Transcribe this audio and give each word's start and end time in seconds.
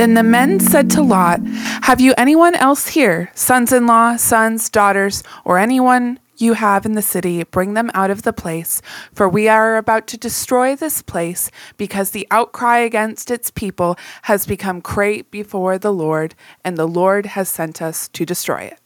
Then 0.00 0.14
the 0.14 0.22
men 0.22 0.60
said 0.60 0.88
to 0.92 1.02
Lot, 1.02 1.40
Have 1.82 2.00
you 2.00 2.14
anyone 2.16 2.54
else 2.54 2.88
here, 2.88 3.30
sons 3.34 3.70
in 3.70 3.86
law, 3.86 4.16
sons, 4.16 4.70
daughters, 4.70 5.22
or 5.44 5.58
anyone 5.58 6.18
you 6.38 6.54
have 6.54 6.86
in 6.86 6.92
the 6.92 7.02
city? 7.02 7.44
Bring 7.44 7.74
them 7.74 7.90
out 7.92 8.10
of 8.10 8.22
the 8.22 8.32
place, 8.32 8.80
for 9.12 9.28
we 9.28 9.46
are 9.46 9.76
about 9.76 10.06
to 10.06 10.16
destroy 10.16 10.74
this 10.74 11.02
place, 11.02 11.50
because 11.76 12.12
the 12.12 12.26
outcry 12.30 12.78
against 12.78 13.30
its 13.30 13.50
people 13.50 13.98
has 14.22 14.46
become 14.46 14.80
great 14.80 15.30
before 15.30 15.76
the 15.76 15.92
Lord, 15.92 16.34
and 16.64 16.78
the 16.78 16.88
Lord 16.88 17.26
has 17.26 17.50
sent 17.50 17.82
us 17.82 18.08
to 18.08 18.24
destroy 18.24 18.60
it. 18.60 18.80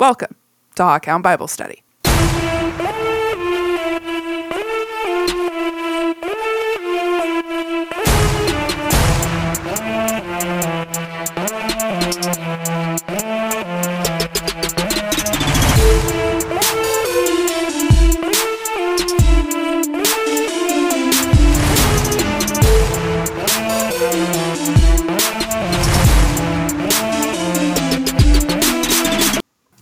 Welcome 0.00 0.34
to 0.74 0.82
Hawkhound 0.82 1.22
Bible 1.22 1.46
Study. 1.46 1.84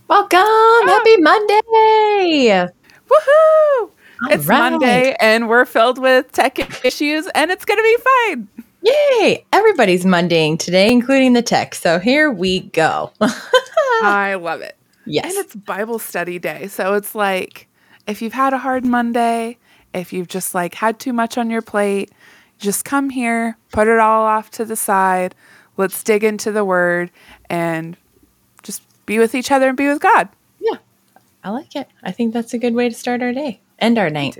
Welcome! 0.07 0.39
Ah. 0.39 0.83
Happy 0.87 1.17
Monday! 1.17 2.71
Woohoo! 3.09 3.91
All 4.23 4.31
it's 4.31 4.45
right. 4.45 4.71
Monday, 4.71 5.15
and 5.19 5.49
we're 5.49 5.65
filled 5.65 5.97
with 5.97 6.31
tech 6.31 6.85
issues, 6.85 7.27
and 7.35 7.51
it's 7.51 7.65
going 7.65 7.77
to 7.77 7.83
be 7.83 7.97
fine. 8.03 8.47
Yay! 8.83 9.45
Everybody's 9.51 10.05
Mondaying 10.05 10.59
today, 10.59 10.89
including 10.89 11.33
the 11.33 11.41
tech. 11.41 11.75
So 11.75 11.99
here 11.99 12.31
we 12.31 12.61
go. 12.61 13.11
I 14.01 14.37
love 14.41 14.61
it. 14.61 14.77
yes. 15.05 15.25
And 15.25 15.43
it's 15.43 15.53
Bible 15.55 15.99
study 15.99 16.39
day. 16.39 16.67
So 16.67 16.93
it's 16.93 17.13
like 17.13 17.67
if 18.07 18.21
you've 18.21 18.31
had 18.31 18.53
a 18.53 18.57
hard 18.59 18.85
Monday, 18.85 19.57
if 19.93 20.13
you've 20.13 20.29
just 20.29 20.55
like 20.55 20.73
had 20.75 20.99
too 20.99 21.11
much 21.11 21.37
on 21.37 21.49
your 21.49 21.61
plate, 21.61 22.11
just 22.59 22.85
come 22.85 23.09
here, 23.09 23.57
put 23.73 23.89
it 23.89 23.99
all 23.99 24.23
off 24.25 24.51
to 24.51 24.63
the 24.63 24.77
side. 24.77 25.35
Let's 25.75 26.01
dig 26.01 26.23
into 26.23 26.53
the 26.53 26.63
word 26.63 27.11
and 27.49 27.97
be 29.07 29.17
with 29.17 29.33
each 29.33 29.49
other 29.49 29.69
and 29.69 29.77
be 29.77 29.87
with 29.87 29.99
God. 29.99 30.29
yeah. 30.59 30.77
I 31.43 31.49
like 31.49 31.75
it. 31.75 31.87
I 32.03 32.11
think 32.11 32.33
that's 32.33 32.53
a 32.53 32.59
good 32.59 32.75
way 32.75 32.89
to 32.89 32.95
start 32.95 33.23
our 33.23 33.33
day. 33.33 33.61
End 33.79 33.97
our 33.97 34.09
night. 34.09 34.37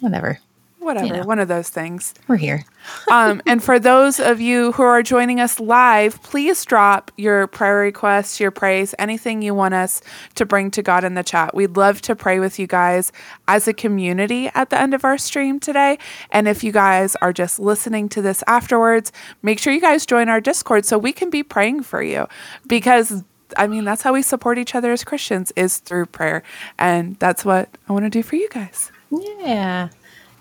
Whatever. 0.00 0.40
Whatever, 0.78 1.16
know. 1.16 1.22
one 1.24 1.40
of 1.40 1.48
those 1.48 1.68
things. 1.68 2.14
We're 2.28 2.36
here. 2.36 2.64
um, 3.10 3.42
and 3.44 3.62
for 3.62 3.80
those 3.80 4.20
of 4.20 4.40
you 4.40 4.70
who 4.72 4.84
are 4.84 5.02
joining 5.02 5.40
us 5.40 5.58
live, 5.58 6.22
please 6.22 6.64
drop 6.64 7.10
your 7.16 7.48
prayer 7.48 7.78
requests, 7.78 8.38
your 8.38 8.52
praise, 8.52 8.94
anything 8.98 9.42
you 9.42 9.52
want 9.52 9.74
us 9.74 10.00
to 10.36 10.46
bring 10.46 10.70
to 10.70 10.82
God 10.82 11.02
in 11.02 11.14
the 11.14 11.24
chat. 11.24 11.56
We'd 11.56 11.76
love 11.76 12.00
to 12.02 12.14
pray 12.14 12.38
with 12.38 12.58
you 12.60 12.68
guys 12.68 13.10
as 13.48 13.66
a 13.66 13.74
community 13.74 14.48
at 14.54 14.70
the 14.70 14.80
end 14.80 14.94
of 14.94 15.04
our 15.04 15.18
stream 15.18 15.58
today. 15.58 15.98
And 16.30 16.46
if 16.46 16.62
you 16.62 16.70
guys 16.70 17.16
are 17.16 17.32
just 17.32 17.58
listening 17.58 18.08
to 18.10 18.22
this 18.22 18.44
afterwards, 18.46 19.10
make 19.42 19.58
sure 19.58 19.72
you 19.72 19.80
guys 19.80 20.06
join 20.06 20.28
our 20.28 20.40
Discord 20.40 20.84
so 20.86 20.98
we 20.98 21.12
can 21.12 21.30
be 21.30 21.42
praying 21.42 21.82
for 21.82 22.02
you 22.02 22.28
because. 22.66 23.24
I 23.56 23.66
mean, 23.66 23.84
that's 23.84 24.02
how 24.02 24.12
we 24.12 24.22
support 24.22 24.58
each 24.58 24.74
other 24.74 24.92
as 24.92 25.04
Christians 25.04 25.52
is 25.56 25.78
through 25.78 26.06
prayer. 26.06 26.42
And 26.78 27.16
that's 27.18 27.44
what 27.44 27.68
I 27.88 27.92
want 27.92 28.04
to 28.04 28.10
do 28.10 28.22
for 28.22 28.36
you 28.36 28.48
guys. 28.50 28.90
Yeah. 29.10 29.88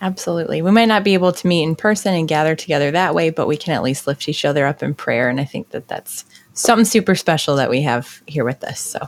Absolutely. 0.02 0.62
We 0.62 0.72
might 0.72 0.86
not 0.88 1.04
be 1.04 1.14
able 1.14 1.32
to 1.32 1.48
meet 1.48 1.64
in 1.64 1.76
person 1.76 2.14
and 2.14 2.28
gather 2.28 2.56
together 2.56 2.92
that 2.92 3.16
way, 3.16 3.30
but 3.30 3.48
we 3.48 3.58
can 3.58 3.74
at 3.74 3.82
least 3.82 4.08
lift 4.08 4.28
each 4.28 4.44
other 4.46 4.66
up 4.66 4.84
in 4.84 4.94
prayer. 4.94 5.30
And 5.30 5.40
I 5.40 5.46
think 5.46 5.70
that 5.70 5.88
that's 5.88 6.26
something 6.54 6.86
super 6.86 7.16
special 7.16 7.56
that 7.56 7.70
we 7.70 7.82
have 7.84 8.22
here 8.28 8.44
with 8.44 8.64
us. 8.64 8.80
So, 8.80 9.00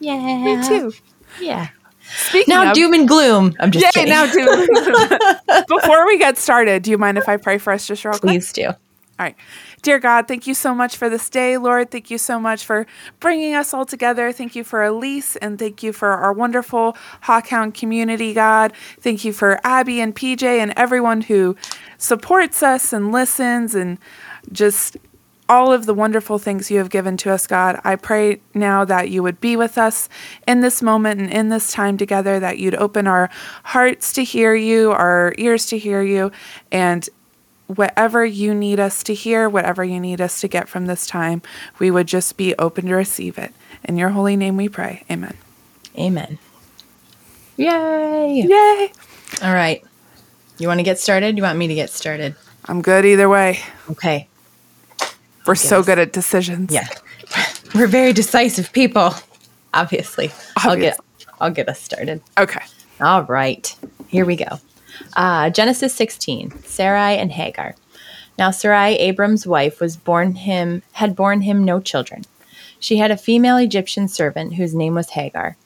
yeah. 0.00 0.16
Me 0.38 0.66
too. 0.66 0.92
Yeah. 1.40 1.68
Speaking 2.28 2.54
Now, 2.54 2.70
of, 2.70 2.74
doom 2.74 2.94
and 2.94 3.06
gloom. 3.06 3.54
I'm 3.60 3.70
just 3.70 3.84
Yay, 3.84 4.06
kidding. 4.06 4.10
now 4.10 4.30
do. 4.32 5.64
Before 5.68 6.06
we 6.06 6.18
get 6.18 6.38
started, 6.38 6.82
do 6.82 6.90
you 6.90 6.98
mind 6.98 7.18
if 7.18 7.28
I 7.28 7.36
pray 7.36 7.58
for 7.58 7.72
us 7.72 7.86
just 7.86 8.04
real 8.04 8.12
quick? 8.12 8.22
Please 8.22 8.52
do. 8.52 8.66
All 8.68 8.74
right. 9.18 9.36
Dear 9.82 10.00
God, 10.00 10.26
thank 10.26 10.46
you 10.46 10.54
so 10.54 10.74
much 10.74 10.96
for 10.96 11.08
this 11.08 11.30
day, 11.30 11.56
Lord. 11.56 11.90
Thank 11.90 12.10
you 12.10 12.18
so 12.18 12.40
much 12.40 12.64
for 12.64 12.86
bringing 13.20 13.54
us 13.54 13.72
all 13.72 13.86
together. 13.86 14.32
Thank 14.32 14.56
you 14.56 14.64
for 14.64 14.82
Elise 14.82 15.36
and 15.36 15.58
thank 15.58 15.82
you 15.82 15.92
for 15.92 16.08
our 16.08 16.32
wonderful 16.32 16.96
Hawkhound 17.24 17.74
community, 17.74 18.34
God. 18.34 18.72
Thank 19.00 19.24
you 19.24 19.32
for 19.32 19.60
Abby 19.64 20.00
and 20.00 20.14
PJ 20.14 20.42
and 20.42 20.72
everyone 20.76 21.22
who 21.22 21.56
supports 21.96 22.62
us 22.62 22.92
and 22.92 23.12
listens 23.12 23.74
and 23.74 23.98
just 24.50 24.96
all 25.48 25.72
of 25.72 25.86
the 25.86 25.94
wonderful 25.94 26.38
things 26.38 26.70
you 26.70 26.78
have 26.78 26.90
given 26.90 27.16
to 27.16 27.30
us, 27.30 27.46
God. 27.46 27.80
I 27.82 27.96
pray 27.96 28.40
now 28.54 28.84
that 28.84 29.10
you 29.10 29.22
would 29.22 29.40
be 29.40 29.56
with 29.56 29.78
us 29.78 30.08
in 30.46 30.60
this 30.60 30.82
moment 30.82 31.20
and 31.20 31.30
in 31.30 31.48
this 31.48 31.72
time 31.72 31.96
together, 31.96 32.38
that 32.38 32.58
you'd 32.58 32.74
open 32.74 33.06
our 33.06 33.30
hearts 33.64 34.12
to 34.14 34.24
hear 34.24 34.54
you, 34.54 34.90
our 34.92 35.34
ears 35.38 35.66
to 35.66 35.78
hear 35.78 36.02
you, 36.02 36.30
and 36.70 37.08
whatever 37.68 38.24
you 38.24 38.52
need 38.54 38.80
us 38.80 39.02
to 39.04 39.14
hear, 39.14 39.48
whatever 39.48 39.84
you 39.84 40.00
need 40.00 40.20
us 40.20 40.40
to 40.40 40.48
get 40.48 40.68
from 40.68 40.86
this 40.86 41.06
time, 41.06 41.40
we 41.78 41.90
would 41.90 42.06
just 42.08 42.36
be 42.36 42.54
open 42.56 42.86
to 42.86 42.94
receive 42.94 43.38
it. 43.38 43.52
In 43.84 43.96
your 43.96 44.08
holy 44.10 44.36
name 44.36 44.56
we 44.56 44.68
pray. 44.68 45.04
Amen. 45.10 45.36
Amen. 45.96 46.38
Yay. 47.56 48.44
Yay! 48.48 48.92
All 49.42 49.54
right. 49.54 49.84
You 50.58 50.68
want 50.68 50.78
to 50.80 50.84
get 50.84 50.98
started? 50.98 51.36
You 51.36 51.42
want 51.42 51.58
me 51.58 51.68
to 51.68 51.74
get 51.74 51.90
started? 51.90 52.34
I'm 52.66 52.82
good 52.82 53.04
either 53.04 53.28
way. 53.28 53.60
Okay. 53.90 54.28
We're 55.46 55.54
so 55.54 55.78
Yes. 55.78 55.86
good 55.86 55.98
at 55.98 56.12
decisions. 56.12 56.72
Yeah. 56.72 56.88
We're 57.74 57.86
very 57.86 58.12
decisive 58.12 58.72
people. 58.72 59.14
Obviously. 59.74 60.30
I'll 60.56 60.76
get 60.76 60.98
I'll 61.40 61.50
get 61.50 61.68
us 61.68 61.80
started. 61.80 62.20
Okay. 62.36 62.64
All 63.00 63.22
right. 63.24 63.74
Here 64.08 64.24
we 64.24 64.36
go. 64.36 64.58
Uh, 65.14 65.50
Genesis 65.50 65.94
16, 65.94 66.62
Sarai 66.64 67.16
and 67.16 67.32
Hagar. 67.32 67.74
Now 68.38 68.50
Sarai, 68.50 68.94
Abram's 68.96 69.46
wife, 69.46 69.80
was 69.80 69.96
born 69.96 70.34
him 70.34 70.82
had 70.92 71.16
borne 71.16 71.42
him 71.42 71.64
no 71.64 71.80
children. 71.80 72.24
She 72.78 72.98
had 72.98 73.10
a 73.10 73.16
female 73.16 73.56
Egyptian 73.56 74.06
servant 74.06 74.54
whose 74.54 74.74
name 74.74 74.94
was 74.94 75.10
Hagar. 75.10 75.56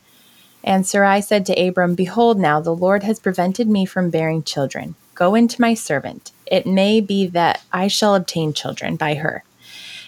And 0.64 0.86
Sarai 0.86 1.20
said 1.20 1.44
to 1.46 1.68
Abram, 1.68 1.94
Behold, 1.94 2.38
now 2.38 2.60
the 2.60 2.74
Lord 2.74 3.02
has 3.02 3.20
prevented 3.20 3.68
me 3.68 3.84
from 3.84 4.10
bearing 4.10 4.42
children. 4.42 4.94
Go 5.14 5.34
into 5.34 5.60
my 5.60 5.74
servant. 5.74 6.32
It 6.46 6.66
may 6.66 7.00
be 7.00 7.26
that 7.26 7.62
I 7.72 7.88
shall 7.88 8.14
obtain 8.14 8.52
children 8.52 8.96
by 8.96 9.14
her. 9.14 9.44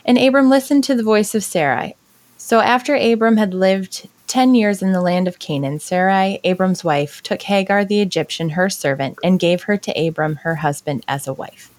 And 0.04 0.18
Abram 0.18 0.48
listened 0.48 0.84
to 0.84 0.94
the 0.94 1.02
voice 1.02 1.34
of 1.34 1.44
Sarai. 1.44 1.96
So 2.38 2.60
after 2.60 2.94
Abram 2.94 3.36
had 3.36 3.52
lived 3.52 4.08
ten 4.26 4.54
years 4.54 4.82
in 4.82 4.92
the 4.92 5.00
land 5.00 5.28
of 5.28 5.38
Canaan, 5.38 5.80
Sarai, 5.80 6.40
Abram's 6.44 6.84
wife, 6.84 7.22
took 7.22 7.42
Hagar 7.42 7.84
the 7.84 8.00
Egyptian, 8.00 8.50
her 8.50 8.70
servant, 8.70 9.18
and 9.22 9.40
gave 9.40 9.64
her 9.64 9.76
to 9.76 9.92
Abram, 9.92 10.36
her 10.36 10.56
husband, 10.56 11.04
as 11.08 11.26
a 11.26 11.32
wife. 11.32 11.70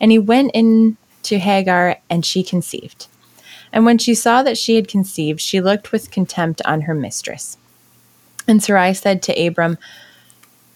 And 0.00 0.10
he 0.10 0.18
went 0.18 0.50
in 0.54 0.96
to 1.24 1.38
Hagar, 1.38 1.98
and 2.10 2.24
she 2.24 2.42
conceived. 2.42 3.06
And 3.72 3.84
when 3.84 3.98
she 3.98 4.14
saw 4.14 4.42
that 4.42 4.58
she 4.58 4.76
had 4.76 4.88
conceived, 4.88 5.40
she 5.40 5.60
looked 5.60 5.90
with 5.90 6.10
contempt 6.10 6.62
on 6.64 6.82
her 6.82 6.94
mistress. 6.94 7.56
And 8.46 8.62
Sarai 8.62 8.94
said 8.94 9.22
to 9.24 9.46
Abram, 9.46 9.78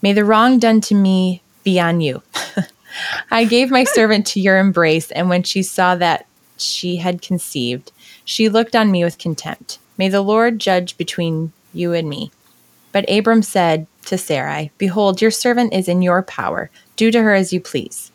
May 0.03 0.13
the 0.13 0.25
wrong 0.25 0.59
done 0.59 0.81
to 0.83 0.95
me 0.95 1.43
be 1.65 1.79
on 1.79 2.01
you. 2.01 2.23
I 3.31 3.45
gave 3.45 3.71
my 3.71 3.85
servant 3.85 4.27
to 4.29 4.41
your 4.41 4.59
embrace, 4.59 5.11
and 5.11 5.29
when 5.29 5.43
she 5.43 5.63
saw 5.63 5.95
that 5.97 6.27
she 6.57 6.97
had 6.97 7.23
conceived, 7.23 7.93
she 8.25 8.49
looked 8.49 8.75
on 8.75 8.91
me 8.91 9.05
with 9.05 9.19
contempt. 9.19 9.79
May 9.99 10.09
the 10.09 10.23
Lord 10.23 10.59
judge 10.59 10.97
between 10.97 11.53
you 11.75 11.93
and 11.93 12.09
me. 12.09 12.31
But 12.93 13.11
Abram 13.11 13.43
said 13.43 13.87
to 14.07 14.17
Sarai, 14.17 14.71
Behold, 14.79 15.21
your 15.21 15.31
servant 15.31 15.75
is 15.75 15.89
in 15.89 16.01
your 16.01 16.23
power. 16.23 16.71
Do 16.97 17.11
to 17.11 17.23
her 17.23 17.35
as 17.35 17.53
you 17.53 17.61
please. 17.61 18.11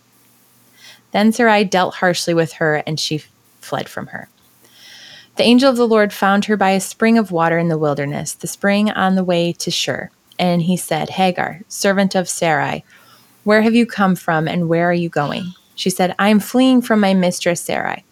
Then 1.11 1.31
Sarai 1.31 1.63
dealt 1.63 1.95
harshly 1.95 2.33
with 2.33 2.53
her, 2.53 2.77
and 2.88 2.99
she 2.99 3.23
fled 3.61 3.88
from 3.88 4.07
her. 4.07 4.29
The 5.35 5.44
angel 5.44 5.69
of 5.69 5.77
the 5.77 5.88
Lord 5.88 6.13
found 6.13 6.45
her 6.45 6.57
by 6.57 6.71
a 6.71 6.80
spring 6.80 7.18
of 7.18 7.31
water 7.31 7.57
in 7.57 7.68
the 7.68 7.77
wilderness, 7.77 8.33
the 8.33 8.47
spring 8.47 8.89
on 8.89 9.15
the 9.15 9.24
way 9.24 9.51
to 9.53 9.69
Shur. 9.69 10.09
And 10.39 10.63
he 10.63 10.77
said, 10.77 11.12
Hagar, 11.12 11.62
servant 11.68 12.15
of 12.15 12.30
Sarai, 12.30 12.83
where 13.44 13.62
have 13.62 13.75
you 13.75 13.85
come 13.85 14.15
from, 14.15 14.47
and 14.47 14.69
where 14.69 14.89
are 14.89 14.94
you 14.94 15.09
going? 15.09 15.53
She 15.75 15.89
said, 15.89 16.15
I 16.18 16.30
am 16.30 16.39
fleeing 16.39 16.81
from 16.81 17.00
my 17.00 17.13
mistress 17.13 17.62
Sarai. 17.62 18.03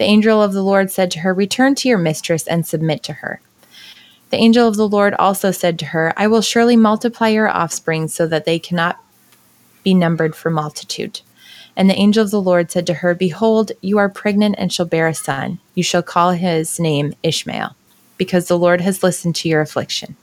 The 0.00 0.06
angel 0.06 0.42
of 0.42 0.54
the 0.54 0.62
Lord 0.62 0.90
said 0.90 1.10
to 1.10 1.18
her, 1.18 1.34
Return 1.34 1.74
to 1.74 1.86
your 1.86 1.98
mistress 1.98 2.46
and 2.46 2.66
submit 2.66 3.02
to 3.02 3.12
her. 3.12 3.38
The 4.30 4.38
angel 4.38 4.66
of 4.66 4.76
the 4.76 4.88
Lord 4.88 5.12
also 5.12 5.50
said 5.50 5.78
to 5.78 5.84
her, 5.84 6.14
I 6.16 6.26
will 6.26 6.40
surely 6.40 6.74
multiply 6.74 7.28
your 7.28 7.50
offspring 7.50 8.08
so 8.08 8.26
that 8.28 8.46
they 8.46 8.58
cannot 8.58 8.98
be 9.84 9.92
numbered 9.92 10.34
for 10.34 10.48
multitude. 10.48 11.20
And 11.76 11.90
the 11.90 11.98
angel 11.98 12.24
of 12.24 12.30
the 12.30 12.40
Lord 12.40 12.70
said 12.70 12.86
to 12.86 12.94
her, 12.94 13.14
Behold, 13.14 13.72
you 13.82 13.98
are 13.98 14.08
pregnant 14.08 14.54
and 14.56 14.72
shall 14.72 14.86
bear 14.86 15.06
a 15.06 15.12
son. 15.12 15.58
You 15.74 15.82
shall 15.82 16.02
call 16.02 16.30
his 16.30 16.80
name 16.80 17.12
Ishmael, 17.22 17.76
because 18.16 18.48
the 18.48 18.58
Lord 18.58 18.80
has 18.80 19.02
listened 19.02 19.36
to 19.36 19.50
your 19.50 19.60
affliction. 19.60 20.16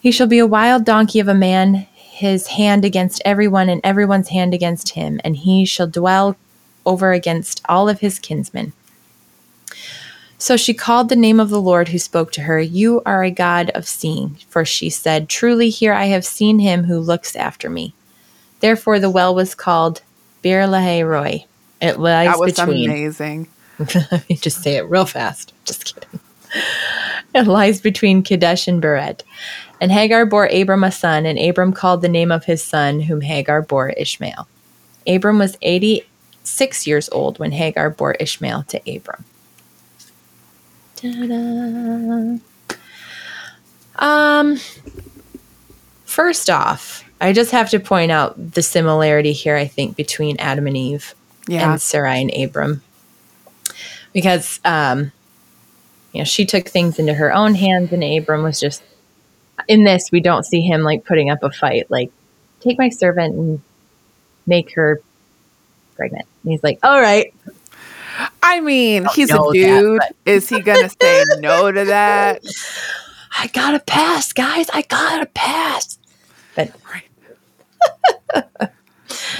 He 0.00 0.10
shall 0.10 0.26
be 0.26 0.38
a 0.38 0.46
wild 0.46 0.86
donkey 0.86 1.20
of 1.20 1.28
a 1.28 1.34
man, 1.34 1.86
his 1.94 2.46
hand 2.46 2.86
against 2.86 3.20
everyone, 3.26 3.68
and 3.68 3.82
everyone's 3.84 4.28
hand 4.30 4.54
against 4.54 4.88
him, 4.88 5.20
and 5.24 5.36
he 5.36 5.66
shall 5.66 5.88
dwell 5.88 6.38
over 6.84 7.12
against 7.12 7.62
all 7.68 7.88
of 7.88 8.00
his 8.00 8.18
kinsmen. 8.18 8.72
So 10.38 10.56
she 10.56 10.74
called 10.74 11.08
the 11.08 11.16
name 11.16 11.38
of 11.38 11.50
the 11.50 11.60
Lord 11.60 11.88
who 11.88 11.98
spoke 11.98 12.32
to 12.32 12.40
her, 12.42 12.58
You 12.58 13.00
are 13.06 13.22
a 13.22 13.30
God 13.30 13.70
of 13.70 13.86
seeing. 13.86 14.38
For 14.48 14.64
she 14.64 14.90
said, 14.90 15.28
Truly 15.28 15.70
here 15.70 15.92
I 15.92 16.06
have 16.06 16.24
seen 16.24 16.58
him 16.58 16.84
who 16.84 16.98
looks 16.98 17.36
after 17.36 17.70
me. 17.70 17.94
Therefore 18.58 18.98
the 18.98 19.10
well 19.10 19.34
was 19.34 19.54
called 19.54 20.02
Bir 20.42 20.66
Roi. 20.66 21.44
It 21.80 21.98
lies 22.00 22.32
That 22.32 22.40
was 22.40 22.54
between. 22.54 22.90
amazing. 22.90 23.48
Let 24.10 24.28
me 24.28 24.36
just 24.36 24.62
say 24.62 24.76
it 24.76 24.88
real 24.88 25.06
fast. 25.06 25.52
Just 25.64 25.94
kidding. 25.94 26.20
It 27.34 27.46
lies 27.46 27.80
between 27.80 28.22
Kadesh 28.22 28.68
and 28.68 28.82
Bered. 28.82 29.22
And 29.80 29.90
Hagar 29.90 30.26
bore 30.26 30.46
Abram 30.46 30.84
a 30.84 30.92
son, 30.92 31.24
and 31.24 31.38
Abram 31.38 31.72
called 31.72 32.02
the 32.02 32.08
name 32.08 32.30
of 32.30 32.44
his 32.44 32.62
son, 32.62 33.00
whom 33.00 33.20
Hagar 33.20 33.62
bore 33.62 33.90
Ishmael. 33.90 34.46
Abram 35.06 35.38
was 35.38 35.56
86 36.44 36.86
years 36.86 37.08
old 37.10 37.38
when 37.38 37.52
Hagar 37.52 37.90
bore 37.90 38.12
Ishmael 38.14 38.64
to 38.64 38.78
Abram. 38.96 39.24
Ta-da. 40.96 42.38
Um, 43.96 44.58
first 46.04 46.50
off, 46.50 47.04
I 47.20 47.32
just 47.32 47.52
have 47.52 47.70
to 47.70 47.80
point 47.80 48.10
out 48.10 48.52
the 48.54 48.62
similarity 48.62 49.32
here, 49.32 49.56
I 49.56 49.66
think, 49.66 49.96
between 49.96 50.36
Adam 50.38 50.66
and 50.66 50.76
Eve 50.76 51.14
Yeah. 51.46 51.72
and 51.72 51.80
Sarai 51.80 52.20
and 52.22 52.32
Abram. 52.36 52.82
Because, 54.12 54.58
um, 54.64 55.12
you 56.12 56.18
know, 56.20 56.24
she 56.24 56.44
took 56.44 56.68
things 56.68 56.98
into 56.98 57.14
her 57.14 57.32
own 57.32 57.54
hands, 57.54 57.92
and 57.92 58.02
Abram 58.02 58.42
was 58.42 58.58
just, 58.60 58.82
in 59.68 59.84
this, 59.84 60.10
we 60.10 60.20
don't 60.20 60.44
see 60.44 60.60
him 60.60 60.82
like 60.82 61.04
putting 61.04 61.30
up 61.30 61.42
a 61.42 61.50
fight, 61.50 61.90
like, 61.90 62.10
take 62.60 62.78
my 62.78 62.88
servant 62.88 63.34
and 63.34 63.60
make 64.46 64.74
her 64.74 65.00
pregnant. 65.96 66.26
And 66.42 66.52
he's 66.52 66.62
like, 66.62 66.78
all 66.82 67.00
right. 67.00 67.32
I 68.42 68.60
mean, 68.60 69.06
he's 69.14 69.30
a 69.30 69.34
know 69.34 69.52
that, 69.52 69.52
dude. 69.54 70.00
Is 70.26 70.48
he 70.48 70.60
going 70.60 70.82
to 70.88 70.94
say 71.00 71.24
no 71.38 71.70
to 71.72 71.84
that? 71.86 72.42
I 73.38 73.46
gotta 73.48 73.80
pass, 73.80 74.32
guys. 74.32 74.68
I 74.72 74.82
gotta 74.82 75.26
pass. 75.26 75.98
But, 76.54 76.72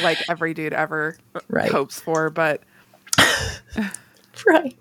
Like 0.02 0.18
every 0.28 0.54
dude 0.54 0.72
ever 0.72 1.16
Right. 1.48 1.70
hopes 1.70 2.00
for, 2.00 2.30
but 2.30 2.62
right. 4.46 4.76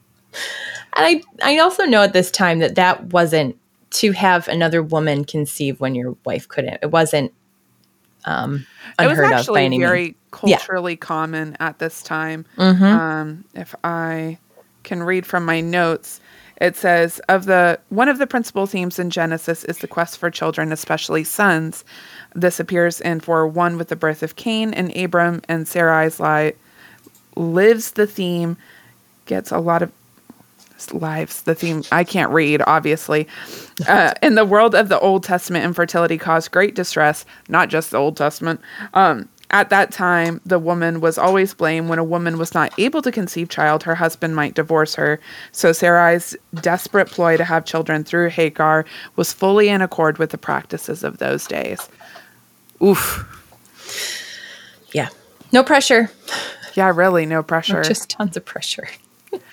And 0.96 1.06
I, 1.06 1.22
I 1.44 1.60
also 1.60 1.84
know 1.86 2.02
at 2.04 2.14
this 2.14 2.32
time 2.32 2.60
that 2.60 2.76
that 2.76 3.06
wasn't 3.14 3.58
to 3.92 4.12
have 4.14 4.48
another 4.48 4.82
woman 4.82 5.26
conceive 5.26 5.80
when 5.80 5.94
your 5.96 6.16
wife 6.26 6.48
couldn't. 6.48 6.80
It 6.82 6.92
wasn't 6.92 7.34
um, 8.26 8.66
it 9.00 9.08
was 9.08 9.20
unheard 9.20 9.26
of 9.26 9.32
by 9.32 9.38
actually 9.40 9.66
any 9.66 9.78
means. 9.80 10.16
Culturally 10.32 10.96
common 10.96 11.56
at 11.60 11.80
this 11.80 12.02
time. 12.02 12.46
Mhm. 12.58 12.82
Um, 12.82 13.44
if 13.54 13.76
I 13.84 14.38
can 14.84 15.04
read 15.04 15.26
from 15.26 15.46
my 15.46 15.62
notes, 15.62 16.20
it 16.60 16.76
says 16.76 17.20
of 17.28 17.46
the 17.46 17.80
one 17.90 18.08
of 18.10 18.18
the 18.18 18.28
principal 18.28 18.66
themes 18.68 19.00
in 19.00 19.10
Genesis 19.10 19.64
is 19.66 19.80
the 19.80 19.88
quest 19.88 20.18
for 20.18 20.30
children, 20.30 20.72
especially 20.72 21.24
sons. 21.24 21.84
This 22.36 22.60
appears 22.60 23.02
in 23.02 23.20
for 23.20 23.48
one 23.48 23.78
with 23.78 23.90
the 23.90 23.96
birth 23.96 24.24
of 24.24 24.36
Cain 24.36 24.74
and 24.74 24.96
Abram 24.96 25.42
and 25.48 25.66
Sarai's 25.68 26.20
li- 26.20 26.54
lives 27.36 27.92
the 27.92 28.08
theme 28.08 28.58
gets 29.26 29.52
a 29.52 29.60
lot 29.60 29.82
of 29.82 29.92
lives 30.94 31.44
the 31.44 31.54
theme 31.54 31.84
i 31.92 32.04
can't 32.04 32.32
read 32.32 32.60
obviously 32.66 33.28
uh, 33.88 34.14
in 34.24 34.34
the 34.34 34.44
world 34.44 34.74
of 34.74 34.90
the 34.90 35.00
old 35.00 35.24
testament 35.24 35.64
infertility 35.64 36.18
caused 36.18 36.50
great 36.52 36.74
distress 36.74 37.24
not 37.50 37.70
just 37.70 37.92
the 37.92 37.98
old 37.98 38.18
testament 38.18 38.60
um, 38.96 39.30
at 39.52 39.70
that 39.70 39.92
time 39.92 40.40
the 40.46 40.58
woman 40.60 41.00
was 41.02 41.18
always 41.18 41.54
blamed 41.54 41.90
when 41.90 42.00
a 42.00 42.04
woman 42.04 42.38
was 42.38 42.54
not 42.54 42.72
able 42.80 43.02
to 43.02 43.12
conceive 43.12 43.50
child 43.50 43.84
her 43.84 43.96
husband 43.96 44.36
might 44.36 44.54
divorce 44.56 44.96
her 44.96 45.20
so 45.52 45.72
sarai's 45.72 46.36
desperate 46.56 47.08
ploy 47.10 47.38
to 47.38 47.44
have 47.44 47.66
children 47.66 48.04
through 48.04 48.30
hagar 48.30 48.86
was 49.18 49.32
fully 49.34 49.70
in 49.70 49.82
accord 49.82 50.18
with 50.18 50.30
the 50.32 50.38
practices 50.38 51.04
of 51.04 51.18
those 51.20 51.46
days 51.48 51.90
oof 52.82 53.26
Yeah. 54.94 55.10
No 55.54 55.64
pressure. 55.64 56.10
yeah 56.76 56.92
really 56.96 57.26
no 57.26 57.44
pressure 57.44 57.84
Just 57.84 58.10
tons 58.10 58.38
of 58.38 58.46
pressure. 58.46 58.88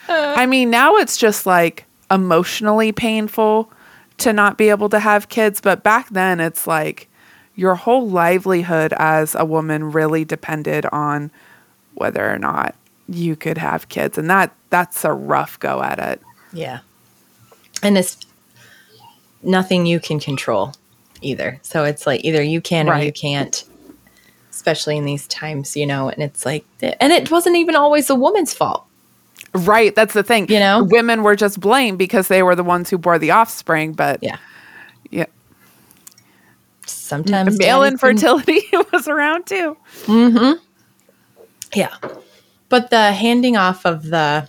I 0.09 0.47
mean, 0.47 0.71
now 0.71 0.97
it's 0.97 1.17
just 1.17 1.45
like 1.47 1.85
emotionally 2.11 2.91
painful 2.93 3.71
to 4.19 4.33
not 4.33 4.57
be 4.59 4.71
able 4.71 4.89
to 4.89 4.99
have 4.99 5.29
kids, 5.29 5.61
but 5.61 5.83
back 5.85 6.09
then 6.09 6.41
it's 6.41 6.67
like 6.67 7.09
your 7.59 7.75
whole 7.75 8.09
livelihood 8.09 8.95
as 8.99 9.35
a 9.35 9.45
woman 9.45 9.91
really 9.91 10.25
depended 10.25 10.87
on 10.93 11.29
whether 11.95 12.33
or 12.33 12.39
not 12.39 12.77
you 13.09 13.35
could 13.35 13.59
have 13.59 13.89
kids, 13.89 14.17
and 14.17 14.31
that 14.31 14.55
that's 14.71 15.05
a 15.05 15.13
rough 15.13 15.59
go 15.59 15.83
at 15.83 15.99
it. 15.99 16.23
Yeah. 16.53 16.79
And 17.83 17.99
it's 17.99 18.17
nothing 19.43 19.87
you 19.87 19.99
can 19.99 20.21
control 20.21 20.73
either. 21.21 21.59
So 21.63 21.83
it's 21.83 22.07
like 22.07 22.25
either 22.25 22.41
you 22.41 22.61
can 22.61 22.89
or 22.89 22.97
you 22.99 23.11
can't, 23.11 23.65
especially 24.53 24.97
in 24.97 25.05
these 25.05 25.27
times, 25.27 25.77
you 25.77 25.87
know, 25.87 26.09
and 26.09 26.23
it's 26.23 26.47
like, 26.47 26.65
and 26.81 27.13
it 27.13 27.29
wasn't 27.29 27.57
even 27.57 27.75
always 27.75 28.09
a 28.09 28.15
woman's 28.15 28.55
fault. 28.55 28.85
Right, 29.53 29.93
that's 29.97 30.15
the 30.15 30.23
thing. 30.23 30.49
You 30.49 30.61
know? 30.61 30.85
women 30.85 31.25
were 31.25 31.35
just 31.35 31.59
blamed 31.59 31.99
because 31.99 32.29
they 32.29 32.45
were 32.45 32.55
the 32.55 32.63
ones 32.63 32.89
who 32.89 32.99
bore 32.99 33.19
the 33.19 33.33
offspring, 33.33 33.95
but 33.95 34.23
yeah, 34.23 34.37
Sometimes 36.91 37.59
male 37.59 37.83
daddies 37.83 38.01
can- 38.01 38.11
infertility 38.11 38.63
was 38.93 39.09
around 39.09 39.47
too. 39.47 39.77
Mm-hmm. 40.05 40.63
Yeah. 41.75 41.95
But 42.69 42.91
the 42.91 43.13
handing 43.13 43.57
off 43.57 43.85
of 43.87 44.05
the 44.05 44.49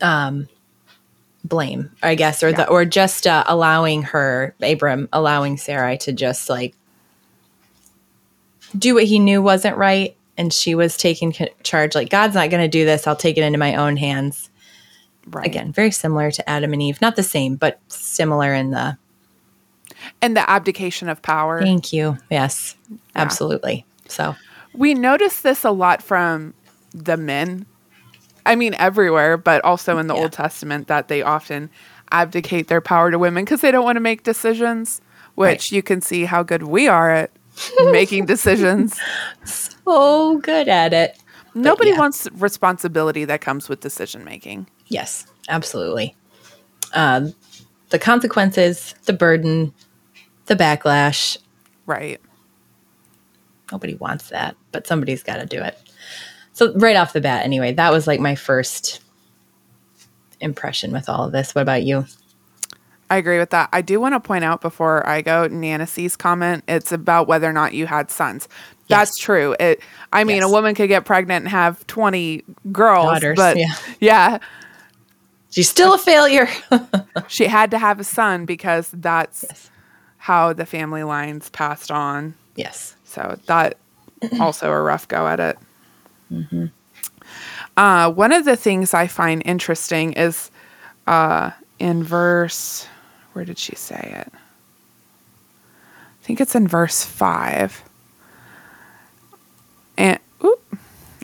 um 0.00 0.48
blame, 1.44 1.90
I 2.02 2.14
guess, 2.14 2.42
or 2.42 2.52
the 2.52 2.68
or 2.68 2.84
just 2.84 3.26
uh, 3.26 3.44
allowing 3.46 4.02
her 4.02 4.54
Abram 4.62 5.08
allowing 5.12 5.56
Sarai 5.56 5.98
to 5.98 6.12
just 6.12 6.48
like 6.48 6.74
do 8.76 8.94
what 8.94 9.04
he 9.04 9.18
knew 9.18 9.42
wasn't 9.42 9.76
right 9.76 10.16
and 10.38 10.52
she 10.52 10.74
was 10.74 10.96
taking 10.96 11.34
charge 11.62 11.94
like 11.94 12.08
God's 12.08 12.34
not 12.34 12.50
going 12.50 12.62
to 12.62 12.68
do 12.68 12.84
this, 12.84 13.06
I'll 13.06 13.16
take 13.16 13.36
it 13.36 13.44
into 13.44 13.58
my 13.58 13.74
own 13.74 13.96
hands. 13.96 14.50
Right. 15.26 15.46
Again, 15.46 15.72
very 15.72 15.90
similar 15.90 16.30
to 16.32 16.50
Adam 16.50 16.72
and 16.72 16.82
Eve, 16.82 17.00
not 17.00 17.16
the 17.16 17.22
same, 17.22 17.56
but 17.56 17.80
similar 17.88 18.54
in 18.54 18.70
the 18.70 18.96
and 20.20 20.36
the 20.36 20.48
abdication 20.48 21.08
of 21.08 21.20
power. 21.22 21.60
Thank 21.60 21.92
you. 21.92 22.16
Yes. 22.30 22.76
Absolutely. 23.14 23.84
So, 24.08 24.34
We 24.74 24.94
notice 24.94 25.42
this 25.42 25.64
a 25.64 25.70
lot 25.70 26.02
from 26.02 26.54
the 26.94 27.16
men. 27.16 27.66
I 28.46 28.54
mean, 28.56 28.74
everywhere, 28.74 29.36
but 29.36 29.62
also 29.64 29.98
in 29.98 30.06
the 30.06 30.14
Yeah. 30.14 30.22
Old 30.22 30.32
Testament, 30.32 30.88
that 30.88 31.08
they 31.08 31.22
often 31.22 31.68
abdicate 32.10 32.68
their 32.68 32.80
power 32.80 33.10
to 33.10 33.18
women 33.18 33.44
because 33.44 33.60
they 33.60 33.70
don't 33.70 33.84
want 33.84 33.96
to 33.96 34.00
make 34.00 34.22
decisions, 34.22 35.00
which 35.34 35.48
Right. 35.48 35.72
you 35.72 35.82
can 35.82 36.00
see 36.00 36.24
how 36.24 36.42
good 36.42 36.62
we 36.64 36.88
are 36.88 37.10
at 37.10 37.30
making 37.92 38.26
decisions. 38.26 38.98
so 39.44 40.38
good 40.38 40.68
at 40.68 40.92
it. 40.92 41.18
Nobody 41.54 41.90
yeah. 41.90 41.98
wants 41.98 42.26
responsibility 42.32 43.24
that 43.26 43.40
comes 43.42 43.68
with 43.68 43.80
decision 43.80 44.24
making. 44.24 44.66
Yes, 44.88 45.26
absolutely. 45.48 46.14
Um, 46.94 47.34
the 47.90 47.98
consequences, 47.98 48.94
the 49.04 49.12
burden, 49.12 49.72
the 50.46 50.56
backlash. 50.56 51.36
Right. 51.86 52.20
Nobody 53.70 53.94
wants 53.94 54.28
that, 54.30 54.56
but 54.70 54.86
somebody's 54.86 55.22
got 55.22 55.36
to 55.36 55.46
do 55.46 55.62
it. 55.62 55.78
So, 56.52 56.74
right 56.74 56.96
off 56.96 57.12
the 57.14 57.20
bat, 57.20 57.44
anyway, 57.44 57.72
that 57.72 57.92
was 57.92 58.06
like 58.06 58.20
my 58.20 58.34
first 58.34 59.00
impression 60.40 60.92
with 60.92 61.08
all 61.08 61.24
of 61.24 61.32
this. 61.32 61.54
What 61.54 61.62
about 61.62 61.82
you? 61.82 62.04
I 63.08 63.16
agree 63.16 63.38
with 63.38 63.50
that. 63.50 63.68
I 63.72 63.82
do 63.82 64.00
want 64.00 64.14
to 64.14 64.20
point 64.20 64.44
out 64.44 64.60
before 64.60 65.06
I 65.06 65.22
go, 65.22 65.46
Nancy's 65.46 66.16
comment. 66.16 66.64
It's 66.66 66.92
about 66.92 67.28
whether 67.28 67.48
or 67.48 67.52
not 67.52 67.74
you 67.74 67.86
had 67.86 68.10
sons. 68.10 68.48
That's 68.88 69.12
Yes. 69.12 69.18
true. 69.18 69.56
It. 69.60 69.80
I 70.12 70.24
mean, 70.24 70.38
Yes. 70.38 70.46
a 70.46 70.48
woman 70.50 70.74
could 70.74 70.88
get 70.88 71.04
pregnant 71.04 71.44
and 71.44 71.48
have 71.50 71.86
twenty 71.86 72.42
girls, 72.70 73.06
Daughters, 73.06 73.36
but 73.36 73.56
yeah. 73.56 73.74
yeah, 74.00 74.38
She's 75.50 75.68
still 75.68 75.94
a 75.94 75.98
failure. 75.98 76.48
she 77.28 77.46
had 77.46 77.70
to 77.72 77.78
have 77.78 78.00
a 78.00 78.04
son 78.04 78.44
because 78.46 78.90
that's 78.92 79.44
Yes. 79.48 79.70
How 80.22 80.52
the 80.52 80.64
family 80.64 81.02
lines 81.02 81.50
passed 81.50 81.90
on. 81.90 82.32
yes. 82.54 82.94
So 83.04 83.36
that 83.46 83.76
also 84.40 84.70
a 84.70 84.80
rough 84.80 85.08
go 85.08 85.26
at 85.26 85.40
it. 85.40 85.58
Mm-hmm. 86.30 86.66
Uh, 87.76 88.08
one 88.08 88.30
of 88.30 88.44
the 88.44 88.54
things 88.54 88.94
I 88.94 89.08
find 89.08 89.42
interesting 89.44 90.12
is 90.12 90.52
uh, 91.08 91.50
in 91.80 92.04
verse. 92.04 92.86
Where 93.32 93.44
did 93.44 93.58
she 93.58 93.74
say 93.74 94.24
it? 94.24 94.32
I 94.32 96.24
think 96.24 96.40
it's 96.40 96.54
in 96.54 96.68
verse 96.68 97.04
five. 97.04 97.82
And 99.98 100.20
oop, 100.44 100.62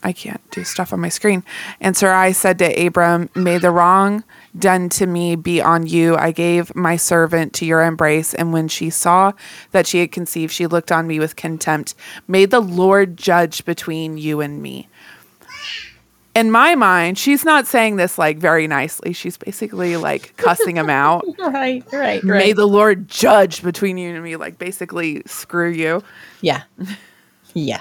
I 0.02 0.12
can't 0.12 0.42
do 0.50 0.64
stuff 0.64 0.92
on 0.92 0.98
my 0.98 1.08
screen. 1.08 1.44
And 1.80 1.96
Sarai 1.96 2.32
said 2.32 2.58
to 2.58 2.86
Abram, 2.86 3.30
May 3.36 3.58
the 3.58 3.70
wrong 3.70 4.24
done 4.60 4.88
to 4.90 5.06
me 5.06 5.36
be 5.36 5.60
on 5.60 5.86
you. 5.86 6.16
I 6.16 6.30
gave 6.32 6.74
my 6.74 6.96
servant 6.96 7.52
to 7.54 7.64
your 7.64 7.82
embrace. 7.82 8.34
And 8.34 8.52
when 8.52 8.68
she 8.68 8.90
saw 8.90 9.32
that 9.72 9.86
she 9.86 10.00
had 10.00 10.12
conceived, 10.12 10.52
she 10.52 10.66
looked 10.66 10.92
on 10.92 11.06
me 11.06 11.18
with 11.18 11.36
contempt. 11.36 11.94
May 12.26 12.44
the 12.46 12.60
Lord 12.60 13.16
judge 13.16 13.64
between 13.64 14.18
you 14.18 14.40
and 14.40 14.60
me. 14.62 14.88
in 16.34 16.50
my 16.52 16.74
mind, 16.76 17.18
she's 17.18 17.44
not 17.44 17.66
saying 17.66 17.96
this 17.96 18.16
like 18.18 18.38
very 18.38 18.68
nicely. 18.68 19.12
She's 19.12 19.36
basically 19.36 19.96
like 19.96 20.34
cussing 20.38 20.76
him 20.76 20.88
out. 20.90 21.24
Right, 21.38 21.82
right, 21.92 22.22
right. 22.22 22.24
May 22.24 22.52
the 22.52 22.66
Lord 22.66 23.08
judge 23.08 23.62
between 23.62 23.98
you 23.98 24.14
and 24.14 24.22
me. 24.22 24.36
Like 24.36 24.58
basically, 24.58 25.22
screw 25.26 25.70
you. 25.70 26.02
yeah. 26.40 26.62
Yeah. 27.54 27.80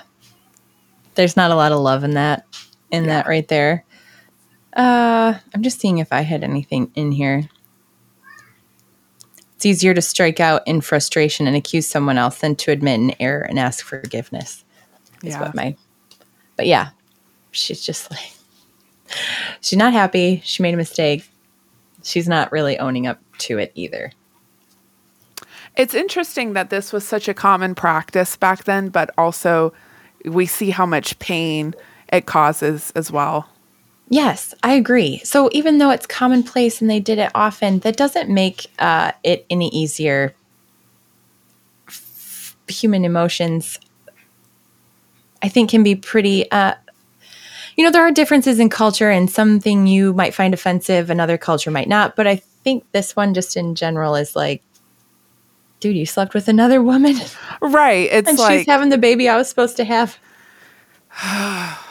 There's 1.15 1.35
not 1.35 1.51
a 1.51 1.55
lot 1.55 1.71
of 1.71 1.79
love 1.79 2.03
in 2.03 2.11
that 2.11 2.45
in 2.91 3.05
that 3.07 3.27
right 3.27 3.47
there. 3.47 3.83
Uh 4.77 5.39
I'm 5.53 5.63
just 5.63 5.79
seeing 5.81 5.97
if 5.97 6.13
I 6.13 6.21
had 6.21 6.43
anything 6.43 6.91
in 6.95 7.11
here. 7.11 7.49
It's 9.55 9.65
easier 9.65 9.93
to 9.95 10.01
strike 10.03 10.39
out 10.39 10.61
in 10.67 10.81
frustration 10.81 11.47
and 11.47 11.55
accuse 11.55 11.87
someone 11.87 12.19
else 12.19 12.39
than 12.39 12.55
to 12.57 12.71
admit 12.71 12.99
an 12.99 13.13
error 13.19 13.41
and 13.41 13.57
ask 13.59 13.83
forgiveness. 13.83 14.63
Is 15.23 15.33
Yeah. 15.33 15.41
what 15.41 15.55
my 15.55 15.75
but 16.55 16.67
yeah, 16.67 16.89
she's 17.51 17.81
just 17.83 18.11
like 18.11 18.31
she's 19.61 19.77
not 19.79 19.93
happy. 19.93 20.41
She 20.45 20.61
made 20.63 20.75
a 20.75 20.77
mistake. 20.77 21.29
She's 22.03 22.27
not 22.27 22.51
really 22.51 22.77
owning 22.79 23.07
up 23.07 23.19
to 23.39 23.57
it 23.57 23.71
either. 23.75 24.11
It's 25.75 25.93
interesting 25.93 26.53
that 26.53 26.69
this 26.69 26.93
was 26.93 27.07
such 27.07 27.27
a 27.27 27.33
common 27.33 27.75
practice 27.75 28.35
back 28.35 28.63
then, 28.65 28.89
but 28.89 29.09
also 29.17 29.73
we 30.25 30.45
see 30.45 30.69
how 30.71 30.85
much 30.85 31.19
pain 31.19 31.75
it 32.13 32.25
causes 32.25 32.91
as 32.95 33.11
well. 33.11 33.49
Yes, 34.09 34.53
I 34.63 34.73
agree. 34.73 35.19
So 35.19 35.49
even 35.51 35.79
though 35.79 35.89
it's 35.89 36.05
commonplace 36.05 36.79
and 36.81 36.89
they 36.89 36.99
did 36.99 37.19
it 37.19 37.31
often, 37.35 37.79
that 37.79 37.97
doesn't 37.97 38.29
make 38.29 38.67
uh, 38.79 39.11
it 39.23 39.45
any 39.49 39.69
easier. 39.69 40.33
F- 41.87 42.55
Human 42.69 43.03
emotions, 43.03 43.79
I 45.41 45.49
think, 45.49 45.69
can 45.69 45.83
be 45.83 45.95
pretty. 45.95 46.49
Uh, 46.51 46.75
you 47.75 47.83
know, 47.83 47.91
there 47.91 48.01
are 48.01 48.11
differences 48.11 48.59
in 48.59 48.69
culture, 48.69 49.09
and 49.09 49.29
something 49.29 49.87
you 49.87 50.13
might 50.13 50.33
find 50.33 50.53
offensive, 50.53 51.09
another 51.09 51.37
culture 51.37 51.69
might 51.69 51.89
not. 51.89 52.15
But 52.15 52.27
I 52.27 52.37
think 52.37 52.89
this 52.93 53.15
one, 53.15 53.33
just 53.33 53.55
in 53.57 53.75
general, 53.75 54.15
is 54.15 54.35
like, 54.35 54.63
dude, 55.79 55.95
you 55.95 56.05
slept 56.05 56.33
with 56.33 56.47
another 56.47 56.81
woman, 56.81 57.15
Right. 57.61 58.09
It's 58.11 58.29
and 58.29 58.39
like 58.39 58.59
she's 58.59 58.67
having 58.67 58.89
the 58.89 58.97
baby 58.97 59.27
I 59.27 59.37
was 59.37 59.49
supposed 59.49 59.77
to 59.77 59.83
have. 59.83 60.17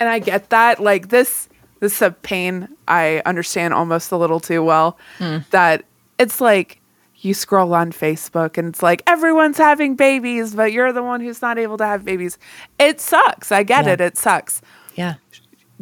and 0.00 0.08
I 0.08 0.18
get 0.18 0.50
that. 0.50 0.80
Like 0.80 1.08
this 1.08 1.48
this 1.80 1.94
is 1.96 2.02
a 2.02 2.10
pain 2.10 2.68
I 2.88 3.22
understand 3.24 3.72
almost 3.74 4.12
a 4.12 4.16
little 4.16 4.40
too 4.40 4.62
well. 4.62 4.98
Hmm. 5.18 5.38
That 5.50 5.84
it's 6.18 6.40
like 6.40 6.80
you 7.20 7.34
scroll 7.34 7.74
on 7.74 7.90
Facebook 7.92 8.58
and 8.58 8.68
it's 8.68 8.82
like 8.82 9.02
everyone's 9.06 9.58
having 9.58 9.96
babies, 9.96 10.54
but 10.54 10.72
you're 10.72 10.92
the 10.92 11.02
one 11.02 11.20
who's 11.20 11.42
not 11.42 11.58
able 11.58 11.76
to 11.78 11.84
have 11.86 12.04
babies. 12.04 12.38
It 12.78 13.00
sucks. 13.00 13.50
I 13.50 13.62
get 13.64 13.86
Yeah. 13.86 13.92
it. 13.94 14.00
It 14.00 14.16
sucks. 14.16 14.60
Yeah, 14.94 15.14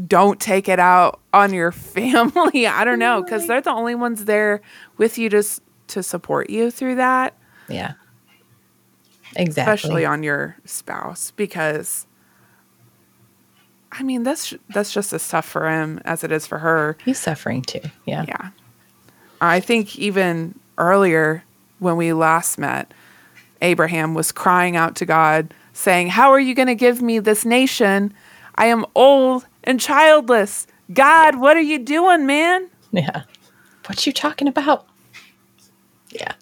Don't 0.06 0.38
take 0.40 0.68
it 0.68 0.78
out 0.78 1.20
on 1.34 1.52
your 1.54 1.72
family. 1.72 2.66
I 2.66 2.84
don't 2.84 2.98
know 2.98 3.22
because 3.22 3.46
they're 3.46 3.60
the 3.60 3.70
only 3.70 3.94
ones 3.94 4.24
there 4.26 4.60
with 4.98 5.16
you 5.18 5.28
to 5.30 5.42
to 5.88 6.02
support 6.02 6.50
you 6.50 6.70
through 6.70 6.96
that. 6.96 7.34
yeah, 7.68 7.92
exactly. 9.36 9.72
especially 9.74 10.04
on 10.04 10.22
your 10.22 10.56
spouse 10.64 11.30
because 11.36 12.05
I 13.98 14.02
mean 14.02 14.22
that's 14.22 14.54
that's 14.68 14.92
just 14.92 15.12
as 15.12 15.26
tough 15.26 15.46
for 15.46 15.68
him 15.68 16.00
as 16.04 16.22
it 16.22 16.30
is 16.30 16.46
for 16.46 16.58
her. 16.58 16.96
He's 17.04 17.18
suffering 17.18 17.62
too. 17.62 17.80
Yeah. 18.04 18.24
Yeah. 18.28 18.50
I 19.40 19.60
think 19.60 19.96
even 19.96 20.58
earlier 20.78 21.44
when 21.78 21.96
we 21.96 22.12
last 22.12 22.58
met, 22.58 22.92
Abraham 23.62 24.14
was 24.14 24.32
crying 24.32 24.76
out 24.76 24.96
to 24.96 25.06
God 25.06 25.52
saying, 25.72 26.08
"How 26.08 26.30
are 26.32 26.40
you 26.40 26.54
going 26.54 26.68
to 26.68 26.74
give 26.74 27.00
me 27.00 27.18
this 27.18 27.44
nation? 27.44 28.12
I 28.54 28.66
am 28.66 28.84
old 28.94 29.46
and 29.64 29.80
childless. 29.80 30.66
God, 30.92 31.36
what 31.40 31.56
are 31.56 31.62
you 31.62 31.78
doing, 31.78 32.26
man?" 32.26 32.68
Yeah. 32.92 33.22
What 33.86 34.06
you 34.06 34.12
talking 34.12 34.48
about? 34.48 34.86
Yeah. 36.10 36.32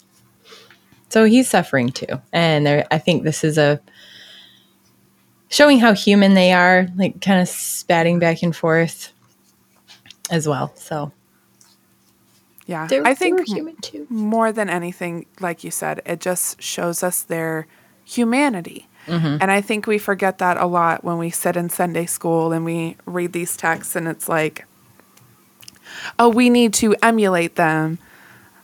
So 1.09 1.25
he's 1.25 1.49
suffering 1.49 1.91
too. 1.91 2.21
And 2.33 2.67
there 2.67 2.87
I 2.91 2.99
think 2.99 3.23
this 3.23 3.45
is 3.45 3.59
a 3.59 3.81
showing 5.55 5.79
how 5.79 5.95
human 5.95 6.35
they 6.35 6.53
are, 6.53 6.89
like 6.97 7.21
kind 7.21 7.41
of 7.41 7.49
spatting 7.49 8.19
back 8.19 8.43
and 8.43 8.57
forth 8.57 9.13
as 10.29 10.49
well. 10.49 10.75
So 10.75 11.13
Yeah. 12.67 12.89
they're, 12.89 13.07
I 13.07 13.15
think 13.15 13.37
they 13.37 13.43
were 13.53 13.57
human 13.57 13.77
too. 13.77 14.07
more 14.11 14.51
than 14.51 14.69
anything, 14.69 15.27
like 15.39 15.63
you 15.63 15.71
said, 15.71 16.03
it 16.05 16.21
just 16.21 16.61
shows 16.61 17.05
us 17.05 17.23
their 17.23 17.69
humanity. 18.05 18.89
Mm-hmm. 19.07 19.37
And 19.41 19.53
I 19.53 19.61
think 19.61 19.87
we 19.87 19.97
forget 19.99 20.39
that 20.39 20.57
a 20.57 20.67
lot 20.67 21.05
when 21.05 21.19
we 21.19 21.31
sit 21.31 21.57
in 21.57 21.69
Sunday 21.69 22.07
school 22.07 22.53
and 22.53 22.65
we 22.65 22.97
read 23.07 23.33
these 23.33 23.57
texts, 23.57 23.95
and 23.95 24.09
it's 24.09 24.29
like, 24.29 24.65
oh, 26.19 26.31
we 26.31 26.51
need 26.51 26.75
to 26.75 26.97
emulate 27.03 27.55
them, 27.55 27.99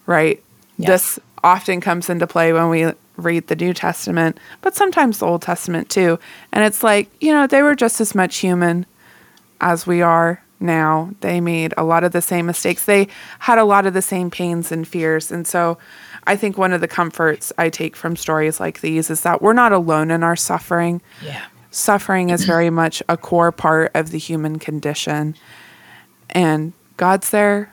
right? 0.07 0.43
Yes. 0.77 0.89
This 0.89 1.19
often 1.45 1.81
comes 1.81 2.09
into 2.11 2.27
play 2.27 2.53
when 2.53 2.69
we 2.71 2.91
read 3.21 3.47
the 3.47 3.57
New 3.57 3.73
Testament, 3.75 4.39
but 4.63 4.75
sometimes 4.75 5.19
the 5.19 5.27
Old 5.27 5.43
Testament 5.43 5.89
too. 5.89 6.19
And 6.53 6.65
it's 6.65 6.83
like, 6.83 7.11
you 7.21 7.33
know, 7.33 7.47
they 7.47 7.63
were 7.63 7.75
just 7.75 8.01
as 8.01 8.15
much 8.15 8.39
human 8.39 8.87
as 9.61 9.87
we 9.87 10.03
are 10.03 10.43
now. 10.59 11.11
They 11.21 11.41
made 11.41 11.75
a 11.77 11.85
lot 11.85 12.05
of 12.05 12.13
the 12.13 12.23
same 12.23 12.47
mistakes. 12.47 12.85
They 12.85 13.09
had 13.41 13.59
a 13.59 13.65
lot 13.65 13.87
of 13.87 13.95
the 13.95 14.03
same 14.03 14.31
pains 14.31 14.73
and 14.73 14.87
fears. 14.87 15.31
And 15.31 15.47
so 15.47 15.79
I 16.27 16.37
think 16.37 16.59
one 16.59 16.73
of 16.73 16.81
the 16.81 16.89
comforts 16.89 17.53
I 17.59 17.71
take 17.71 17.97
from 17.97 18.17
stories 18.17 18.61
like 18.61 18.81
these 18.81 19.11
is 19.11 19.23
that 19.23 19.41
we're 19.41 19.53
not 19.53 19.73
alone 19.73 20.11
in 20.11 20.23
our 20.23 20.37
suffering. 20.37 21.01
Yeah. 21.23 21.45
Suffering 21.71 22.31
is 22.31 22.45
very 22.45 22.69
much 22.69 23.03
a 23.09 23.17
core 23.17 23.53
part 23.53 23.93
of 23.95 24.11
the 24.11 24.19
human 24.19 24.59
condition. 24.59 25.37
And 26.31 26.73
God's 26.97 27.31
there 27.31 27.73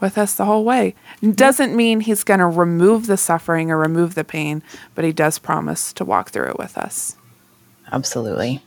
with 0.00 0.16
us 0.18 0.34
the 0.34 0.44
whole 0.44 0.64
way. 0.64 0.94
Doesn't 1.22 1.76
mean 1.76 2.00
he's 2.00 2.24
going 2.24 2.40
to 2.40 2.46
remove 2.46 3.06
the 3.06 3.16
suffering 3.16 3.70
or 3.70 3.78
remove 3.78 4.14
the 4.14 4.24
pain, 4.24 4.62
but 4.94 5.04
he 5.04 5.12
does 5.12 5.38
promise 5.38 5.92
to 5.94 6.04
walk 6.04 6.30
through 6.30 6.48
it 6.50 6.58
with 6.58 6.76
us. 6.78 7.16
Absolutely. 7.92 8.62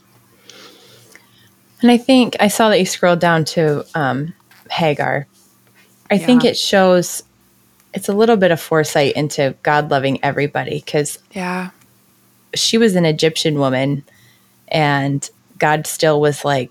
And 1.82 1.90
I 1.90 1.96
think 1.96 2.36
I 2.40 2.48
saw 2.48 2.68
that 2.70 2.78
you 2.78 2.86
scrolled 2.86 3.20
down 3.20 3.44
to 3.46 3.84
um, 3.94 4.32
Hagar. 4.70 5.26
I 6.10 6.18
think 6.18 6.44
it 6.44 6.56
shows 6.56 7.22
it's 7.92 8.08
a 8.08 8.12
little 8.12 8.36
bit 8.36 8.50
of 8.50 8.60
foresight 8.60 9.14
into 9.14 9.54
God 9.62 9.90
loving 9.90 10.22
everybody 10.24 10.82
because 10.84 11.18
Yeah. 11.32 11.70
she 12.54 12.78
was 12.78 12.94
an 12.96 13.04
Egyptian 13.04 13.58
woman 13.58 14.04
and 14.68 15.28
God 15.58 15.86
still 15.86 16.20
was 16.20 16.44
like, 16.44 16.70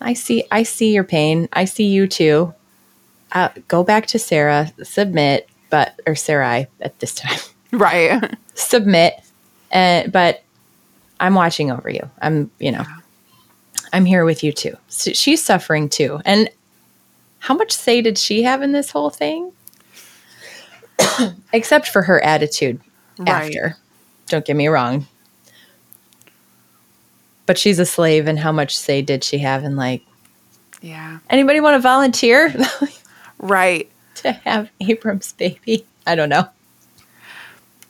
I 0.00 0.14
see, 0.14 0.44
I 0.50 0.62
see 0.62 0.92
your 0.94 1.04
pain. 1.04 1.48
I 1.52 1.64
see 1.64 1.86
you 1.86 2.06
too. 2.06 2.54
Uh, 3.36 3.50
go 3.68 3.84
back 3.84 4.06
to 4.06 4.18
Sarah, 4.18 4.72
submit, 4.82 5.46
but, 5.68 6.00
or 6.06 6.14
Sarai 6.14 6.68
at 6.80 6.98
this 7.00 7.14
time, 7.14 7.38
Right. 7.70 8.34
submit. 8.54 9.12
And, 9.70 10.10
but 10.10 10.42
I'm 11.20 11.34
watching 11.34 11.70
over 11.70 11.90
you. 11.90 12.10
I'm, 12.22 12.50
you 12.58 12.72
know, 12.72 12.82
I'm 13.92 14.06
here 14.06 14.24
with 14.24 14.42
you 14.42 14.52
too. 14.52 14.74
So 14.88 15.12
she's 15.12 15.42
suffering 15.42 15.90
too. 15.90 16.18
And 16.24 16.48
how 17.40 17.52
much 17.54 17.72
say 17.72 18.00
did 18.00 18.16
she 18.16 18.42
have 18.42 18.62
in 18.62 18.72
this 18.72 18.90
whole 18.90 19.10
thing? 19.10 19.52
Except 21.52 21.88
for 21.88 22.00
her 22.02 22.24
attitude 22.24 22.80
Right. 23.18 23.28
after. 23.28 23.76
Don't 24.28 24.46
get 24.46 24.56
me 24.56 24.68
wrong. 24.68 25.06
But 27.44 27.58
she's 27.58 27.78
a 27.78 27.86
slave, 27.86 28.26
and 28.28 28.38
how 28.38 28.50
much 28.50 28.76
say 28.76 29.02
did 29.02 29.22
she 29.22 29.38
have 29.38 29.62
in 29.62 29.76
like 29.76 30.02
yeah. 30.80 31.18
anybody 31.30 31.60
want 31.60 31.74
to 31.74 31.80
volunteer 31.80 32.52
Right. 33.38 33.90
to 34.16 34.32
have 34.32 34.70
Abram's 34.80 35.32
baby? 35.32 35.86
I 36.06 36.14
don't 36.14 36.28
know. 36.28 36.48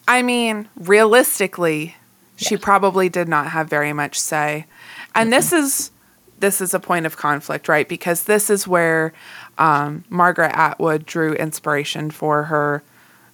I 0.09 0.23
mean, 0.23 0.69
realistically, 0.76 1.97
she 2.37 2.57
probably 2.57 3.09
did 3.09 3.29
not 3.29 3.49
have 3.49 3.69
very 3.69 3.93
much 3.93 4.19
say. 4.19 4.67
And 5.15 5.33
this 5.33 5.53
is 5.53 5.91
this 6.38 6.61
is 6.61 6.75
a 6.75 6.81
point 6.81 7.07
of 7.07 7.17
conflict, 7.17 7.69
right? 7.69 7.88
Because 7.88 8.25
this 8.25 8.50
is 8.50 8.69
where 8.69 9.12
um, 9.59 10.05
Margaret 10.11 10.53
Atwood 10.55 11.07
drew 11.07 11.33
inspiration 11.33 12.11
for 12.11 12.45
her 12.45 12.83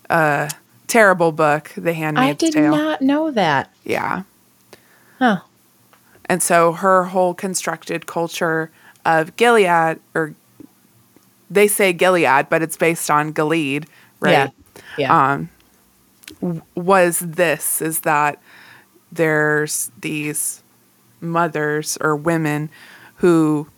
uh, 0.08 0.48
terrible 0.86 1.32
book, 1.32 1.72
The 1.76 1.94
Hand. 1.94 2.18
I 2.18 2.32
did 2.32 2.52
Tale. 2.52 2.70
not 2.70 3.02
know 3.02 3.30
that. 3.32 3.72
Yeah. 3.84 4.22
Huh. 5.18 5.40
And 6.26 6.42
so 6.42 6.72
her 6.72 7.04
whole 7.04 7.34
constructed 7.34 8.06
culture 8.06 8.70
of 9.04 9.36
Gilead, 9.36 9.98
or 10.14 10.34
they 11.52 11.68
say 11.68 11.92
Gilead, 11.92 12.48
but 12.48 12.62
it's 12.62 12.76
based 12.76 13.10
on 13.10 13.32
Gilead, 13.32 13.86
right? 14.20 14.50
Yeah. 14.98 15.32
Um, 15.32 15.50
yeah. 16.40 16.60
was 16.74 17.18
this 17.20 17.80
is 17.82 18.00
that 18.00 18.40
there's 19.10 19.90
these 20.00 20.62
mothers 21.20 21.98
or 22.00 22.16
women 22.16 22.70
who 23.16 23.68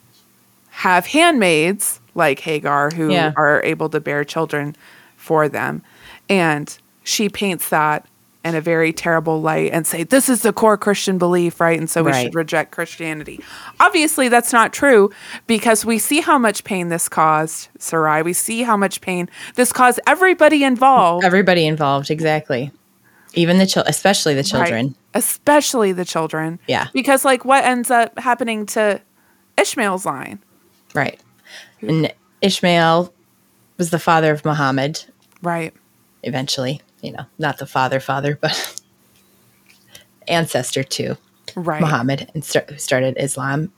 have 0.71 1.07
handmaids 1.07 2.01
like 2.15 2.41
Hagar 2.41 2.91
who 2.91 3.11
Yeah. 3.11 3.33
are 3.37 3.63
able 3.63 3.89
to 3.91 4.01
bear 4.01 4.25
children 4.25 4.77
for 5.17 5.49
them. 5.49 5.83
And 6.29 6.77
she 7.03 7.29
paints 7.29 7.69
that 7.69 8.07
in 8.45 8.55
a 8.55 8.61
very 8.61 8.93
terrible 8.93 9.41
light 9.41 9.71
and 9.73 9.87
say 9.87 10.03
this 10.05 10.29
is 10.29 10.43
the 10.43 10.53
core 10.53 10.77
Christian 10.77 11.17
belief, 11.19 11.61
right? 11.61 11.79
And 11.79 11.89
so 11.89 12.03
we 12.03 12.11
Right. 12.13 12.25
should 12.25 12.35
reject 12.35 12.73
Christianity. 12.73 13.41
Obviously, 13.81 14.29
that's 14.29 14.53
not 14.53 14.73
true 14.73 15.11
because 15.47 15.85
we 15.85 15.99
see 15.99 16.21
how 16.21 16.39
much 16.39 16.63
pain 16.65 16.89
this 16.91 17.09
caused 17.09 17.69
Sarai. 17.79 18.23
We 18.23 18.33
see 18.35 18.63
how 18.63 18.77
much 18.77 19.01
pain 19.01 19.31
this 19.55 19.73
caused 19.73 19.99
everybody 20.07 20.63
involved, 20.65 21.25
Everybody 21.25 21.67
involved, 21.67 22.11
exactly. 22.11 22.71
Even 23.33 23.59
the 23.59 23.67
children, 23.67 23.91
especially 23.91 24.35
the 24.35 24.41
right? 24.41 24.47
children. 24.69 24.95
especially 25.15 25.93
the 25.93 26.05
children. 26.05 26.59
Yeah. 26.69 26.89
because 26.93 27.25
like 27.25 27.45
what 27.45 27.65
ends 27.65 27.91
up 27.91 28.19
happening 28.19 28.67
to 28.67 29.01
Ishmael's 29.59 30.05
line, 30.05 30.39
Right. 30.95 31.19
And 31.81 32.13
Ishmael 32.43 33.13
was 33.79 33.91
the 33.91 33.99
father 33.99 34.31
of 34.33 34.45
Muhammad 34.45 35.05
right? 35.43 35.73
eventually, 36.23 36.81
you 37.05 37.13
know, 37.13 37.27
not 37.39 37.59
the 37.59 37.67
father 37.67 38.01
father, 38.01 38.37
but 38.41 38.81
ancestor 40.29 40.83
to 40.83 41.17
Right. 41.55 41.81
Muhammad 41.81 42.31
and 42.35 42.45
start, 42.45 42.71
who 42.71 42.79
started 42.79 43.17
Islam. 43.19 43.73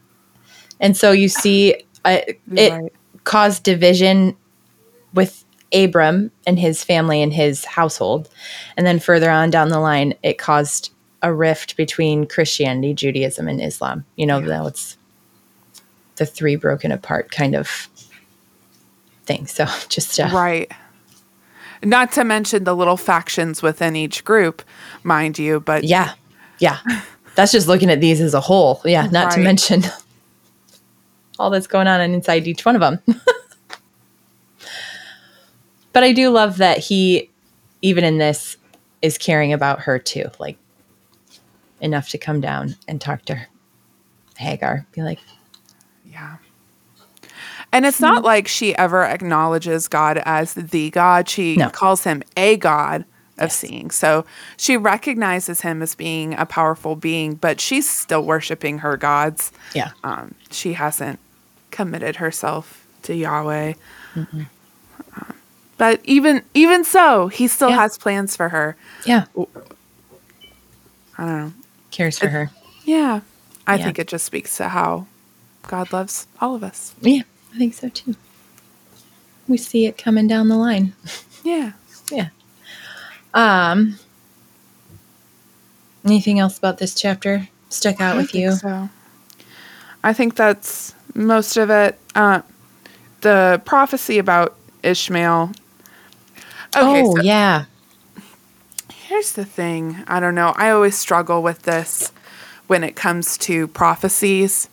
And 0.80 0.96
so 0.96 1.12
you 1.12 1.28
see 1.28 1.74
uh, 2.04 2.18
it 2.56 2.72
Right. 2.72 2.92
caused 3.24 3.64
division 3.64 4.36
with 5.12 5.44
Abram 5.74 6.30
and 6.46 6.58
his 6.58 6.84
family 6.84 7.22
and 7.22 7.32
his 7.32 7.64
household. 7.64 8.28
And 8.76 8.86
then 8.86 8.98
further 8.98 9.30
on 9.30 9.50
down 9.50 9.68
the 9.68 9.80
line, 9.80 10.14
it 10.22 10.38
caused 10.38 10.92
a 11.22 11.34
rift 11.34 11.76
between 11.76 12.26
Christianity, 12.26 12.94
Judaism, 12.94 13.48
and 13.48 13.60
Islam. 13.60 14.04
You 14.16 14.26
know, 14.26 14.40
that 14.40 14.66
it's 14.66 14.96
the 16.16 16.26
three 16.26 16.56
broken 16.56 16.92
apart 16.92 17.30
kind 17.30 17.54
of 17.54 17.88
thing. 19.24 19.46
So 19.46 19.66
just 19.88 20.18
uh, 20.20 20.30
Right. 20.32 20.70
Not 21.84 22.12
to 22.12 22.24
mention 22.24 22.64
the 22.64 22.74
little 22.74 22.96
factions 22.96 23.62
within 23.62 23.96
each 23.96 24.24
group, 24.24 24.62
mind 25.02 25.38
you, 25.38 25.60
but 25.60 25.84
yeah, 25.84 26.14
yeah. 26.58 26.78
That's 27.34 27.52
just 27.52 27.68
looking 27.68 27.90
at 27.90 28.00
these 28.00 28.20
as 28.20 28.34
a 28.34 28.40
whole. 28.40 28.80
Yeah, 28.84 29.06
not 29.08 29.32
to 29.32 29.40
mention 29.40 29.82
all 31.38 31.50
that's 31.50 31.66
going 31.66 31.86
on 31.86 32.00
inside 32.00 32.46
each 32.46 32.64
one 32.64 32.74
of 32.74 32.80
them. 32.80 32.98
but 35.92 36.02
I 36.02 36.12
do 36.12 36.30
love 36.30 36.56
that 36.58 36.78
he, 36.78 37.30
even 37.82 38.04
in 38.04 38.18
this, 38.18 38.56
is 39.02 39.18
caring 39.18 39.52
about 39.52 39.80
her 39.80 39.98
too. 39.98 40.30
Like 40.38 40.56
enough 41.80 42.08
to 42.10 42.18
come 42.18 42.40
down 42.40 42.76
and 42.88 43.00
talk 43.00 43.24
to 43.26 43.34
her. 43.34 43.48
Hagar. 44.38 44.86
Be 44.92 45.02
like. 45.02 45.20
And 47.76 47.84
it's 47.84 48.00
not 48.00 48.24
like 48.24 48.48
she 48.48 48.74
ever 48.76 49.02
acknowledges 49.04 49.86
God 49.86 50.22
as 50.24 50.54
the 50.54 50.88
God. 50.90 51.28
She 51.28 51.56
No. 51.56 51.68
calls 51.68 52.04
him 52.04 52.22
a 52.34 52.56
God 52.56 53.04
of 53.36 53.52
seeing. 53.52 53.90
So 53.90 54.24
she 54.56 54.78
recognizes 54.78 55.60
him 55.60 55.82
as 55.82 55.94
being 55.94 56.32
a 56.32 56.46
powerful 56.46 56.96
being, 56.96 57.34
but 57.34 57.60
she's 57.60 57.86
still 57.88 58.22
worshiping 58.24 58.78
her 58.78 58.96
gods. 58.96 59.52
yeah, 59.74 59.90
Um, 60.02 60.34
she 60.50 60.72
hasn't 60.72 61.18
committed 61.70 62.16
herself 62.16 62.86
to 63.02 63.14
Yahweh. 63.14 63.74
Um, 64.16 64.46
but 65.76 66.00
even 66.04 66.40
even 66.54 66.82
so, 66.82 67.28
he 67.28 67.46
still 67.46 67.68
Yeah. 67.68 67.76
has 67.76 67.98
plans 67.98 68.34
for 68.34 68.48
her. 68.48 68.74
yeah. 69.04 69.24
I 71.18 71.24
don't 71.26 71.38
know. 71.38 71.52
Cares 71.90 72.18
for 72.18 72.28
her. 72.28 72.50
Yeah. 72.86 73.20
I 73.66 73.74
Yeah. 73.76 73.84
think 73.84 73.98
it 73.98 74.08
just 74.08 74.24
speaks 74.24 74.56
to 74.56 74.68
how 74.70 75.06
God 75.68 75.92
loves 75.92 76.26
all 76.40 76.54
of 76.54 76.62
us. 76.64 76.94
Yeah, 77.02 77.22
I 77.56 77.58
think 77.58 77.72
so 77.72 77.88
too. 77.88 78.14
We 79.48 79.56
see 79.56 79.86
it 79.86 79.96
coming 79.96 80.28
down 80.28 80.48
the 80.48 80.56
line. 80.56 80.92
Yeah. 81.42 81.72
Yeah. 82.12 82.28
Um. 83.34 83.98
Anything 86.04 86.38
else 86.38 86.56
about 86.56 86.78
this 86.78 86.94
chapter 86.94 87.48
stuck 87.68 88.00
out 88.00 88.14
I 88.14 88.18
with 88.18 88.32
you? 88.32 88.52
So 88.52 88.88
I 90.04 90.12
think 90.12 90.36
that's 90.36 90.94
most 91.16 91.56
of 91.56 91.68
it. 91.68 91.98
Uh, 92.14 92.42
the 93.22 93.60
prophecy 93.64 94.18
about 94.18 94.54
Ishmael. 94.84 95.50
Okay, 96.76 97.02
oh 97.02 97.16
so 97.16 97.22
yeah, 97.22 97.64
here's 98.92 99.32
the 99.32 99.44
thing. 99.44 100.04
I 100.06 100.20
don't 100.20 100.36
know. 100.36 100.52
I 100.56 100.70
always 100.70 100.96
struggle 100.96 101.42
with 101.42 101.62
this 101.62 102.12
when 102.68 102.84
it 102.84 102.94
comes 102.94 103.36
to 103.38 103.66
prophecies. 103.66 104.68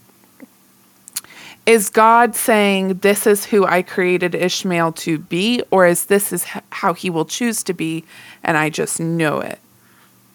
Is 1.66 1.90
God 1.90 2.36
saying 2.36 2.96
this 3.00 3.26
is 3.26 3.46
who 3.46 3.66
I 3.66 3.84
created 3.84 4.36
Ishmael 4.36 4.92
to 4.94 5.18
be, 5.18 5.64
or 5.72 5.86
is 5.86 6.06
this 6.06 6.34
is 6.34 6.46
how 6.72 6.94
he 6.94 7.10
will 7.10 7.26
choose 7.26 7.64
to 7.64 7.74
be, 7.74 8.04
and 8.44 8.58
I 8.58 8.70
just 8.70 9.00
know 9.00 9.40
it? 9.40 9.60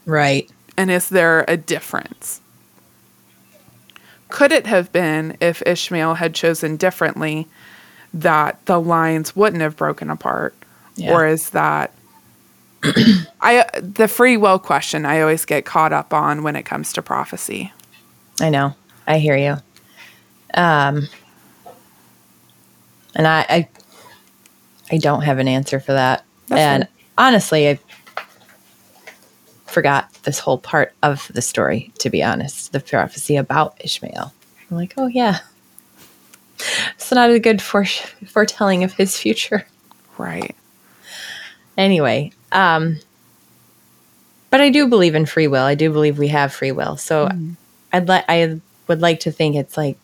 right. 0.06 0.50
And 0.76 0.92
is 0.92 1.08
there 1.08 1.44
a 1.48 1.56
difference? 1.56 2.40
Could 4.28 4.52
it 4.52 4.66
have 4.66 4.92
been 4.92 5.36
if 5.40 5.60
Ishmael 5.66 6.14
had 6.14 6.34
chosen 6.34 6.76
differently 6.76 7.48
that 8.14 8.64
the 8.66 8.80
lines 8.80 9.34
wouldn't 9.34 9.60
have 9.60 9.76
broken 9.76 10.08
apart? 10.08 10.54
Yeah. 10.94 11.12
Or 11.12 11.26
is 11.26 11.50
that 11.50 11.92
I 13.40 13.64
the 13.74 14.06
free 14.06 14.36
will 14.36 14.60
question 14.60 15.04
I 15.04 15.20
always 15.20 15.44
get 15.44 15.64
caught 15.64 15.92
up 15.92 16.14
on 16.14 16.44
when 16.44 16.54
it 16.54 16.62
comes 16.62 16.92
to 16.92 17.02
prophecy. 17.02 17.72
I 18.40 18.50
know. 18.50 18.74
I 19.06 19.18
hear 19.18 19.36
you. 19.36 19.56
Um. 20.54 21.08
And 23.14 23.26
I, 23.26 23.46
I, 23.48 23.68
I 24.92 24.98
don't 24.98 25.22
have 25.22 25.38
an 25.38 25.48
answer 25.48 25.80
for 25.80 25.92
that. 25.94 26.24
That's 26.46 26.60
and 26.60 26.88
honestly, 27.16 27.68
I 27.68 27.78
forgot 29.66 30.12
this 30.22 30.38
whole 30.38 30.58
part 30.58 30.92
of 31.02 31.28
the 31.34 31.42
story. 31.42 31.92
To 32.00 32.10
be 32.10 32.22
honest, 32.22 32.72
the 32.72 32.80
prophecy 32.80 33.36
about 33.36 33.76
Ishmael. 33.80 34.32
I'm 34.70 34.76
like, 34.76 34.94
oh 34.96 35.06
yeah, 35.08 35.40
it's 36.94 37.10
not 37.10 37.30
a 37.30 37.38
good 37.40 37.60
fore- 37.62 37.84
foretelling 38.26 38.84
of 38.84 38.92
his 38.92 39.16
future. 39.16 39.66
Right. 40.16 40.54
anyway 41.76 42.32
um 42.50 42.98
but 44.50 44.60
i 44.60 44.68
do 44.68 44.88
believe 44.88 45.14
in 45.14 45.26
free 45.26 45.46
will 45.46 45.62
i 45.62 45.76
do 45.76 45.92
believe 45.92 46.18
we 46.18 46.26
have 46.26 46.52
free 46.52 46.72
will 46.72 46.96
so 46.96 47.28
i'd 47.92 48.08
like 48.08 48.24
i 48.28 48.60
would 48.88 49.00
like 49.00 49.20
to 49.20 49.30
think 49.30 49.54
it's 49.54 49.76
like 49.76 49.96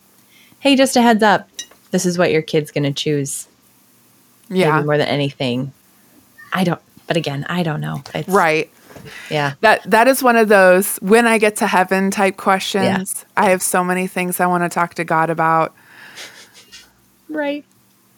hey 0.65 0.75
just 0.75 0.95
a 0.95 1.01
heads 1.01 1.21
up 1.21 1.47
this 1.91 2.07
is 2.07 2.17
what 2.17 2.31
your 2.31 2.41
kid's 2.41 2.71
going 2.71 2.83
to 2.83 2.91
choose 2.91 3.47
Yeah. 4.49 4.71
maybe 4.73 4.85
more 4.87 4.97
than 4.97 5.07
anything 5.07 5.71
i 6.51 6.63
don't 6.63 6.81
but 7.05 7.15
again 7.17 7.45
i 7.47 7.61
don't 7.61 7.81
know 7.81 8.01
it's, 8.15 8.27
Right. 8.27 8.71
yeah 9.29 9.53
That 9.61 9.83
that 9.89 10.07
is 10.07 10.23
one 10.23 10.35
of 10.35 10.47
those 10.49 10.97
when 10.97 11.27
I 11.27 11.37
get 11.37 11.57
to 11.57 11.67
heaven 11.67 12.09
type 12.09 12.37
questions. 12.37 13.25
I 13.37 13.49
have 13.51 13.61
so 13.61 13.83
many 13.83 14.07
things 14.07 14.39
I 14.39 14.47
want 14.47 14.63
to 14.63 14.69
talk 14.69 14.95
to 14.95 15.03
God 15.03 15.29
about. 15.29 15.75
right 17.29 17.63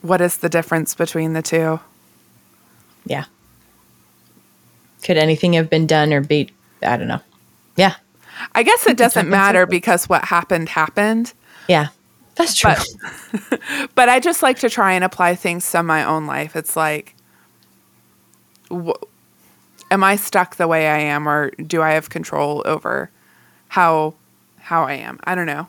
What 0.01 0.21
is 0.21 0.38
the 0.38 0.47
difference 0.49 0.95
between 0.95 1.33
the 1.33 1.41
two? 1.41 1.81
yeah 3.05 3.25
could 5.03 5.17
anything 5.17 5.53
have 5.53 5.69
been 5.69 5.86
done 5.88 6.13
or 6.13 6.21
be 6.21 6.49
i 6.81 6.95
don't 6.95 7.07
know 7.10 7.21
yeah 7.75 7.95
I 8.55 8.62
guess 8.63 8.86
it 8.88 8.95
doesn't 8.97 9.27
matter 9.29 9.65
because 9.65 10.07
what 10.07 10.23
happened 10.25 10.69
happened. 10.69 11.33
yeah 11.67 11.88
that's 12.38 12.56
true 12.56 12.71
But 13.50 13.60
but 13.95 14.10
I 14.10 14.19
just 14.19 14.41
like 14.43 14.60
to 14.60 14.69
try 14.69 14.93
and 14.93 15.04
apply 15.04 15.36
things 15.36 15.69
to 15.71 15.84
my 15.84 16.04
own 16.04 16.26
life. 16.28 16.56
It's 16.56 16.76
like, 16.76 17.15
wh- 18.71 18.91
am 19.91 20.04
I 20.04 20.15
stuck 20.15 20.56
the 20.56 20.67
way 20.67 20.88
I 20.88 21.00
am, 21.00 21.28
or 21.28 21.52
do 21.52 21.82
I 21.82 21.91
have 21.91 22.10
control 22.10 22.62
over 22.65 23.10
how 23.69 24.13
how 24.60 24.84
I 24.84 24.93
am? 24.93 25.19
I 25.23 25.36
don't 25.36 25.45
know. 25.45 25.67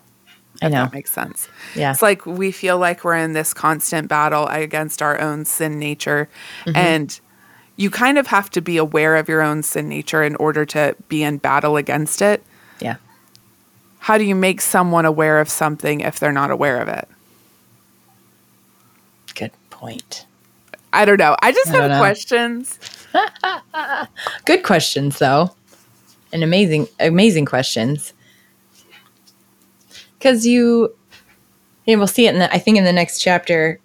i 0.62 0.68
know 0.68 0.85
that 0.85 0.92
makes 0.92 1.12
sense. 1.12 1.48
yeah 1.74 1.92
It's 1.92 2.02
like 2.02 2.26
we 2.26 2.50
feel 2.52 2.78
like 2.78 3.04
we're 3.04 3.16
in 3.16 3.33
this 3.33 3.54
constant 3.54 4.09
battle 4.09 4.46
against 4.48 5.02
our 5.02 5.20
own 5.20 5.44
sin 5.44 5.78
nature, 5.78 6.28
Mm-hmm. 6.64 6.76
and 6.76 7.20
you 7.76 7.90
kind 7.90 8.18
of 8.18 8.26
have 8.26 8.50
to 8.50 8.61
be 8.61 8.76
aware 8.76 9.14
of 9.16 9.28
your 9.28 9.40
own 9.40 9.62
sin 9.62 9.88
nature 9.88 10.24
in 10.24 10.35
order 10.37 10.64
to 10.66 10.96
be 11.09 11.22
in 11.22 11.38
battle 11.38 11.76
against 11.76 12.20
it. 12.22 12.42
yeah 12.81 12.96
How 13.98 14.18
do 14.18 14.24
you 14.24 14.34
make 14.34 14.61
someone 14.61 15.04
aware 15.04 15.40
of 15.40 15.48
something 15.48 16.00
if 16.00 16.18
they're 16.18 16.32
not 16.32 16.50
aware 16.50 16.80
of 16.80 16.88
it? 16.88 17.08
good 19.34 19.52
point 19.70 20.26
I 20.90 21.04
don't 21.04 21.18
know. 21.18 21.37
I 21.42 21.52
just 21.52 21.68
I 21.68 21.76
have 21.76 21.90
know. 21.90 21.98
questions. 21.98 22.78
good 24.46 24.62
questions 24.62 25.18
though 25.18 25.54
and 26.32 26.42
amazing 26.42 26.87
amazing 27.00 27.44
questions 27.44 28.12
because 30.18 30.46
you 30.46 30.94
yeah 31.87 31.96
we'll 31.96 32.06
see 32.06 32.26
it 32.26 32.34
in 32.34 32.40
the 32.40 32.52
i 32.54 32.58
think 32.58 32.76
in 32.76 32.84
the 32.84 32.92
next 32.92 33.20
chapter 33.20 33.78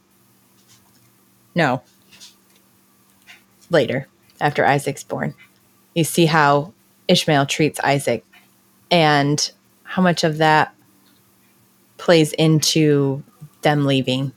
no 1.55 1.81
later 3.69 4.07
after 4.41 4.65
isaac's 4.65 5.03
born 5.03 5.33
you 5.95 6.03
see 6.03 6.25
how 6.25 6.73
ishmael 7.07 7.45
treats 7.45 7.79
isaac 7.81 8.25
and 8.91 9.51
how 9.93 10.01
much 10.01 10.23
of 10.23 10.37
that 10.39 10.73
plays 11.97 12.33
into 12.33 13.21
them 13.61 13.85
leaving 13.85 14.31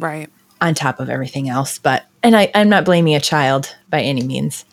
Right. 0.00 0.28
on 0.60 0.74
top 0.74 0.98
of 0.98 1.08
everything 1.08 1.48
else. 1.48 1.78
But 1.78 2.04
and 2.24 2.36
I, 2.36 2.50
I'm 2.56 2.68
not 2.68 2.84
blaming 2.84 3.14
a 3.14 3.20
child 3.20 3.74
by 3.88 4.02
any 4.02 4.22
means, 4.24 4.64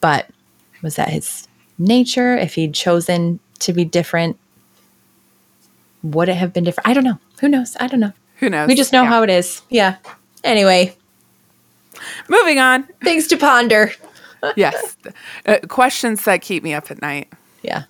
but 0.00 0.28
was 0.82 0.94
that 0.96 1.08
his 1.10 1.48
nature, 1.78 2.36
if 2.36 2.54
he'd 2.54 2.74
chosen 2.74 3.40
to 3.58 3.72
be 3.72 3.84
different, 3.84 4.38
would 6.04 6.28
it 6.28 6.36
have 6.36 6.52
been 6.52 6.62
different? 6.62 6.86
I 6.86 6.94
don't 6.94 7.02
know. 7.04 7.18
Who 7.40 7.48
knows? 7.48 7.76
I 7.80 7.88
don't 7.88 7.98
know. 8.00 8.12
Who 8.36 8.48
knows? 8.48 8.68
We 8.68 8.76
just 8.76 8.92
know 8.92 9.02
Yeah. 9.02 9.08
how 9.08 9.22
it 9.24 9.30
is. 9.30 9.62
Yeah. 9.68 9.96
Anyway, 10.44 10.96
Moving 12.28 12.60
on. 12.60 12.84
things 13.02 13.26
to 13.28 13.36
ponder. 13.36 13.90
yes. 14.56 14.96
Uh, 15.44 15.58
questions 15.68 16.22
that 16.24 16.40
keep 16.42 16.62
me 16.62 16.72
up 16.72 16.90
at 16.90 17.02
night. 17.02 17.32
Yeah. 17.62 17.84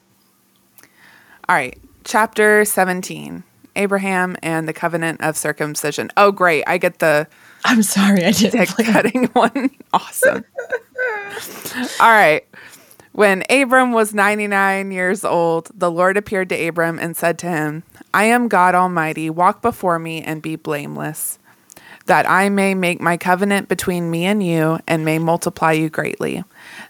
All 1.48 1.54
right. 1.56 1.78
Chapter 2.04 2.64
17 2.64 3.42
Abraham 3.76 4.37
and 4.42 4.66
the 4.66 4.72
covenant 4.72 5.20
of 5.20 5.37
circumcision. 5.37 6.11
Oh, 6.16 6.32
great. 6.32 6.64
I 6.66 6.78
get 6.78 6.98
the 6.98 7.26
I'm 7.64 7.82
sorry 7.82 8.24
I 8.24 8.32
didn't 8.32 8.74
dick 8.76 8.87
cutting 8.87 9.24
one. 9.32 9.70
Awesome. 9.92 10.44
All 12.00 12.11
right. 12.11 12.44
When 13.12 13.44
Abram 13.48 13.92
was 13.92 14.12
99 14.14 14.90
years 14.90 15.24
old, 15.24 15.70
the 15.74 15.90
Lord 15.90 16.16
appeared 16.16 16.48
to 16.50 16.66
Abram 16.68 16.98
and 16.98 17.16
said 17.16 17.38
to 17.40 17.46
him, 17.46 17.82
I 18.12 18.24
am 18.24 18.48
God 18.48 18.74
Almighty. 18.74 19.30
Walk 19.30 19.62
before 19.62 19.98
me 19.98 20.22
and 20.22 20.42
be 20.42 20.56
blameless, 20.56 21.38
that 22.06 22.28
I 22.28 22.48
may 22.50 22.74
make 22.74 23.00
my 23.00 23.16
covenant 23.16 23.68
between 23.68 24.11
me 24.11 24.26
and 24.26 24.42
you 24.42 24.78
and 24.87 25.04
may 25.04 25.18
multiply 25.18 25.72
you 25.72 25.88
greatly. 25.88 26.44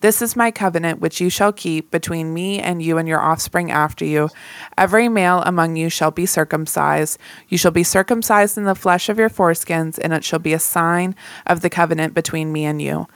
This 0.00 0.22
is 0.22 0.36
my 0.36 0.52
covenant 0.52 1.00
which 1.00 1.20
you 1.20 1.28
shall 1.28 1.52
keep 1.52 1.90
between 1.90 2.32
me 2.32 2.60
and 2.60 2.80
you 2.80 2.98
and 2.98 3.08
your 3.08 3.20
offspring 3.20 3.70
after 3.70 4.04
you. 4.04 4.30
Every 4.76 5.08
male 5.08 5.42
among 5.44 5.74
you 5.74 5.88
shall 5.88 6.12
be 6.12 6.24
circumcised. 6.24 7.18
You 7.48 7.58
shall 7.58 7.72
be 7.72 7.82
circumcised 7.82 8.56
in 8.56 8.64
the 8.64 8.76
flesh 8.76 9.08
of 9.08 9.18
your 9.18 9.28
foreskins, 9.30 9.98
and 9.98 10.12
it 10.12 10.22
shall 10.22 10.38
be 10.38 10.52
a 10.52 10.60
sign 10.60 11.16
of 11.46 11.62
the 11.62 11.70
covenant 11.70 12.14
between 12.14 12.52
me 12.52 12.64
and 12.64 12.80
you. 12.80 13.08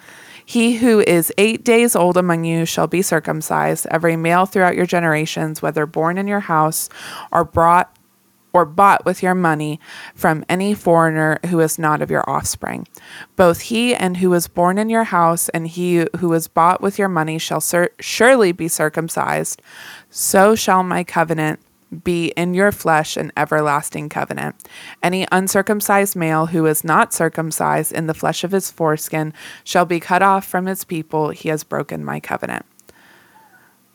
He 0.45 0.79
who 0.79 1.01
is 1.01 1.33
eight 1.39 1.65
days 1.65 1.95
old 1.95 2.17
among 2.17 2.45
you 2.45 2.65
shall 2.67 2.89
be 2.89 3.01
circumcised, 3.01 3.87
every 3.91 4.17
male 4.17 4.45
throughout 4.45 4.75
your 4.75 4.87
generations, 4.87 5.63
whether 5.63 5.87
born 5.87 6.19
in 6.19 6.27
your 6.27 6.41
house 6.41 6.89
or 7.31 7.45
brought 7.45 7.97
or 8.53 8.65
bought 8.65 9.05
with 9.05 9.23
your 9.23 9.35
money 9.35 9.81
from 10.15 10.45
any 10.49 10.75
foreigner 10.75 11.39
who 11.47 11.61
is 11.61 11.79
not 11.79 12.03
of 12.03 12.11
your 12.11 12.29
offspring. 12.29 12.87
Both 13.37 13.63
he 13.63 13.95
and 13.95 14.19
who 14.19 14.31
was 14.31 14.49
born 14.49 14.79
in 14.79 14.91
your 14.91 15.05
house 15.05 15.49
and 15.51 15.69
he 15.69 16.07
who 16.19 16.29
was 16.29 16.49
bought 16.49 16.81
with 16.81 16.99
your 16.99 17.09
money 17.09 17.39
shall 17.39 17.61
sur- 17.61 17.91
surely 18.01 18.53
be 18.53 18.69
circumcised. 18.69 19.63
So 20.11 20.55
shall 20.55 20.83
my 20.83 21.05
covenant 21.05 21.61
be 22.05 22.29
in 22.29 22.55
your 22.55 22.73
flesh 22.73 23.17
an 23.17 23.33
everlasting 23.37 24.09
covenant. 24.09 24.57
Any 25.03 25.27
uncircumcised 25.31 26.17
male 26.17 26.47
who 26.47 26.65
is 26.67 26.85
not 26.85 27.13
circumcised 27.13 27.93
in 27.93 28.07
the 28.07 28.15
flesh 28.15 28.45
of 28.45 28.53
his 28.53 28.71
foreskin 28.71 29.35
shall 29.65 29.85
be 29.85 30.01
cut 30.01 30.23
off 30.23 30.47
from 30.47 30.67
his 30.67 30.85
people. 30.85 31.31
He 31.31 31.51
has 31.51 31.65
broken 31.65 32.05
my 32.05 32.19
covenant. 32.19 32.65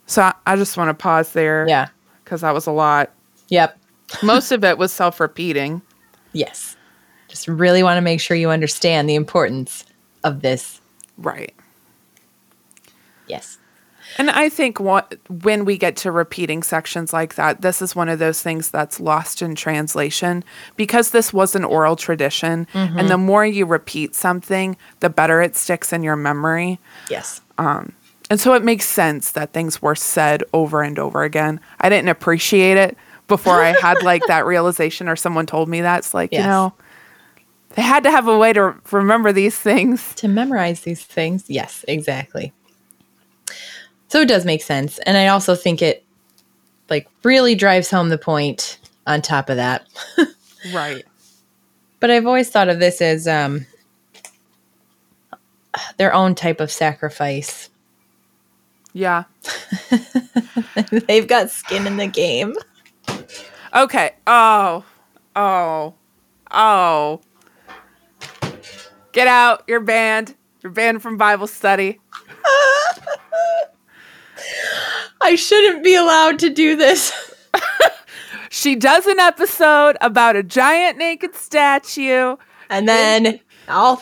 So 0.05 0.21
I, 0.21 0.33
I 0.45 0.55
just 0.55 0.77
want 0.77 0.89
to 0.89 1.01
pause 1.01 1.33
there. 1.33 1.65
Yeah. 1.67 1.87
Because 2.23 2.41
that 2.41 2.53
was 2.53 2.67
a 2.67 2.71
lot. 2.71 3.11
Yep. 3.49 3.79
Most 4.23 4.51
of 4.51 4.63
it 4.63 4.77
was 4.77 4.91
self 4.91 5.19
repeating. 5.19 5.81
Yes. 6.33 6.75
Just 7.27 7.47
really 7.47 7.83
want 7.83 7.97
to 7.97 8.01
make 8.01 8.21
sure 8.21 8.37
you 8.37 8.49
understand 8.49 9.09
the 9.09 9.15
importance 9.15 9.85
of 10.23 10.41
this. 10.41 10.81
Right. 11.17 11.53
Yes. 13.27 13.57
And 14.17 14.31
I 14.31 14.49
think 14.49 14.79
what, 14.79 15.15
when 15.43 15.65
we 15.65 15.77
get 15.77 15.95
to 15.97 16.11
repeating 16.11 16.63
sections 16.63 17.11
like 17.11 17.35
that, 17.35 17.61
this 17.61 17.81
is 17.81 17.95
one 17.95 18.09
of 18.09 18.19
those 18.19 18.41
things 18.41 18.71
that's 18.71 18.99
lost 18.99 19.41
in 19.41 19.53
translation 19.53 20.43
because 20.75 21.11
this 21.11 21.33
was 21.33 21.55
an 21.55 21.63
oral 21.65 21.95
tradition. 21.95 22.67
And 22.73 22.97
mm-hmm. 22.97 23.07
the 23.07 23.17
more 23.17 23.45
you 23.45 23.65
repeat 23.65 24.15
something, 24.15 24.77
the 25.01 25.09
better 25.09 25.41
it 25.41 25.55
sticks 25.55 25.91
in 25.91 26.03
your 26.03 26.15
memory. 26.15 26.79
Yes. 27.09 27.41
Um, 27.57 27.93
and 28.29 28.39
so 28.39 28.53
it 28.53 28.63
makes 28.63 28.85
sense 28.85 29.31
that 29.31 29.53
things 29.53 29.81
were 29.81 29.95
said 29.95 30.43
over 30.53 30.81
and 30.81 30.97
over 30.97 31.23
again. 31.23 31.59
I 31.79 31.89
didn't 31.89 32.09
appreciate 32.09 32.77
it 32.77 32.97
before 33.27 33.61
I 33.61 33.73
had 33.81 34.03
like 34.03 34.23
that 34.27 34.45
realization 34.45 35.07
or 35.07 35.15
someone 35.15 35.45
told 35.45 35.69
me 35.69 35.81
that. 35.81 35.99
It's 35.99 36.13
like, 36.13 36.31
you 36.31 36.39
know, 36.39 36.73
they 37.75 37.81
had 37.81 38.03
to 38.03 38.11
have 38.11 38.27
a 38.27 38.37
way 38.37 38.53
to 38.53 38.75
remember 38.91 39.31
these 39.31 39.57
things. 39.57 40.13
to 40.15 40.27
memorize 40.27 40.81
these 40.81 41.03
things. 41.03 41.45
Yes, 41.47 41.83
exactly. 41.87 42.53
So 44.09 44.21
it 44.21 44.27
does 44.27 44.45
make 44.45 44.63
sense. 44.63 44.99
And 44.99 45.17
I 45.17 45.27
also 45.27 45.55
think 45.55 45.81
it 45.81 46.03
like 46.89 47.07
really 47.23 47.55
drives 47.55 47.89
home 47.91 48.09
the 48.09 48.17
point 48.17 48.79
on 49.05 49.21
top 49.21 49.49
of 49.49 49.57
that. 49.57 49.87
Right. 50.73 51.05
But 52.01 52.11
I've 52.11 52.25
always 52.25 52.49
thought 52.49 52.67
of 52.67 52.79
this 52.79 53.01
as 53.01 53.27
um 53.27 53.65
their 55.97 56.13
own 56.13 56.35
type 56.35 56.59
of 56.59 56.71
sacrifice. 56.71 57.69
Yeah. 58.91 59.25
They've 61.07 61.27
got 61.27 61.51
skin 61.51 61.87
in 61.87 61.97
the 61.97 62.07
game. 62.07 62.53
Okay. 63.75 64.11
Oh. 64.25 64.83
Oh. 65.35 65.93
Oh. 66.51 67.21
Get 69.11 69.27
out. 69.27 69.63
You're 69.67 69.79
banned. 69.79 70.35
You're 70.61 70.71
banned 70.71 71.01
from 71.01 71.17
Bible 71.17 71.47
study. 71.47 71.99
I 75.21 75.35
shouldn't 75.35 75.83
be 75.83 75.95
allowed 75.95 76.39
to 76.39 76.49
do 76.49 76.75
this. 76.75 77.11
She 78.49 78.75
does 78.75 79.05
an 79.05 79.19
episode 79.19 79.97
about 80.01 80.35
a 80.37 80.41
giant 80.41 80.97
naked 80.97 81.35
statue. 81.35 82.37
And 82.69 82.87
then 82.87 83.39
all 83.67 84.01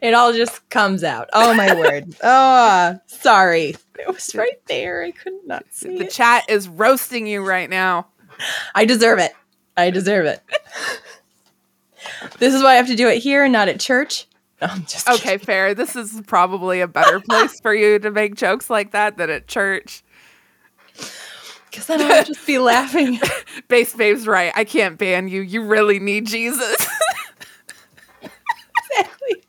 it 0.00 0.14
all 0.14 0.32
just 0.32 0.68
comes 0.68 1.02
out. 1.02 1.28
Oh 1.32 1.52
my 1.54 1.74
word. 1.78 2.14
Oh, 2.22 3.00
sorry. 3.06 3.74
It 3.98 4.06
was 4.06 4.32
right 4.36 4.64
there. 4.66 5.02
I 5.02 5.10
could 5.10 5.32
not 5.44 5.64
see 5.70 5.98
The 5.98 6.04
it. 6.04 6.10
chat 6.12 6.44
is 6.48 6.68
roasting 6.68 7.26
you 7.26 7.44
right 7.44 7.68
now. 7.70 8.06
I 8.74 8.84
deserve 8.84 9.18
it. 9.18 9.32
I 9.76 9.90
deserve 9.90 10.26
it. 10.26 10.42
this 12.38 12.54
is 12.54 12.62
why 12.62 12.72
I 12.72 12.74
have 12.76 12.86
to 12.88 12.96
do 12.96 13.08
it 13.08 13.18
here 13.22 13.44
and 13.44 13.52
not 13.52 13.68
at 13.68 13.80
church. 13.80 14.26
No, 14.60 14.68
I'm 14.68 14.82
just 14.86 15.08
Okay, 15.08 15.36
fair. 15.38 15.74
This 15.74 15.96
is 15.96 16.22
probably 16.26 16.80
a 16.80 16.88
better 16.88 17.20
place 17.20 17.60
for 17.60 17.74
you 17.74 17.98
to 17.98 18.10
make 18.10 18.34
jokes 18.36 18.70
like 18.70 18.92
that 18.92 19.18
than 19.18 19.28
at 19.28 19.46
church. 19.48 20.02
because 21.70 21.86
then 21.86 22.00
I'll 22.10 22.24
just 22.24 22.46
be 22.46 22.58
laughing. 22.60 23.20
Base 23.68 23.94
Babe's 23.94 24.26
right. 24.26 24.52
I 24.56 24.64
can't 24.64 24.96
ban 24.96 25.28
you. 25.28 25.42
You 25.42 25.62
really 25.62 25.98
need 26.00 26.26
Jesus. 26.26 26.86
exactly. 28.22 29.44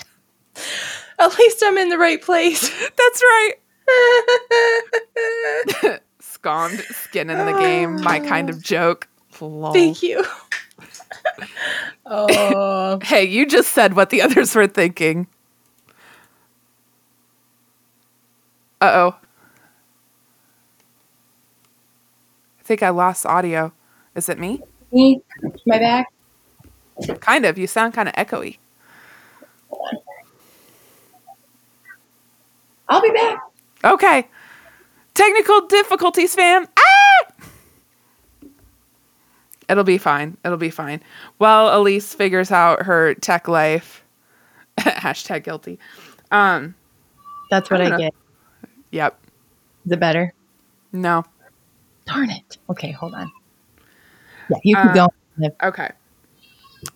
At 1.19 1.37
least 1.39 1.63
I'm 1.65 1.77
in 1.77 1.87
the 1.89 1.97
right 1.97 2.21
place. 2.21 2.69
That's 2.97 3.23
right. 3.23 3.53
Scond 6.37 6.81
skin 6.93 7.29
in 7.29 7.45
the 7.45 7.59
game. 7.59 8.01
My 8.01 8.19
kind 8.19 8.49
of 8.49 8.61
joke. 8.61 9.07
Lol. 9.39 9.73
Thank 9.73 10.01
you. 10.03 10.25
oh, 12.05 12.99
Hey, 13.03 13.23
you 13.23 13.45
just 13.45 13.73
said 13.73 13.95
what 13.95 14.09
the 14.09 14.21
others 14.23 14.55
were 14.55 14.67
thinking. 14.67 15.27
Uh 18.81 18.91
oh. 18.93 19.15
I 22.59 22.63
think 22.63 22.83
I 22.83 22.89
lost 22.89 23.25
audio. 23.25 23.71
Is 24.15 24.29
it 24.29 24.37
me? 24.39 24.61
me, 24.91 25.21
my 25.65 25.79
back. 25.79 26.07
Kind 27.19 27.45
of. 27.45 27.57
You 27.57 27.67
sound 27.67 27.93
kind 27.93 28.09
of 28.09 28.15
echoey. 28.15 28.57
I'll 32.89 33.01
be 33.01 33.11
back. 33.11 33.39
Okay. 33.83 34.27
Technical 35.17 35.61
difficulties, 35.67 36.35
fam. 36.35 36.67
Ah! 36.77 37.33
It'll 39.67 39.83
be 39.83 39.97
fine. 39.97 40.37
It'll 40.45 40.57
be 40.57 40.69
fine. 40.69 41.01
Well, 41.39 41.75
Elise 41.81 42.13
figures 42.13 42.51
out 42.51 42.83
her 42.83 43.15
tech 43.15 43.47
life. 43.47 44.03
Hashtag 44.79 45.43
guilty. 45.43 45.79
Um, 46.29 46.75
That's 47.49 47.71
what 47.71 47.81
I 47.81 47.95
I, 47.95 47.97
get. 47.97 48.13
yep. 48.91 49.19
Is 49.87 49.91
it 49.93 49.99
better? 49.99 50.33
No. 50.93 51.25
Darn 52.05 52.29
it. 52.29 52.57
Okay, 52.69 52.91
hold 52.91 53.15
on. 53.15 53.31
Yeah, 54.51 54.57
you 54.63 54.77
Uh, 54.77 54.83
keep 54.83 54.93
going. 54.93 55.51
Okay. 55.63 55.89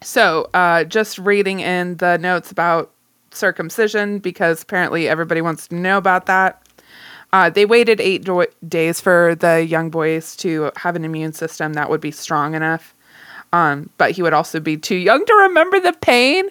So, 0.03 0.47
uh, 0.53 0.84
just 0.84 1.17
reading 1.17 1.60
in 1.60 1.97
the 1.97 2.17
notes 2.19 2.51
about 2.51 2.91
circumcision 3.31 4.19
because 4.19 4.62
apparently 4.62 5.10
everybody 5.10 5.41
wants 5.41 5.67
to 5.69 5.75
know 5.75 5.97
about 5.97 6.27
that. 6.27 6.62
Uh, 7.34 7.50
they 7.50 7.65
waited 7.65 8.02
eight 8.02 8.24
do- 8.24 8.46
days 8.67 9.00
for 9.00 9.36
the 9.36 9.65
young 9.65 9.89
boys 9.89 10.36
to 10.38 10.72
have 10.78 10.96
an 10.96 11.06
immune 11.06 11.34
system 11.34 11.74
that 11.74 11.89
would 11.89 12.02
be 12.02 12.12
strong 12.12 12.56
enough. 12.56 12.94
Um, 13.54 13.89
but 13.98 14.12
he 14.12 14.22
would 14.22 14.34
also 14.34 14.62
be 14.62 14.78
too 14.78 14.96
young 14.96 15.26
to 15.26 15.34
remember 15.34 15.80
the 15.80 15.91
pain. 15.91 16.50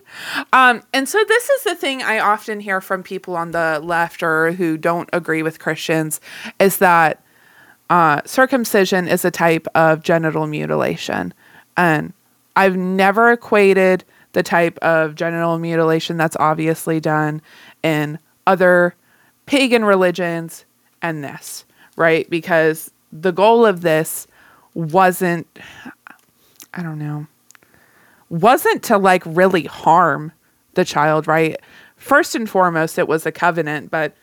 Um, 0.52 0.82
and 0.92 1.08
so, 1.08 1.22
this 1.26 1.48
is 1.48 1.64
the 1.64 1.74
thing 1.74 2.02
I 2.02 2.18
often 2.18 2.60
hear 2.60 2.82
from 2.82 3.02
people 3.02 3.36
on 3.36 3.52
the 3.52 3.80
left 3.82 4.22
or 4.22 4.52
who 4.52 4.76
don't 4.76 5.08
agree 5.12 5.42
with 5.42 5.58
Christians 5.58 6.20
is 6.58 6.76
that 6.76 7.22
uh, 7.88 8.20
circumcision 8.26 9.08
is 9.08 9.24
a 9.24 9.30
type 9.30 9.66
of 9.74 10.02
genital 10.02 10.46
mutilation. 10.46 11.32
And 11.76 12.12
I've 12.54 12.76
never 12.76 13.32
equated 13.32 14.04
the 14.32 14.42
type 14.42 14.78
of 14.78 15.14
genital 15.14 15.58
mutilation 15.58 16.16
that's 16.16 16.36
obviously 16.38 17.00
done 17.00 17.40
in 17.82 18.18
other 18.46 18.94
pagan 19.46 19.84
religions 19.84 20.64
and 21.02 21.24
this, 21.24 21.64
right? 21.96 22.28
Because 22.30 22.90
the 23.12 23.32
goal 23.32 23.66
of 23.66 23.80
this 23.80 24.26
wasn't, 24.74 25.46
I 26.74 26.82
don't 26.82 26.98
know, 26.98 27.26
wasn't 28.28 28.82
to 28.84 28.98
like 28.98 29.22
really 29.26 29.64
harm 29.64 30.32
the 30.74 30.84
child, 30.84 31.26
right? 31.26 31.56
First 31.96 32.34
and 32.34 32.48
foremost, 32.48 32.98
it 32.98 33.08
was 33.08 33.26
a 33.26 33.32
covenant, 33.32 33.90
but 33.90 34.14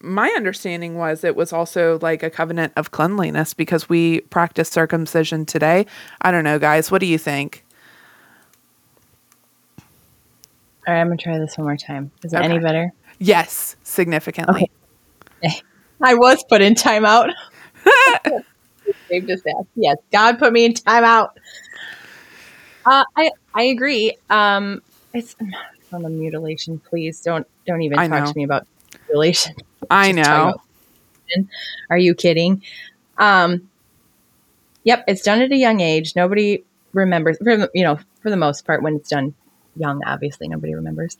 my 0.00 0.28
understanding 0.36 0.96
was 0.96 1.24
it 1.24 1.34
was 1.34 1.52
also 1.52 1.98
like 2.02 2.22
a 2.22 2.30
covenant 2.30 2.72
of 2.76 2.90
cleanliness 2.90 3.54
because 3.54 3.88
we 3.88 4.20
practice 4.20 4.68
circumcision 4.68 5.46
today. 5.46 5.86
I 6.20 6.30
don't 6.30 6.44
know, 6.44 6.58
guys. 6.58 6.90
What 6.90 7.00
do 7.00 7.06
you 7.06 7.18
think? 7.18 7.64
All 10.86 10.94
right, 10.94 11.00
I'm 11.00 11.08
going 11.08 11.18
to 11.18 11.24
try 11.24 11.38
this 11.38 11.58
one 11.58 11.66
more 11.66 11.76
time. 11.76 12.12
Is 12.22 12.32
it 12.32 12.40
any 12.40 12.60
better? 12.60 12.92
Yes, 13.18 13.74
significantly. 13.82 14.70
Okay. 15.42 15.60
I 16.02 16.14
was 16.14 16.44
put 16.48 16.60
in 16.60 16.74
timeout. 16.74 17.32
Dave 19.10 19.26
just 19.26 19.44
asked. 19.46 19.68
Yes, 19.74 19.96
God 20.12 20.38
put 20.38 20.52
me 20.52 20.64
in 20.64 20.74
timeout. 20.74 21.30
Uh, 22.84 23.04
I 23.16 23.30
I 23.54 23.62
agree. 23.64 24.16
Um, 24.30 24.82
it's 25.12 25.34
on 25.92 26.02
the 26.02 26.10
mutilation. 26.10 26.80
Please 26.88 27.20
don't 27.20 27.46
don't 27.66 27.82
even 27.82 27.98
I 27.98 28.08
talk 28.08 28.24
know. 28.24 28.32
to 28.32 28.38
me 28.38 28.44
about 28.44 28.66
mutilation. 29.08 29.54
I 29.90 30.12
Just 30.12 30.28
know. 30.28 30.54
Are 31.90 31.98
you 31.98 32.14
kidding? 32.14 32.62
Um, 33.18 33.68
yep, 34.84 35.04
it's 35.08 35.22
done 35.22 35.40
at 35.42 35.50
a 35.50 35.56
young 35.56 35.80
age. 35.80 36.14
Nobody 36.14 36.64
remembers. 36.92 37.38
For, 37.38 37.56
the- 37.56 37.70
you 37.74 37.84
know, 37.84 37.98
for 38.20 38.30
the 38.30 38.36
most 38.36 38.64
part, 38.66 38.82
when 38.82 38.96
it's 38.96 39.10
done 39.10 39.34
young, 39.76 40.02
obviously 40.04 40.48
nobody 40.48 40.74
remembers. 40.74 41.18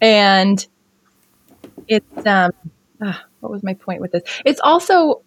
And 0.00 0.64
it's 1.86 2.26
um, 2.26 2.52
ah, 3.02 3.24
what 3.40 3.50
was 3.52 3.62
my 3.62 3.74
point 3.74 4.00
with 4.00 4.12
this? 4.12 4.22
It's 4.44 4.60
also 4.60 5.22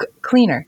c- 0.00 0.06
cleaner. 0.22 0.66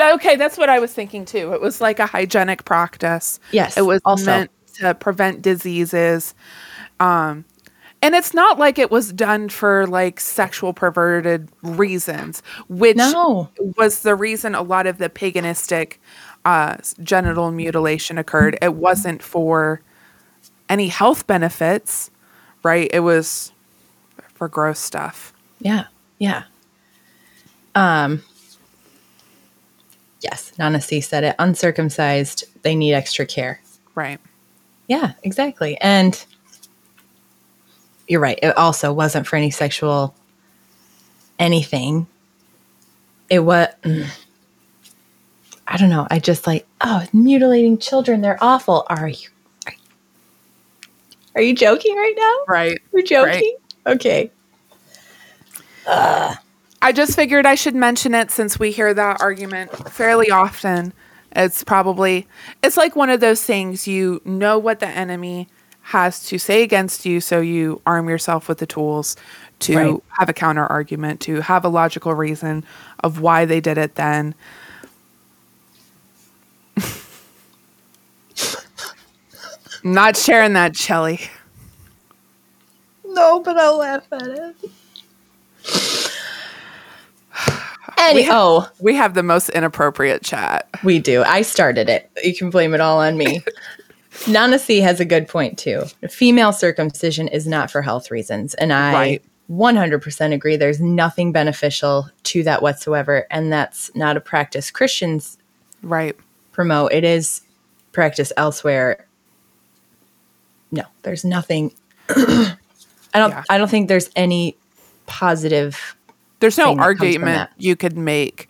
Okay, 0.00 0.36
that's 0.36 0.58
what 0.58 0.68
I 0.68 0.78
was 0.80 0.92
thinking 0.92 1.24
too. 1.24 1.52
It 1.52 1.60
was 1.60 1.80
like 1.80 1.98
a 1.98 2.06
hygienic 2.06 2.64
practice. 2.64 3.38
Yes, 3.52 3.76
It 3.76 3.82
was 3.82 4.00
also. 4.04 4.24
meant 4.26 4.50
to 4.74 4.94
prevent 4.94 5.42
diseases. 5.42 6.34
Um, 6.98 7.44
and 8.02 8.14
it's 8.14 8.32
not 8.34 8.58
like 8.58 8.78
it 8.78 8.90
was 8.90 9.12
done 9.12 9.48
for 9.48 9.86
like 9.86 10.18
sexual 10.20 10.72
perverted 10.72 11.48
reasons, 11.62 12.42
which 12.68 12.96
No. 12.96 13.48
was 13.76 14.00
the 14.00 14.14
reason 14.14 14.54
a 14.54 14.62
lot 14.62 14.86
of 14.86 14.98
the 14.98 15.08
paganistic 15.10 15.98
uh, 16.44 16.76
genital 17.02 17.50
mutilation 17.52 18.16
occurred. 18.18 18.58
It 18.62 18.74
wasn't 18.74 19.22
for 19.22 19.82
any 20.68 20.88
health 20.88 21.26
benefits, 21.26 22.10
right? 22.62 22.88
It 22.92 23.00
was 23.00 23.52
for 24.40 24.48
gross 24.48 24.78
stuff. 24.78 25.34
Yeah, 25.60 25.84
yeah. 26.18 26.44
Um. 27.74 28.22
Yes, 30.22 30.52
Nana 30.58 30.80
C 30.80 31.02
said 31.02 31.24
it. 31.24 31.36
Uncircumcised, 31.38 32.44
they 32.62 32.74
need 32.74 32.94
extra 32.94 33.26
care. 33.26 33.60
Right. 33.94 34.18
Yeah, 34.86 35.12
exactly. 35.24 35.76
And 35.82 36.24
you're 38.08 38.20
right. 38.22 38.38
It 38.42 38.56
also 38.56 38.94
wasn't 38.94 39.26
for 39.26 39.36
any 39.36 39.50
sexual 39.50 40.14
anything. 41.38 42.06
It 43.28 43.40
was. 43.40 43.68
I 45.68 45.76
don't 45.76 45.90
know. 45.90 46.06
I 46.10 46.18
just 46.18 46.46
like, 46.46 46.66
oh, 46.80 47.04
mutilating 47.12 47.76
children. 47.76 48.22
They're 48.22 48.42
awful. 48.42 48.86
Are 48.88 49.08
you? 49.08 49.28
Are, 49.66 49.74
are 51.34 51.42
you 51.42 51.54
joking 51.54 51.94
right 51.94 52.14
now? 52.16 52.36
Right. 52.48 52.78
We're 52.90 53.02
joking. 53.02 53.58
Okay. 53.86 54.30
Uh, 55.86 56.34
I 56.82 56.92
just 56.92 57.16
figured 57.16 57.46
I 57.46 57.54
should 57.54 57.74
mention 57.74 58.14
it 58.14 58.30
since 58.30 58.58
we 58.58 58.70
hear 58.70 58.92
that 58.94 59.20
argument 59.20 59.70
fairly 59.90 60.30
often. 60.30 60.92
It's 61.32 61.62
probably 61.64 62.26
it's 62.62 62.76
like 62.76 62.96
one 62.96 63.10
of 63.10 63.20
those 63.20 63.42
things 63.44 63.86
you 63.86 64.20
know 64.24 64.58
what 64.58 64.80
the 64.80 64.88
enemy 64.88 65.48
has 65.82 66.24
to 66.26 66.38
say 66.38 66.62
against 66.62 67.04
you 67.06 67.20
so 67.20 67.40
you 67.40 67.80
arm 67.86 68.08
yourself 68.08 68.48
with 68.48 68.58
the 68.58 68.66
tools 68.66 69.16
to 69.60 69.76
Right. 69.76 70.02
have 70.18 70.28
a 70.28 70.32
counter 70.32 70.64
argument, 70.66 71.20
to 71.22 71.40
have 71.40 71.64
a 71.64 71.68
logical 71.68 72.14
reason 72.14 72.64
of 73.04 73.20
why 73.20 73.44
they 73.44 73.60
did 73.60 73.78
it 73.78 73.94
then. 73.96 74.34
Not 79.84 80.16
sharing 80.16 80.52
that, 80.54 80.76
Shelly. 80.76 81.20
No, 83.20 83.40
but 83.40 83.58
I'll 83.58 83.76
laugh 83.76 84.06
at 84.12 84.22
it. 84.28 84.56
Any, 87.98 88.26
oh, 88.30 88.66
We 88.80 88.94
have 88.94 89.12
the 89.12 89.22
most 89.22 89.50
inappropriate 89.50 90.22
chat. 90.22 90.66
we 90.82 90.98
do. 91.00 91.22
I 91.22 91.42
started 91.42 91.90
it. 91.90 92.10
You 92.24 92.34
can 92.34 92.48
blame 92.48 92.72
it 92.72 92.80
all 92.80 92.98
on 92.98 93.18
me. 93.18 93.44
Nana 94.26 94.58
C 94.58 94.78
has 94.80 95.00
a 95.00 95.04
good 95.04 95.28
point 95.28 95.58
too. 95.58 95.84
Female 96.08 96.52
circumcision 96.54 97.28
is 97.28 97.46
not 97.46 97.70
for 97.70 97.82
health 97.82 98.10
reasons, 98.10 98.54
and 98.54 98.72
I 98.72 98.94
Right. 98.94 99.22
100% 99.50 100.32
agree. 100.32 100.56
There's 100.56 100.80
nothing 100.80 101.30
beneficial 101.30 102.08
to 102.24 102.42
that 102.44 102.62
whatsoever, 102.62 103.26
and 103.30 103.52
that's 103.52 103.94
not 103.94 104.16
a 104.16 104.20
practice 104.20 104.70
Christians 104.70 105.36
Right. 105.82 106.16
promote. 106.52 106.92
It 106.92 107.04
is 107.04 107.42
practice 107.92 108.32
elsewhere. 108.38 109.04
No, 110.72 110.84
there's 111.02 111.24
nothing. 111.24 111.74
I 113.14 113.18
don't. 113.18 113.30
Yeah. 113.30 113.42
I 113.48 113.58
don't 113.58 113.68
think 113.70 113.88
there's 113.88 114.10
any 114.16 114.56
positive 115.06 115.96
There's 116.40 116.56
no 116.56 116.66
thing 116.66 116.76
that 116.76 116.82
comes 116.82 117.14
from 117.14 117.24
argument 117.24 117.50
you 117.58 117.76
could 117.76 117.96
make 117.98 118.48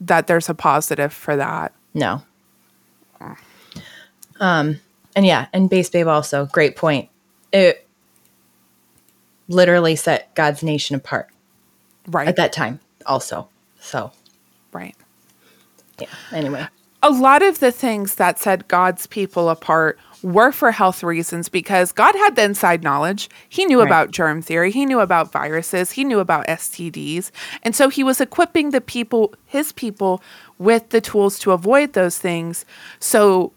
that 0.00 0.26
there's 0.26 0.48
a 0.48 0.54
positive 0.54 1.12
for 1.12 1.36
that. 1.36 1.72
No. 1.94 2.22
Um, 4.40 4.80
and 5.14 5.24
yeah, 5.24 5.46
and 5.52 5.70
base 5.70 5.88
babe 5.88 6.08
also 6.08 6.46
great 6.46 6.74
point. 6.76 7.08
It 7.52 7.86
literally 9.48 9.94
set 9.96 10.34
God's 10.34 10.62
nation 10.62 10.96
apart 10.96 11.28
Right. 12.08 12.26
at 12.26 12.36
that 12.36 12.52
time, 12.52 12.80
also. 13.06 13.48
So 13.80 14.10
right. 14.72 14.96
yeah. 16.00 16.08
Anyway, 16.32 16.66
A 17.02 17.10
lot 17.10 17.42
of 17.42 17.58
the 17.58 17.72
things 17.72 18.14
that 18.16 18.38
set 18.38 18.68
God's 18.68 19.06
people 19.06 19.48
apart 19.48 19.98
were 20.22 20.52
for 20.52 20.70
health 20.70 21.02
reasons 21.02 21.48
because 21.48 21.90
God 21.90 22.14
had 22.14 22.36
the 22.36 22.44
inside 22.44 22.84
knowledge. 22.84 23.28
He 23.48 23.64
knew 23.64 23.80
Right. 23.80 23.86
about 23.88 24.12
germ 24.12 24.40
theory, 24.40 24.70
he 24.70 24.86
knew 24.86 25.00
about 25.00 25.32
viruses, 25.32 25.92
he 25.92 26.04
knew 26.04 26.20
about 26.20 26.46
STDs. 26.46 27.32
And 27.64 27.74
so 27.74 27.88
he 27.88 28.04
was 28.04 28.20
equipping 28.20 28.70
the 28.70 28.80
people, 28.80 29.34
his 29.46 29.72
people, 29.72 30.22
with 30.58 30.90
the 30.90 31.00
tools 31.00 31.40
to 31.40 31.50
avoid 31.50 31.94
those 31.94 32.18
things. 32.18 32.64
So 33.00 33.50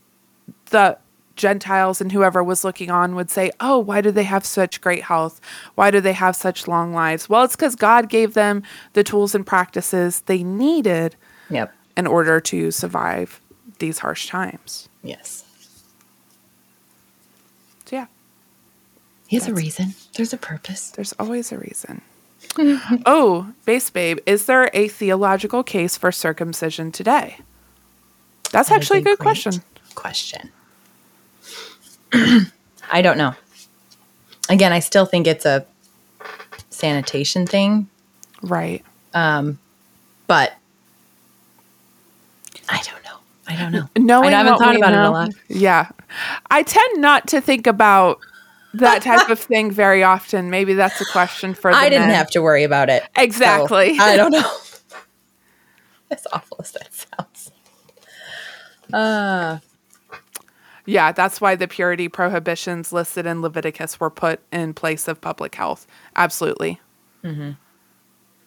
the 0.71 0.97
Gentiles 1.36 2.01
and 2.01 2.12
whoever 2.13 2.43
was 2.43 2.63
looking 2.63 2.89
on 2.89 3.13
would 3.13 3.29
say, 3.29 3.51
Oh, 3.60 3.77
why 3.77 4.01
do 4.01 4.10
they 4.10 4.23
have 4.23 4.45
such 4.45 4.81
great 4.81 5.03
health? 5.03 5.39
Why 5.75 5.91
do 5.91 6.01
they 6.01 6.13
have 6.13 6.36
such 6.36 6.67
long 6.67 6.93
lives? 6.93 7.29
Well, 7.29 7.43
it's 7.43 7.55
because 7.55 7.75
God 7.75 8.10
gave 8.10 8.34
them 8.34 8.63
the 8.93 9.03
tools 9.03 9.36
and 9.36 9.45
practices 9.45 10.21
they 10.25 10.41
needed 10.43 11.15
yep. 11.49 11.74
In 11.97 12.08
order 12.08 12.39
to 12.39 12.71
survive 12.71 13.39
these 13.79 13.99
harsh 13.99 14.27
times. 14.27 14.89
Yes. 15.03 15.43
So, 17.86 17.95
yeah, 17.97 18.05
He 19.27 19.36
has 19.38 19.47
a 19.47 19.53
reason. 19.53 19.93
There's 20.15 20.34
a 20.34 20.38
purpose. 20.38 20.89
there's 20.91 21.13
always 21.19 21.51
a 21.51 21.58
reason. 21.58 22.01
oh, 23.05 23.53
base 23.65 23.89
babe, 23.89 24.19
is 24.25 24.45
there 24.45 24.69
a 24.73 24.88
theological 24.88 25.63
case 25.63 25.97
for 25.97 26.12
circumcision 26.12 26.91
today? 26.91 27.38
That's 28.51 28.69
That 28.69 28.75
actually 28.75 28.99
a 28.99 29.03
good 29.03 29.19
question. 29.19 29.62
Question. 29.95 30.51
I 32.13 33.01
don't 33.01 33.17
know. 33.17 33.34
Again, 34.49 34.71
I 34.71 34.79
still 34.79 35.05
think 35.05 35.27
it's 35.27 35.45
a 35.45 35.65
sanitation 36.69 37.47
thing, 37.47 37.88
Right. 38.41 38.84
Um, 39.13 39.58
but 40.27 40.51
I 40.51 40.51
don't 40.51 40.53
know. 40.53 40.64
I 43.47 43.55
don't 43.55 43.71
know. 43.71 43.88
Knowing 43.97 44.34
I 44.34 44.38
haven't 44.43 44.58
thought 44.58 44.75
about 44.75 44.93
it 44.93 44.99
a 44.99 45.10
lot. 45.10 45.29
Yeah. 45.47 45.89
I 46.51 46.63
tend 46.63 47.01
not 47.01 47.27
to 47.27 47.41
think 47.41 47.67
about 47.67 48.19
that 48.73 49.01
type 49.03 49.29
of 49.29 49.39
thing 49.39 49.71
very 49.71 50.03
often. 50.03 50.49
Maybe 50.49 50.73
that's 50.73 50.99
a 50.99 51.05
question 51.05 51.53
for 51.53 51.71
the 51.71 51.77
I 51.77 51.89
didn't 51.89 52.08
men. 52.08 52.15
have 52.15 52.29
to 52.31 52.41
worry 52.41 52.63
about 52.63 52.89
it. 52.89 53.03
so 53.15 53.21
Exactly. 53.23 53.97
I 53.99 54.17
don't 54.17 54.31
know. 54.34 54.51
as 56.12 56.27
awful 56.34 56.58
as 56.60 56.71
that 56.73 56.93
sounds. 56.93 57.51
Uh, 58.93 59.60
Yeah, 60.86 61.12
that's 61.12 61.41
why 61.41 61.55
the 61.55 61.67
purity 61.67 62.08
prohibitions 62.08 62.93
listed 62.93 63.25
in 63.25 63.41
Leviticus 63.41 63.99
were 63.99 64.12
put 64.12 64.39
in 64.51 64.73
place 64.73 65.08
of 65.08 65.19
public 65.21 65.55
health. 65.55 65.88
Absolutely. 66.15 66.79
Mm-hmm. 67.23 67.51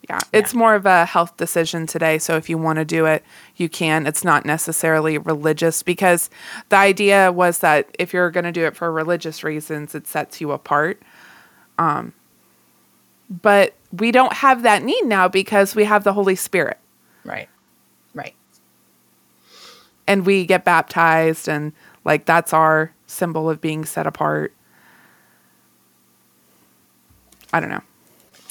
Yeah, 0.08 0.20
it's 0.32 0.54
more 0.54 0.74
of 0.74 0.86
a 0.86 1.04
health 1.04 1.36
decision 1.36 1.86
today. 1.86 2.18
So 2.18 2.36
if 2.36 2.48
you 2.48 2.56
want 2.56 2.78
to 2.78 2.84
do 2.84 3.04
it, 3.04 3.24
you 3.56 3.68
can. 3.68 4.06
It's 4.06 4.24
not 4.24 4.46
necessarily 4.46 5.18
religious 5.18 5.82
because 5.82 6.30
the 6.70 6.76
idea 6.76 7.30
was 7.30 7.58
that 7.58 7.94
if 7.98 8.14
you're 8.14 8.30
going 8.30 8.44
to 8.44 8.52
do 8.52 8.64
it 8.64 8.74
for 8.74 8.90
religious 8.90 9.44
reasons, 9.44 9.94
it 9.94 10.06
sets 10.06 10.40
you 10.40 10.52
apart. 10.52 11.02
Um, 11.78 12.14
but 13.28 13.74
we 13.92 14.10
don't 14.10 14.32
have 14.32 14.62
that 14.62 14.82
need 14.82 15.04
now 15.04 15.28
because 15.28 15.74
we 15.74 15.84
have 15.84 16.04
the 16.04 16.12
Holy 16.12 16.34
Spirit 16.34 16.78
right. 17.24 17.48
Right. 18.14 18.34
and 20.06 20.26
we 20.26 20.46
get 20.46 20.64
baptized 20.64 21.48
and 21.48 21.72
like 22.04 22.24
that's 22.24 22.52
our 22.52 22.92
symbol 23.06 23.48
of 23.48 23.60
being 23.60 23.84
set 23.84 24.06
apart 24.06 24.52
i 27.52 27.60
don't 27.60 27.70
know 27.70 27.82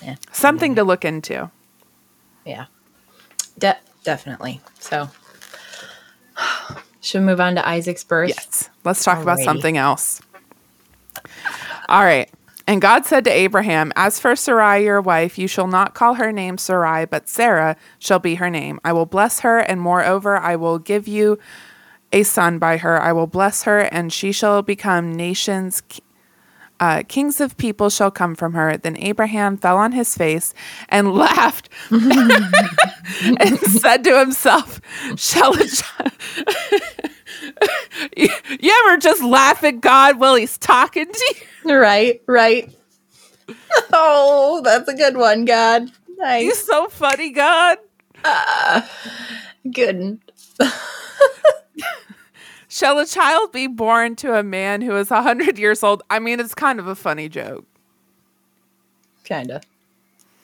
Yeah. 0.03 0.15
something 0.31 0.75
to 0.75 0.83
look 0.83 1.03
into 1.05 1.49
Yeah. 2.45 2.65
De- 3.57 3.77
definitely. 4.03 4.61
So, 4.79 5.09
should 7.01 7.21
we 7.21 7.25
move 7.25 7.39
on 7.39 7.55
to 7.55 7.67
Isaac's 7.67 8.03
birth? 8.03 8.29
yes 8.29 8.69
let's 8.83 9.03
talk 9.03 9.21
about 9.21 9.39
something 9.39 9.77
else 9.77 10.21
all 11.89 12.03
right 12.03 12.29
and 12.67 12.81
god 12.81 13.05
said 13.05 13.23
to 13.23 13.29
abraham 13.31 13.91
as 13.95 14.19
for 14.19 14.35
sarai 14.35 14.83
your 14.83 15.01
wife 15.01 15.37
you 15.37 15.47
shall 15.47 15.67
not 15.67 15.93
call 15.93 16.13
her 16.15 16.31
name 16.31 16.57
sarai 16.57 17.05
but 17.05 17.27
sarah 17.27 17.75
shall 17.99 18.19
be 18.19 18.35
her 18.35 18.49
name 18.49 18.79
i 18.85 18.93
will 18.93 19.05
bless 19.05 19.39
her 19.41 19.59
and 19.59 19.81
moreover 19.81 20.37
i 20.37 20.55
will 20.55 20.79
give 20.79 21.07
you 21.07 21.37
a 22.13 22.23
son 22.23 22.59
by 22.59 22.77
her 22.77 23.01
i 23.01 23.11
will 23.11 23.27
bless 23.27 23.63
her 23.63 23.79
and 23.79 24.13
she 24.13 24.31
shall 24.31 24.61
become 24.61 25.13
nations 25.13 25.81
uh, 26.79 27.03
kings 27.07 27.41
of 27.41 27.57
people 27.57 27.89
shall 27.89 28.11
come 28.11 28.35
from 28.35 28.53
her. 28.53 28.77
Then 28.77 28.97
Abraham 28.97 29.57
fell 29.57 29.77
on 29.77 29.91
his 29.91 30.15
face 30.15 30.53
and 30.89 31.13
laughed 31.15 31.69
and 31.91 33.59
said 33.59 34.03
to 34.03 34.19
himself, 34.19 34.81
Shall 35.15 35.53
a 35.53 35.65
child. 35.67 36.11
you, 38.15 38.29
you 38.59 38.83
ever 38.85 38.97
just 38.97 39.23
laugh 39.23 39.63
at 39.63 39.81
God 39.81 40.19
while 40.19 40.35
he's 40.35 40.57
talking 40.57 41.05
to 41.11 41.35
you? 41.65 41.75
Right. 41.75 42.21
Right. 42.27 42.73
oh, 43.93 44.61
that's 44.63 44.87
a 44.89 44.95
good 44.95 45.17
one, 45.17 45.45
God. 45.45 45.91
He's 46.39 46.63
so 46.63 46.87
funny, 46.89 47.31
God. 47.31 47.77
Good. 49.71 50.19
Shall 52.77 52.99
a 52.99 53.07
child 53.07 53.51
be 53.51 53.65
born 53.65 54.15
to 54.17 54.37
a 54.37 54.43
man 54.43 54.81
who 54.81 54.95
is 54.97 55.09
a 55.09 55.15
100 55.15 55.57
years 55.57 55.81
old? 55.81 56.03
I 56.11 56.19
mean, 56.19 56.39
it's 56.39 56.53
kind 56.53 56.77
of 56.77 56.85
a 56.85 56.93
funny 56.93 57.27
joke. 57.27 57.65
Kind 59.25 59.49
of. 59.49 59.63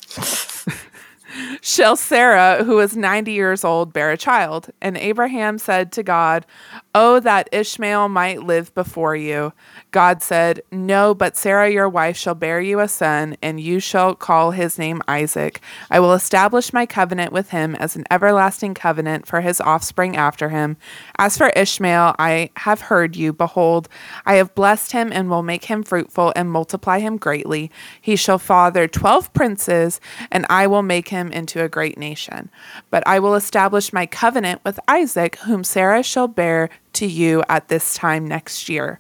Shall 1.62 1.96
Sarah, 1.96 2.64
who 2.64 2.80
is 2.80 2.98
90 2.98 3.32
years 3.32 3.64
old, 3.64 3.94
bear 3.94 4.10
a 4.10 4.18
child? 4.18 4.72
And 4.82 4.98
Abraham 4.98 5.60
said 5.60 5.92
to 5.92 6.02
God, 6.02 6.48
Oh, 6.96 7.20
that 7.22 7.50
Ishmael 7.52 8.08
might 8.10 8.44
live 8.44 8.72
before 8.76 9.16
you. 9.16 9.52
God 9.90 10.22
said, 10.22 10.62
No, 10.72 11.16
but 11.16 11.36
Sarah 11.36 11.72
your 11.72 11.90
wife 11.90 12.16
shall 12.16 12.36
bear 12.36 12.62
you 12.62 12.80
a 12.80 12.88
son, 12.88 13.36
and 13.42 13.60
you 13.60 13.80
shall 13.80 14.14
call 14.14 14.52
his 14.52 14.78
name 14.78 15.02
Isaac. 15.08 15.60
I 15.90 16.00
will 16.00 16.14
establish 16.14 16.72
my 16.72 16.86
covenant 16.86 17.34
with 17.34 17.50
him 17.50 17.74
as 17.78 17.96
an 17.96 18.06
everlasting 18.12 18.76
covenant 18.76 19.26
for 19.26 19.42
his 19.42 19.60
offspring 19.60 20.16
after 20.16 20.50
him. 20.50 20.78
As 21.18 21.36
for 21.36 21.50
Ishmael, 21.50 22.14
I 22.20 22.52
have 22.58 22.82
heard 22.82 23.16
you. 23.16 23.34
Behold, 23.34 23.90
I 24.28 24.36
have 24.36 24.54
blessed 24.54 24.92
him 24.92 25.12
and 25.12 25.32
will 25.32 25.42
make 25.42 25.66
him 25.66 25.82
fruitful 25.82 26.32
and 26.36 26.52
multiply 26.52 27.00
him 27.00 27.18
greatly. 27.18 27.72
He 28.00 28.16
shall 28.16 28.38
father 28.38 28.88
twelve 28.88 29.34
princes, 29.34 30.00
and 30.30 30.46
I 30.48 30.68
will 30.68 30.84
make 30.84 31.08
him 31.08 31.32
into 31.32 31.64
a 31.64 31.70
great 31.70 31.98
nation. 31.98 32.52
But 32.92 33.02
I 33.08 33.18
will 33.18 33.34
establish 33.34 33.92
my 33.92 34.06
covenant 34.06 34.62
with 34.64 34.80
Isaac, 34.88 35.38
whom 35.38 35.64
Sarah 35.64 36.04
shall 36.04 36.28
bear 36.28 36.70
to 36.94 37.06
you 37.06 37.44
at 37.50 37.68
this 37.68 37.94
time 37.94 38.28
next 38.28 38.70
year. 38.70 39.00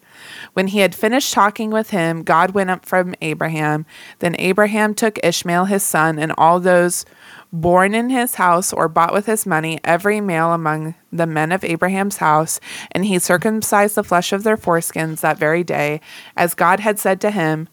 When 0.53 0.67
he 0.67 0.79
had 0.79 0.95
finished 0.95 1.33
talking 1.33 1.69
with 1.71 1.91
him, 1.91 2.23
God 2.23 2.51
went 2.51 2.69
up 2.69 2.85
from 2.85 3.15
Abraham. 3.21 3.85
Then 4.19 4.35
Abraham 4.39 4.93
took 4.93 5.19
Ishmael 5.23 5.65
his 5.65 5.83
son 5.83 6.19
and 6.19 6.33
all 6.37 6.59
those 6.59 7.05
born 7.53 7.93
in 7.93 8.09
his 8.09 8.35
house 8.35 8.73
or 8.73 8.89
bought 8.89 9.13
with 9.13 9.27
his 9.27 9.45
money, 9.45 9.79
every 9.83 10.19
male 10.19 10.53
among 10.53 10.95
the 11.11 11.27
men 11.27 11.51
of 11.51 11.63
Abraham's 11.63 12.17
house, 12.17 12.59
and 12.91 13.05
he 13.05 13.19
circumcised 13.19 13.93
the 13.93 14.03
flesh 14.03 14.33
of 14.33 14.43
their 14.43 14.57
foreskins 14.57 15.21
that 15.21 15.37
very 15.37 15.63
day, 15.63 16.01
as 16.35 16.55
God 16.55 16.79
had 16.79 16.97
said 16.97 17.21
to 17.21 17.29
him. 17.29 17.69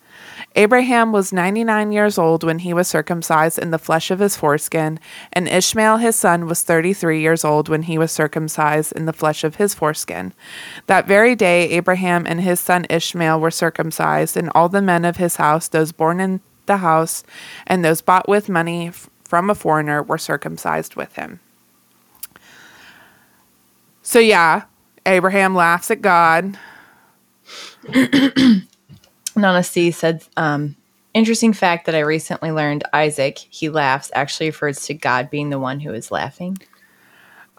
Abraham 0.57 1.13
was 1.13 1.33
99 1.33 1.93
years 1.93 2.19
old 2.19 2.45
when 2.45 2.61
he 2.61 2.75
was 2.75 2.89
circumcised 2.89 3.59
in 3.59 3.71
the 3.71 3.79
flesh 3.79 4.11
of 4.11 4.19
his 4.19 4.37
foreskin, 4.37 4.99
and 5.33 5.49
Ishmael 5.49 5.99
his 5.99 6.17
son 6.17 6.47
was 6.47 6.63
33 6.63 7.21
years 7.21 7.45
old 7.45 7.69
when 7.69 7.83
he 7.83 7.99
was 7.99 8.13
circumcised 8.13 8.93
in 8.93 9.07
the 9.07 9.13
flesh 9.13 9.45
of 9.45 9.57
his 9.57 9.75
foreskin. 9.75 10.33
That 10.87 11.07
very 11.07 11.35
day, 11.35 11.69
Abraham 11.71 12.27
and 12.27 12.41
his 12.41 12.61
son 12.61 12.87
Ishmael 12.91 13.41
were 13.41 13.51
circumcised, 13.51 14.37
and 14.37 14.51
all 14.55 14.69
the 14.69 14.83
men 14.83 15.05
of 15.05 15.17
his 15.17 15.37
house, 15.37 15.69
those 15.69 15.93
born 15.93 16.21
in 16.21 16.41
the 16.67 16.79
house, 16.79 17.25
and 17.67 17.85
those 17.85 18.01
bought 18.01 18.29
with 18.29 18.49
money 18.49 18.93
from 19.25 19.51
a 19.51 19.55
foreigner, 19.55 20.03
were 20.03 20.19
circumcised 20.19 20.97
with 20.97 21.15
him. 21.15 21.41
So, 24.03 24.19
yeah, 24.19 24.65
Abraham 25.07 25.55
laughs 25.55 25.91
at 25.91 26.03
God. 26.03 26.59
Nana 29.41 29.63
C 29.63 29.91
said, 29.91 30.25
um, 30.37 30.77
interesting 31.15 31.53
fact 31.53 31.87
that 31.87 31.95
I 31.95 32.01
recently 32.01 32.51
learned 32.53 32.85
Isaac, 32.93 33.39
he 33.39 33.69
laughs, 33.69 34.11
actually 34.15 34.47
refers 34.47 34.81
to 34.87 34.95
God 34.95 35.31
being 35.31 35.51
the 35.51 35.59
one 35.59 35.81
who 35.81 35.93
is 35.93 36.11
laughing. 36.11 36.59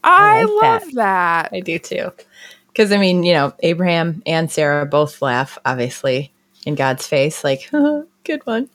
I, 0.03 0.43
like 0.43 0.49
love 0.49 0.83
that. 0.93 0.93
that. 0.93 1.49
I 1.53 1.59
do 1.61 1.79
too. 1.79 2.11
Because, 2.67 2.91
I 2.91 2.97
mean, 2.97 3.23
you 3.23 3.33
know, 3.33 3.53
Abraham 3.59 4.23
and 4.25 4.51
Sarah 4.51 4.85
both 4.85 5.21
laugh, 5.21 5.57
obviously, 5.65 6.31
in 6.65 6.75
God's 6.75 7.05
face, 7.07 7.43
like, 7.43 7.69
good 8.23 8.45
one. 8.45 8.69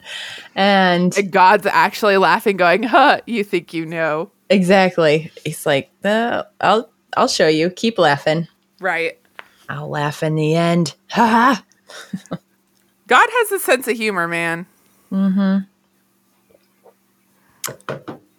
And 0.54 1.14
And 1.16 1.32
God's 1.32 1.66
actually 1.66 2.16
laughing, 2.18 2.56
going, 2.56 2.82
huh, 2.84 3.20
you 3.26 3.44
think 3.44 3.72
you 3.74 3.86
know. 3.86 4.30
exactly, 4.50 5.30
he's 5.44 5.66
like, 5.66 5.90
uh, 6.04 6.44
I'll, 6.60 6.90
I'll 7.16 7.28
show 7.28 7.48
you. 7.48 7.70
Keep 7.70 7.98
laughing. 7.98 8.48
Right. 8.80 9.18
I'll 9.68 9.88
laugh 9.88 10.22
in 10.22 10.34
the 10.36 10.54
end. 10.54 10.94
Ha 11.10 11.26
ha. 11.26 11.64
God 13.06 13.28
has 13.30 13.52
a 13.52 13.58
sense 13.60 13.86
of 13.88 13.96
humor, 13.96 14.26
man. 14.28 14.66
Mm-hmm. 15.12 15.64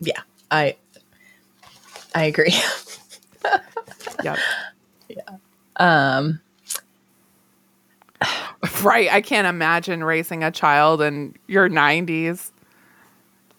Yeah, 0.01 0.21
I, 0.51 0.75
I 2.15 2.25
agree. 2.25 2.53
Yep. 4.23 4.37
Yeah. 5.09 5.37
Um, 5.77 6.39
Right. 8.81 9.11
I 9.11 9.21
can't 9.21 9.47
imagine 9.47 10.03
raising 10.03 10.43
a 10.43 10.51
child 10.51 11.01
in 11.01 11.35
your 11.47 11.69
90s. 11.69 12.51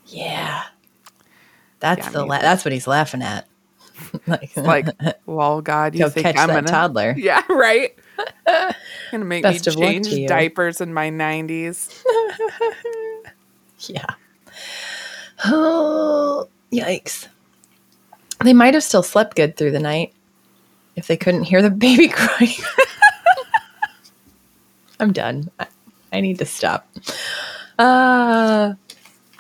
yeah, 0.06 0.64
that's 1.80 2.06
Yeah, 2.06 2.12
the 2.12 2.24
la- 2.26 2.40
that's 2.40 2.64
what 2.64 2.72
he's 2.72 2.86
laughing 2.88 3.22
at. 3.22 3.46
like, 4.26 4.50
Like, 4.56 4.88
well, 5.26 5.61
God, 5.62 5.94
you 5.94 6.04
go 6.04 6.11
think 6.11 6.24
catch 6.24 6.36
I'm 6.36 6.48
that 6.48 6.54
gonna. 6.54 6.70
toddler. 6.70 7.14
Yeah, 7.18 7.42
right. 7.48 7.94
Gonna 9.10 9.24
make 9.24 9.42
Best 9.42 9.66
me 9.66 9.74
change 9.74 10.28
diapers 10.28 10.80
in 10.80 10.92
my 10.92 11.10
90s. 11.10 12.02
Yeah. 13.82 14.06
Oh, 15.44 16.48
yikes. 16.72 17.28
They 18.42 18.52
might 18.52 18.74
have 18.74 18.82
still 18.82 19.02
slept 19.02 19.36
good 19.36 19.56
through 19.56 19.70
the 19.70 19.80
night 19.80 20.12
if 20.96 21.06
they 21.06 21.16
couldn't 21.16 21.44
hear 21.44 21.62
the 21.62 21.70
baby 21.86 22.08
crying. 22.08 22.50
I'm 25.00 25.12
done. 25.12 25.50
I, 25.60 25.66
I 26.12 26.20
need 26.20 26.38
to 26.38 26.44
stop. 26.44 26.88
Uh, 27.78 28.74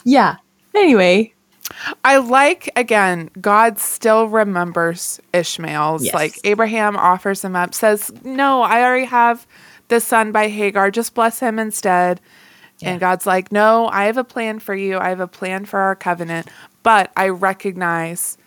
yeah. 0.04 0.36
Anyway, 0.74 1.32
I 2.04 2.16
like 2.18 2.70
again, 2.76 3.30
God 3.40 3.78
still 3.78 4.28
remembers 4.28 5.20
Ishmael's. 5.32 6.04
Yes. 6.04 6.14
Like 6.14 6.38
Abraham 6.44 6.96
offers 6.96 7.44
him 7.44 7.54
up, 7.56 7.74
says, 7.74 8.10
No, 8.24 8.62
I 8.62 8.82
already 8.82 9.04
have 9.06 9.46
the 9.88 10.00
son 10.00 10.32
by 10.32 10.48
Hagar, 10.48 10.90
just 10.90 11.14
bless 11.14 11.40
him 11.40 11.58
instead. 11.58 12.20
Yeah. 12.78 12.90
And 12.90 13.00
God's 13.00 13.26
like, 13.26 13.52
No, 13.52 13.88
I 13.88 14.04
have 14.04 14.16
a 14.16 14.24
plan 14.24 14.58
for 14.58 14.74
you. 14.74 14.98
I 14.98 15.08
have 15.10 15.20
a 15.20 15.28
plan 15.28 15.64
for 15.64 15.80
our 15.80 15.94
covenant, 15.96 16.48
but 16.82 17.10
I 17.16 17.28
recognize 17.28 18.38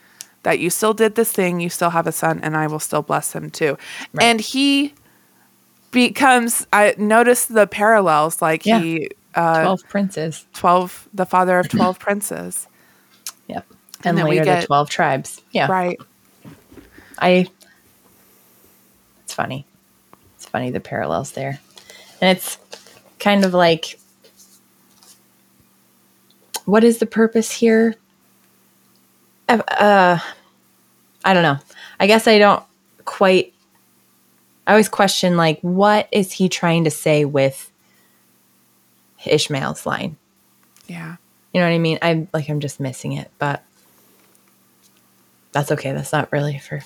that 0.44 0.60
you 0.60 0.70
still 0.72 0.94
did 0.94 1.16
this 1.16 1.32
thing, 1.32 1.60
you 1.60 1.70
still 1.70 1.92
have 1.92 2.08
a 2.08 2.12
son, 2.12 2.40
and 2.42 2.58
I 2.58 2.66
will 2.68 2.80
still 2.80 3.04
bless 3.04 3.34
him 3.34 3.50
too. 3.52 3.78
Right. 4.14 4.24
And 4.26 4.42
he 4.42 4.94
becomes 5.92 6.66
I 6.74 6.96
notice 6.98 7.46
the 7.46 7.68
parallels, 7.68 8.42
like 8.42 8.66
Yeah. 8.66 8.80
he 8.80 9.10
uh 9.36 9.62
12 9.64 9.82
princes. 9.90 10.48
12 10.54 11.10
the 11.14 11.26
father 11.26 11.60
of 11.60 11.70
12 11.70 12.00
princes. 12.00 12.68
And 14.04 14.12
And, 14.12 14.18
then 14.18 14.26
we 14.26 14.32
later 14.40 14.46
get- 14.46 14.62
the 14.62 14.68
12 14.68 14.90
tribes. 14.90 15.42
Yeah. 15.52 15.68
Right. 15.70 16.00
I 17.20 17.48
it's 19.24 19.34
funny. 19.34 19.66
It's 20.36 20.46
funny 20.46 20.72
the 20.72 20.80
parallels 20.80 21.32
there. 21.32 21.60
And 22.20 22.36
it's 22.36 22.58
kind 23.20 23.46
of 23.46 23.54
like 23.54 24.00
what 26.66 26.84
is 26.84 26.98
the 26.98 27.06
purpose 27.06 27.52
here? 27.52 27.96
Uh, 29.48 29.62
uh 29.68 30.20
I 31.24 31.34
don't 31.34 31.44
know. 31.44 31.58
I 32.00 32.08
guess 32.08 32.28
I 32.28 32.40
don't 32.40 32.64
quite 33.06 33.54
I 34.66 34.72
always 34.72 34.90
question 34.90 35.38
like 35.38 35.60
what 35.62 36.08
is 36.12 36.32
he 36.32 36.50
trying 36.50 36.86
to 36.86 36.92
say 36.92 37.26
with 37.26 37.72
Ishmael's 39.26 39.86
line? 39.86 40.18
Yeah. 40.88 41.18
You 41.54 41.62
know 41.62 41.68
what 41.68 41.74
I 41.74 41.80
mean? 41.80 42.00
I'm 42.02 42.28
like 42.34 42.50
I'm 42.50 42.60
just 42.60 42.80
missing 42.80 43.14
it, 43.14 43.30
but 43.38 43.64
that's 45.52 45.72
okay. 45.72 45.92
That's 45.92 46.14
not 46.14 46.32
really 46.32 46.58
for 46.60 46.82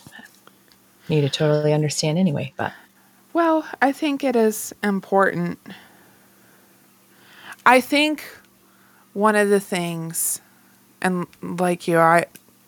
me 1.10 1.22
to 1.22 1.30
totally 1.30 1.74
understand 1.74 2.18
anyway. 2.18 2.54
But 2.58 2.74
Well, 3.34 3.68
I 3.82 3.92
think 3.92 4.24
it 4.24 4.36
is 4.36 4.74
important. 4.84 5.60
I 7.66 7.82
think 7.82 8.24
one 9.14 9.36
of 9.36 9.50
the 9.50 9.60
things, 9.60 10.42
and 11.02 11.28
like 11.42 11.88
you, 11.88 11.98
I, 11.98 12.26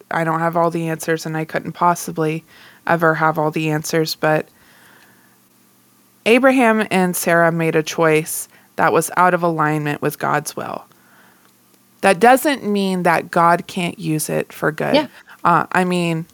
I 0.10 0.24
don't 0.24 0.40
have 0.40 0.56
all 0.56 0.72
the 0.72 0.88
answers, 0.90 1.26
and 1.26 1.36
I 1.36 1.46
couldn't 1.46 1.74
possibly 1.74 2.44
ever 2.86 3.16
have 3.16 3.38
all 3.38 3.52
the 3.52 3.70
answers, 3.70 4.16
but 4.16 4.48
Abraham 6.26 6.88
and 6.92 7.16
Sarah 7.16 7.52
made 7.52 7.76
a 7.76 7.84
choice 7.84 8.48
that 8.76 8.94
was 8.94 9.12
out 9.18 9.34
of 9.34 9.44
alignment 9.44 10.02
with 10.02 10.20
God's 10.20 10.56
will. 10.56 10.86
That 12.02 12.20
doesn't 12.20 12.64
mean 12.64 13.04
that 13.04 13.32
God 13.32 13.68
can't 13.68 13.98
use 13.98 14.30
it 14.30 14.54
for 14.54 14.72
good. 14.72 14.96
Yeah. 14.96 15.08
Uh, 15.44 15.66
I 15.72 15.84
mean, 15.84 16.26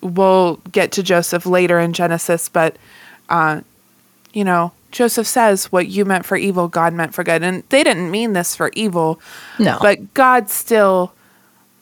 we'll 0.00 0.56
get 0.72 0.92
to 0.92 1.02
Joseph 1.02 1.46
later 1.46 1.78
in 1.78 1.92
Genesis, 1.92 2.48
but 2.48 2.76
uh, 3.28 3.60
you 4.32 4.44
know, 4.44 4.72
Joseph 4.90 5.26
says, 5.26 5.70
What 5.72 5.88
you 5.88 6.04
meant 6.04 6.26
for 6.26 6.36
evil, 6.36 6.68
God 6.68 6.92
meant 6.92 7.14
for 7.14 7.24
good. 7.24 7.42
And 7.42 7.62
they 7.68 7.82
didn't 7.82 8.10
mean 8.10 8.32
this 8.32 8.56
for 8.56 8.70
evil, 8.74 9.20
no, 9.58 9.78
but 9.80 10.14
God 10.14 10.50
still 10.50 11.12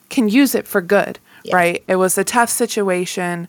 can 0.08 0.28
use 0.28 0.54
it 0.54 0.66
for 0.66 0.80
good, 0.80 1.18
Yeah. 1.44 1.56
right? 1.56 1.84
It 1.88 1.96
was 1.96 2.16
a 2.18 2.24
tough 2.24 2.48
situation. 2.50 3.48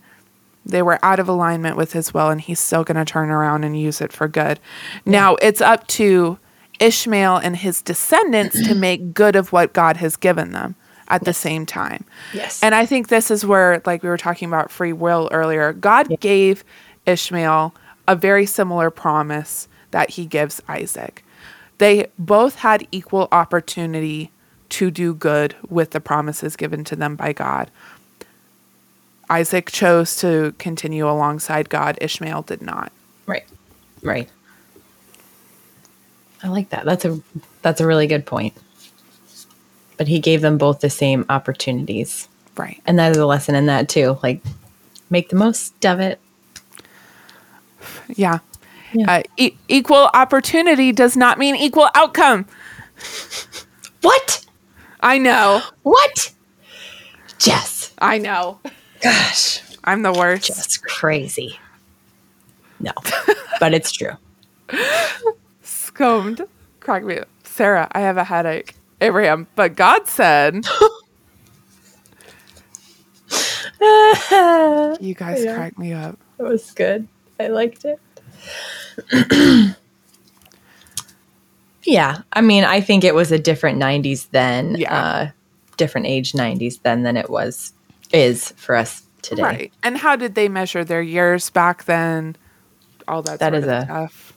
They 0.65 0.81
were 0.81 0.99
out 1.03 1.19
of 1.19 1.27
alignment 1.29 1.77
with 1.77 1.93
his 1.93 2.13
will, 2.13 2.29
and 2.29 2.39
he's 2.41 2.59
still 2.59 2.83
going 2.83 2.97
to 2.97 3.05
turn 3.05 3.29
around 3.29 3.63
and 3.63 3.79
use 3.79 4.01
it 4.01 4.11
for 4.11 4.27
good. 4.27 4.59
Now, 5.05 5.35
it's 5.35 5.61
up 5.61 5.87
to 5.87 6.37
Ishmael 6.79 7.37
and 7.37 7.55
his 7.57 7.81
descendants 7.81 8.61
to 8.67 8.75
make 8.75 9.13
good 9.13 9.35
of 9.35 9.51
what 9.51 9.73
God 9.73 9.97
has 9.97 10.15
given 10.15 10.51
them 10.51 10.75
at 11.09 11.23
the 11.25 11.33
same 11.33 11.65
time. 11.65 12.05
yes, 12.33 12.61
And 12.61 12.75
I 12.75 12.85
think 12.85 13.07
this 13.07 13.31
is 13.31 13.45
where, 13.45 13.81
like 13.85 14.03
we 14.03 14.09
were 14.09 14.17
talking 14.17 14.47
about 14.47 14.71
free 14.71 14.93
will 14.93 15.29
earlier, 15.31 15.73
God 15.73 16.19
gave 16.19 16.63
Ishmael 17.05 17.73
a 18.07 18.15
very 18.15 18.45
similar 18.45 18.89
promise 18.89 19.67
that 19.91 20.11
he 20.11 20.25
gives 20.25 20.61
Isaac. 20.67 21.23
They 21.79 22.07
both 22.17 22.55
had 22.55 22.87
equal 22.91 23.27
opportunity 23.31 24.31
to 24.69 24.91
do 24.91 25.13
good 25.13 25.55
with 25.67 25.91
the 25.91 25.99
promises 25.99 26.55
given 26.55 26.83
to 26.85 26.95
them 26.95 27.15
by 27.15 27.33
God. 27.33 27.71
Isaac 29.29 29.71
chose 29.71 30.17
to 30.17 30.53
continue 30.57 31.07
alongside 31.07 31.69
God, 31.69 31.97
Ishmael 32.01 32.43
did 32.43 32.61
not. 32.61 32.91
right, 33.25 33.45
right. 34.01 34.29
I 36.41 36.47
like 36.47 36.69
that. 36.69 36.85
That's 36.85 37.05
a 37.05 37.19
that's 37.61 37.81
a 37.81 37.85
really 37.85 38.07
good 38.07 38.25
point. 38.25 38.53
But 39.99 40.07
he 40.07 40.17
gave 40.19 40.41
them 40.41 40.57
both 40.57 40.79
the 40.79 40.89
same 40.89 41.25
opportunities, 41.29 42.27
Right. 42.55 42.81
and 42.87 42.97
that 42.97 43.11
is 43.11 43.17
a 43.17 43.25
lesson 43.27 43.53
in 43.53 43.67
that 43.67 43.87
too. 43.89 44.17
Like, 44.23 44.41
make 45.11 45.29
the 45.29 45.35
most 45.35 45.85
of 45.85 45.99
it. 45.99 46.19
Yeah. 48.07 48.39
Yeah. 48.93 49.11
Uh, 49.17 49.23
e- 49.37 49.55
equal 49.67 50.09
opportunity 50.15 50.91
does 50.91 51.15
not 51.15 51.37
mean 51.37 51.55
equal 51.55 51.89
outcome. 51.95 52.45
What? 54.01 54.45
I 55.01 55.17
know. 55.19 55.61
What? 55.83 56.31
Jess. 57.37 57.93
I 57.99 58.17
know. 58.17 58.59
Gosh. 59.01 59.61
I'm 59.83 60.01
the 60.01 60.13
worst. 60.13 60.47
Just 60.47 60.81
crazy. 60.83 61.59
No, 62.79 62.93
but 63.59 63.73
it's 63.73 63.91
true. 63.91 64.13
Scomed. 65.63 66.41
Crack 66.79 67.03
me 67.03 67.17
up. 67.19 67.27
Sarah, 67.43 67.89
I 67.91 67.99
have 67.99 68.15
a 68.17 68.23
headache. 68.23 68.75
Abraham, 69.01 69.47
but 69.55 69.75
God 69.75 70.07
said, 70.07 70.55
you 74.99 75.13
guys 75.15 75.43
Yeah. 75.43 75.55
crack 75.55 75.77
me 75.77 75.93
up. 75.93 76.17
It 76.37 76.43
was 76.43 76.71
good. 76.71 77.07
I 77.39 77.47
liked 77.47 77.85
it. 77.85 77.99
yeah, 81.85 82.19
I 82.33 82.41
mean, 82.41 82.63
I 82.65 82.81
think 82.81 83.03
it 83.03 83.15
was 83.15 83.31
a 83.31 83.39
different 83.39 83.79
90s 83.81 84.29
then. 84.31 84.75
Yeah. 84.75 84.93
Uh, 84.95 85.29
different 85.77 86.07
age 86.07 86.33
90s 86.33 86.81
then 86.83 87.03
than 87.03 87.15
it 87.15 87.29
was 87.29 87.71
is 88.11 88.51
for 88.57 88.75
us 88.75 89.03
today. 89.21 89.41
Right. 89.43 89.73
And 89.83 89.97
how 89.97 90.15
did 90.17 90.35
they 90.35 90.49
measure 90.49 90.83
their 90.83 91.01
years 91.01 91.49
back 91.49 91.85
then? 91.85 92.35
All 93.07 93.21
that, 93.23 93.39
That 93.39 93.53
sort 93.53 93.63
is 93.63 93.63
of 93.63 93.69
a- 93.69 93.83
stuff. 93.85 94.33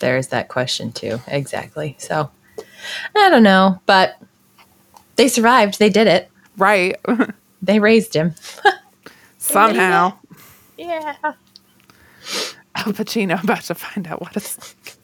There's 0.00 0.28
that 0.28 0.48
question 0.48 0.92
too. 0.92 1.20
Exactly. 1.28 1.94
So 1.98 2.30
I 3.16 3.28
don't 3.30 3.42
know, 3.42 3.80
but 3.86 4.16
they 5.16 5.28
survived. 5.28 5.78
They 5.78 5.90
did 5.90 6.06
it. 6.06 6.30
Right. 6.56 6.96
They 7.62 7.78
raised 7.78 8.14
him. 8.16 8.34
Somehow. 9.36 10.14
Yeah. 10.78 11.14
Al 12.74 12.94
Pacino 12.94 13.42
about 13.44 13.60
to 13.64 13.74
find 13.74 14.08
out 14.08 14.22
what 14.22 14.34
it's 14.34 14.56
like. 14.56 14.96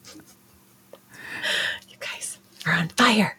You 1.87 1.97
guys 1.99 2.39
are 2.65 2.73
on 2.73 2.87
fire. 2.89 3.37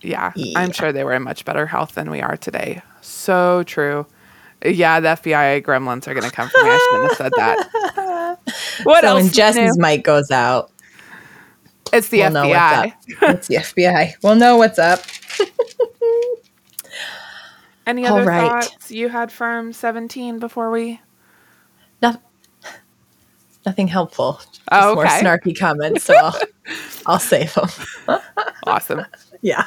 Yeah, 0.00 0.32
Yeah. 0.34 0.58
I'm 0.58 0.72
sure 0.72 0.90
they 0.92 1.04
were 1.04 1.12
in 1.12 1.22
much 1.22 1.44
better 1.44 1.64
health 1.64 1.94
than 1.94 2.10
we 2.10 2.20
are 2.20 2.36
today. 2.36 2.82
So 3.02 3.62
true. 3.68 4.04
Yeah, 4.64 4.98
the 4.98 5.08
FBI 5.10 5.62
gremlins 5.62 6.08
are 6.08 6.14
going 6.14 6.28
to 6.28 6.34
come 6.34 6.48
for 6.48 6.60
me. 6.64 6.70
I 6.70 6.78
shouldn't 6.78 7.08
have 7.10 7.16
said 7.18 7.32
that. 7.36 8.38
What 8.82 9.02
so 9.02 9.08
else? 9.10 9.22
when 9.22 9.32
Jess's 9.32 9.78
mic 9.78 10.02
goes 10.02 10.32
out, 10.32 10.71
it's 11.92 12.08
the 12.08 12.20
we'll 12.20 12.30
FBI. 12.30 12.94
It's 13.22 13.48
the 13.48 13.56
FBI. 13.56 14.14
We'll 14.22 14.36
know 14.36 14.56
what's 14.56 14.78
up. 14.78 15.00
Any 17.86 18.06
other 18.06 18.24
right. 18.24 18.64
thoughts 18.64 18.90
you 18.90 19.08
had 19.08 19.32
from 19.32 19.72
17 19.72 20.38
before 20.38 20.70
we? 20.70 21.00
No, 22.00 22.16
nothing 23.66 23.88
helpful. 23.88 24.40
Oh, 24.40 24.42
Just 24.42 24.88
Oh, 24.88 24.94
more 24.94 25.06
snarky 25.06 25.58
comments. 25.58 26.04
So 26.04 26.14
I'll, 26.14 26.40
I'll 27.06 27.18
save 27.18 27.54
them. 27.54 27.68
Awesome. 28.66 29.04
Yeah. 29.44 29.66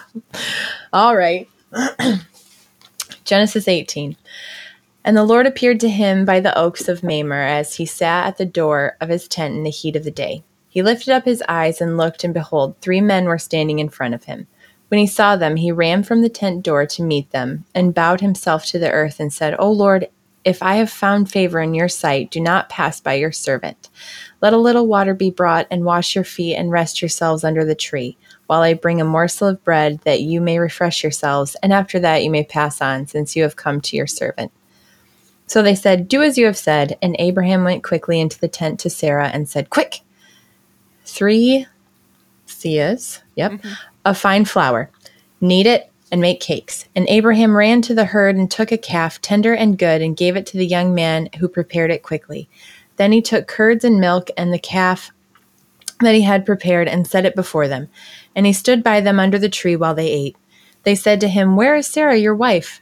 All 0.94 1.18
right. 1.18 1.50
Genesis 3.26 3.68
18. 3.68 4.16
And 5.04 5.18
the 5.18 5.26
Lord 5.26 5.46
appeared 5.46 5.82
to 5.82 5.90
him 5.90 6.24
by 6.24 6.40
the 6.40 6.58
oaks 6.58 6.88
of 6.88 7.04
Mamre 7.04 7.46
as 7.46 7.76
he 7.76 7.86
sat 7.86 8.26
at 8.26 8.38
the 8.38 8.46
door 8.46 8.96
of 9.02 9.10
his 9.10 9.28
tent 9.28 9.54
in 9.54 9.64
the 9.64 9.70
heat 9.70 9.98
of 9.98 10.06
the 10.06 10.12
day. 10.12 10.46
He 10.76 10.84
lifted 10.84 11.14
up 11.14 11.24
his 11.24 11.42
eyes 11.48 11.80
and 11.80 11.96
looked, 11.96 12.26
and 12.26 12.34
behold, 12.34 12.76
three 12.82 13.00
men 13.00 13.26
were 13.26 13.38
standing 13.38 13.80
in 13.80 13.88
front 13.88 14.14
of 14.14 14.26
him. 14.26 14.46
When 14.90 15.00
he 15.00 15.08
saw 15.08 15.38
them, 15.38 15.56
he 15.56 15.72
ran 15.72 16.04
from 16.04 16.22
the 16.22 16.28
tent 16.28 16.64
door 16.64 16.86
to 16.86 17.02
meet 17.02 17.32
them, 17.32 17.64
and 17.74 17.94
bowed 17.94 18.20
himself 18.20 18.66
to 18.66 18.78
the 18.78 18.92
earth, 18.92 19.22
and 19.22 19.32
said, 19.32 19.56
O 19.58 19.72
Lord, 19.72 20.10
if 20.44 20.62
I 20.62 20.76
have 20.76 20.90
found 20.92 21.32
favor 21.32 21.62
in 21.62 21.74
your 21.74 21.88
sight, 21.88 22.30
do 22.30 22.42
not 22.42 22.68
pass 22.68 23.00
by 23.00 23.14
your 23.14 23.32
servant. 23.32 23.90
Let 24.42 24.52
a 24.52 24.58
little 24.58 24.86
water 24.86 25.14
be 25.14 25.32
brought, 25.32 25.66
and 25.72 25.86
wash 25.86 26.14
your 26.14 26.26
feet, 26.26 26.58
and 26.58 26.70
rest 26.70 27.02
yourselves 27.02 27.46
under 27.46 27.64
the 27.64 27.74
tree, 27.74 28.18
while 28.48 28.62
I 28.62 28.74
bring 28.74 29.00
a 29.00 29.06
morsel 29.06 29.48
of 29.48 29.64
bread, 29.64 30.02
that 30.04 30.24
you 30.24 30.42
may 30.42 30.60
refresh 30.60 31.04
yourselves, 31.04 31.56
and 31.64 31.72
after 31.72 32.00
that 32.00 32.22
you 32.22 32.30
may 32.30 32.44
pass 32.44 32.82
on, 32.82 33.08
since 33.08 33.34
you 33.34 33.44
have 33.44 33.56
come 33.56 33.80
to 33.80 33.96
your 33.96 34.08
servant. 34.08 34.52
So 35.48 35.62
they 35.62 35.76
said, 35.76 36.10
Do 36.10 36.22
as 36.22 36.38
you 36.38 36.46
have 36.48 36.58
said. 36.58 36.98
And 37.02 37.16
Abraham 37.18 37.64
went 37.64 37.82
quickly 37.82 38.20
into 38.20 38.38
the 38.38 38.50
tent 38.50 38.82
to 38.82 38.90
Sarah 38.90 39.30
and 39.30 39.48
said, 39.48 39.70
Quick, 39.70 40.02
three 41.16 41.66
seahs, 42.46 43.22
yep, 43.36 43.54
mm-hmm. 43.54 43.74
of 44.04 44.18
fine 44.18 44.46
flour. 44.46 44.90
Knead 45.40 45.66
it 45.66 45.92
and 46.12 46.22
make 46.22 46.40
cakes. 46.40 46.86
And 46.96 47.08
Abraham 47.10 47.56
ran 47.56 47.82
to 47.84 47.96
the 47.96 48.06
herd 48.06 48.36
and 48.36 48.52
took 48.52 48.72
a 48.72 48.78
calf, 48.78 49.22
tender 49.22 49.54
and 49.54 49.78
good, 49.78 50.02
and 50.02 50.18
gave 50.18 50.36
it 50.36 50.46
to 50.48 50.58
the 50.58 50.66
young 50.66 50.94
man 50.94 51.30
who 51.40 51.48
prepared 51.48 51.92
it 51.92 52.04
quickly. 52.04 52.50
Then 52.98 53.12
he 53.12 53.22
took 53.22 53.48
curds 53.48 53.84
and 53.84 54.00
milk 54.00 54.30
and 54.38 54.54
the 54.54 54.60
calf 54.60 55.12
that 56.02 56.16
he 56.16 56.22
had 56.22 56.46
prepared 56.46 56.88
and 56.88 57.08
set 57.08 57.26
it 57.26 57.36
before 57.36 57.68
them. 57.68 57.88
And 58.36 58.46
he 58.46 58.54
stood 58.54 58.84
by 58.84 59.02
them 59.02 59.20
under 59.20 59.40
the 59.40 59.50
tree 59.50 59.76
while 59.76 59.96
they 59.96 60.10
ate. 60.10 60.36
They 60.84 60.96
said 60.96 61.20
to 61.22 61.28
him, 61.28 61.56
Where 61.56 61.76
is 61.76 61.88
Sarah, 61.88 62.18
your 62.18 62.36
wife? 62.36 62.82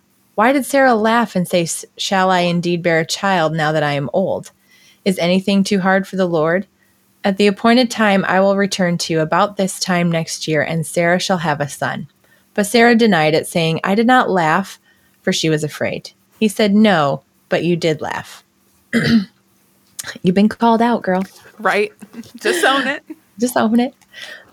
Why 0.35 0.53
did 0.53 0.65
Sarah 0.65 0.95
laugh 0.95 1.35
and 1.35 1.47
say, 1.47 1.67
Shall 1.97 2.31
I 2.31 2.41
indeed 2.41 2.81
bear 2.81 2.99
a 2.99 3.05
child 3.05 3.53
now 3.53 3.71
that 3.71 3.83
I 3.83 3.93
am 3.93 4.09
old? 4.13 4.51
Is 5.03 5.19
anything 5.19 5.63
too 5.63 5.79
hard 5.79 6.07
for 6.07 6.15
the 6.15 6.25
Lord? 6.27 6.67
At 7.23 7.37
the 7.37 7.47
appointed 7.47 7.91
time 7.91 8.25
I 8.27 8.39
will 8.39 8.55
return 8.55 8.97
to 8.99 9.13
you 9.13 9.19
about 9.19 9.57
this 9.57 9.79
time 9.79 10.11
next 10.11 10.47
year, 10.47 10.61
and 10.61 10.85
Sarah 10.85 11.19
shall 11.19 11.39
have 11.39 11.61
a 11.61 11.69
son. 11.69 12.07
But 12.53 12.65
Sarah 12.65 12.95
denied 12.95 13.33
it, 13.33 13.47
saying, 13.47 13.79
I 13.83 13.95
did 13.95 14.07
not 14.07 14.29
laugh, 14.29 14.79
for 15.21 15.31
she 15.31 15.49
was 15.49 15.63
afraid. 15.63 16.11
He 16.39 16.47
said, 16.47 16.73
No, 16.73 17.23
but 17.49 17.63
you 17.63 17.75
did 17.75 18.01
laugh. 18.01 18.43
You've 20.23 20.35
been 20.35 20.49
called 20.49 20.81
out, 20.81 21.03
girl. 21.03 21.23
Right? 21.59 21.93
Just 22.37 22.65
own 22.65 22.87
it. 22.87 23.03
Just 23.39 23.55
own 23.55 23.79
it. 23.79 23.93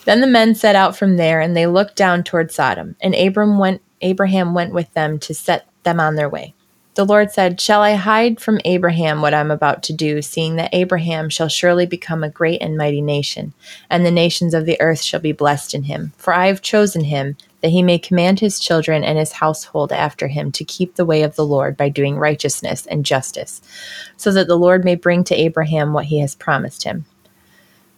Then 0.04 0.20
the 0.20 0.26
men 0.26 0.54
set 0.54 0.76
out 0.76 0.96
from 0.96 1.16
there, 1.16 1.40
and 1.40 1.56
they 1.56 1.66
looked 1.66 1.96
down 1.96 2.22
toward 2.22 2.52
Sodom. 2.52 2.96
And 3.00 3.14
Abram 3.14 3.58
went, 3.58 3.82
Abraham 4.00 4.54
went 4.54 4.72
with 4.72 4.92
them 4.94 5.18
to 5.20 5.34
set 5.34 5.66
them 5.82 6.00
on 6.00 6.16
their 6.16 6.28
way. 6.28 6.54
The 6.98 7.04
Lord 7.04 7.30
said, 7.30 7.60
Shall 7.60 7.80
I 7.80 7.94
hide 7.94 8.40
from 8.40 8.60
Abraham 8.64 9.22
what 9.22 9.32
I'm 9.32 9.52
about 9.52 9.84
to 9.84 9.92
do, 9.92 10.20
seeing 10.20 10.56
that 10.56 10.74
Abraham 10.74 11.28
shall 11.28 11.46
surely 11.46 11.86
become 11.86 12.24
a 12.24 12.28
great 12.28 12.60
and 12.60 12.76
mighty 12.76 13.00
nation, 13.00 13.52
and 13.88 14.04
the 14.04 14.10
nations 14.10 14.52
of 14.52 14.66
the 14.66 14.80
earth 14.80 15.00
shall 15.00 15.20
be 15.20 15.30
blessed 15.30 15.74
in 15.74 15.84
him? 15.84 16.12
For 16.16 16.34
I 16.34 16.48
have 16.48 16.60
chosen 16.60 17.04
him, 17.04 17.36
that 17.60 17.70
he 17.70 17.84
may 17.84 18.00
command 18.00 18.40
his 18.40 18.58
children 18.58 19.04
and 19.04 19.16
his 19.16 19.30
household 19.30 19.92
after 19.92 20.26
him 20.26 20.50
to 20.50 20.64
keep 20.64 20.96
the 20.96 21.06
way 21.06 21.22
of 21.22 21.36
the 21.36 21.46
Lord 21.46 21.76
by 21.76 21.88
doing 21.88 22.16
righteousness 22.16 22.84
and 22.86 23.06
justice, 23.06 23.60
so 24.16 24.32
that 24.32 24.48
the 24.48 24.58
Lord 24.58 24.84
may 24.84 24.96
bring 24.96 25.22
to 25.22 25.36
Abraham 25.36 25.92
what 25.92 26.06
he 26.06 26.18
has 26.18 26.34
promised 26.34 26.82
him. 26.82 27.04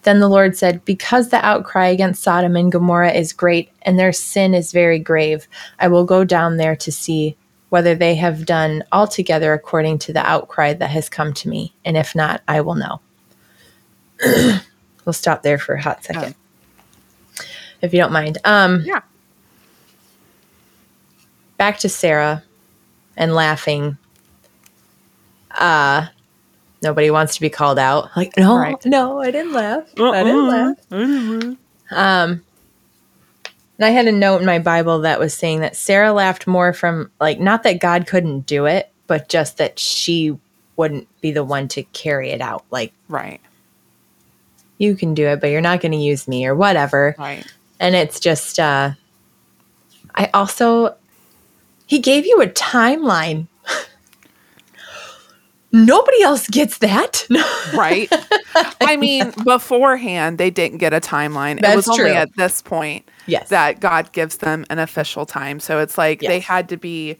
Then 0.03 0.21
the 0.21 0.29
Lord 0.29 0.57
said, 0.57 0.85
Because 0.85 1.29
the 1.29 1.45
outcry 1.45 1.89
against 1.89 2.23
Sodom 2.23 2.57
and 2.57 2.73
Gomorrah 2.73 3.13
is 3.13 3.33
great, 3.33 3.71
and 3.83 3.99
their 3.99 4.13
sin 4.13 4.55
is 4.55 4.73
very 4.73 4.99
grave, 4.99 5.47
I 5.79 5.89
will 5.89 6.05
go 6.05 6.25
down 6.25 6.57
there 6.57 6.77
to 6.77 6.93
see 6.93 7.37
whether 7.69 7.95
they 7.95 8.15
have 8.17 8.47
done 8.47 8.83
altogether 8.93 9.53
according 9.53 9.99
to 9.99 10.13
the 10.13 10.27
outcry 10.27 10.73
that 10.75 10.91
has 10.91 11.09
come 11.09 11.33
to 11.35 11.49
me, 11.49 11.75
and 11.85 11.97
if 11.97 12.15
not, 12.15 12.43
I 12.49 12.61
will 12.63 12.75
know. 12.75 13.01
we'll 15.05 15.13
stop 15.13 15.43
there 15.43 15.59
for 15.59 15.75
a 15.75 15.83
hot 15.83 16.03
second, 16.05 16.35
if 17.83 17.93
you 17.93 18.01
don't 18.01 18.13
mind. 18.13 18.39
Um, 18.45 18.83
Yeah. 18.85 19.03
back 21.59 21.79
to 21.81 21.89
Sarah 21.89 22.43
and 23.17 23.35
laughing. 23.35 23.99
Uh, 25.53 26.07
nobody 26.83 27.11
wants 27.11 27.35
to 27.35 27.41
be 27.41 27.51
called 27.51 27.79
out. 27.79 28.11
Like, 28.17 28.37
no, 28.37 28.57
Right. 28.57 28.85
no, 28.87 29.21
I 29.21 29.31
didn't 29.31 29.53
laugh. 29.53 29.85
I 29.99 30.23
didn't 30.25 30.49
laugh. 30.49 30.77
Um, 31.93 32.43
and 33.79 33.87
I 33.87 33.91
had 33.91 34.07
a 34.07 34.13
note 34.13 34.41
in 34.41 34.47
my 34.47 34.59
Bible 34.59 35.01
that 35.01 35.19
was 35.19 35.35
saying 35.35 35.61
that 35.61 35.77
Sarah 35.77 36.13
laughed 36.13 36.47
more 36.47 36.73
from 36.73 37.11
like 37.21 37.41
not 37.41 37.63
that 37.65 37.81
God 37.81 38.07
couldn't 38.07 38.47
do 38.47 38.67
it, 38.67 38.91
but 39.07 39.29
just 39.29 39.57
that 39.59 39.79
she 39.79 40.37
wouldn't 40.77 41.09
be 41.21 41.31
the 41.33 41.45
one 41.45 41.67
to 41.69 41.83
carry 41.85 42.31
it 42.31 42.41
out. 42.41 42.65
Like 42.71 42.93
Right. 43.09 43.41
you 44.79 44.95
can 44.95 45.15
do 45.15 45.27
it, 45.27 45.41
but 45.41 45.49
you're 45.49 45.61
not 45.61 45.81
going 45.81 45.93
to 45.93 45.99
use 45.99 46.29
me 46.29 46.47
or 46.47 46.55
whatever. 46.55 47.15
Right. 47.19 47.45
And 47.79 47.95
it's 47.95 48.21
just 48.21 48.59
uh 48.59 48.93
I 50.15 50.31
also 50.35 50.97
he 51.87 51.99
gave 51.99 52.27
you 52.27 52.41
a 52.43 52.47
timeline. 52.47 53.47
Nobody 55.73 56.23
else 56.23 56.47
gets 56.49 56.79
that. 56.79 57.27
Right. 57.75 58.09
I 58.81 58.97
mean, 58.97 59.33
beforehand, 59.45 60.39
they 60.39 60.51
didn't 60.51 60.79
get 60.79 60.93
a 60.93 61.01
timeline. 61.01 61.59
it 61.59 61.63
That's 61.63 61.77
was 61.77 61.89
only 61.89 62.11
true. 62.11 62.13
at 62.13 62.35
this 62.37 62.61
point 62.63 63.09
yes. 63.27 63.49
that 63.51 63.79
God 63.81 64.11
gives 64.13 64.39
them 64.39 64.65
an 64.71 64.81
official 64.81 65.25
time. 65.25 65.61
So 65.61 65.79
it's 65.79 65.97
like 65.97 66.21
they 66.21 66.41
had 66.41 66.69
to 66.71 66.77
be 66.77 67.17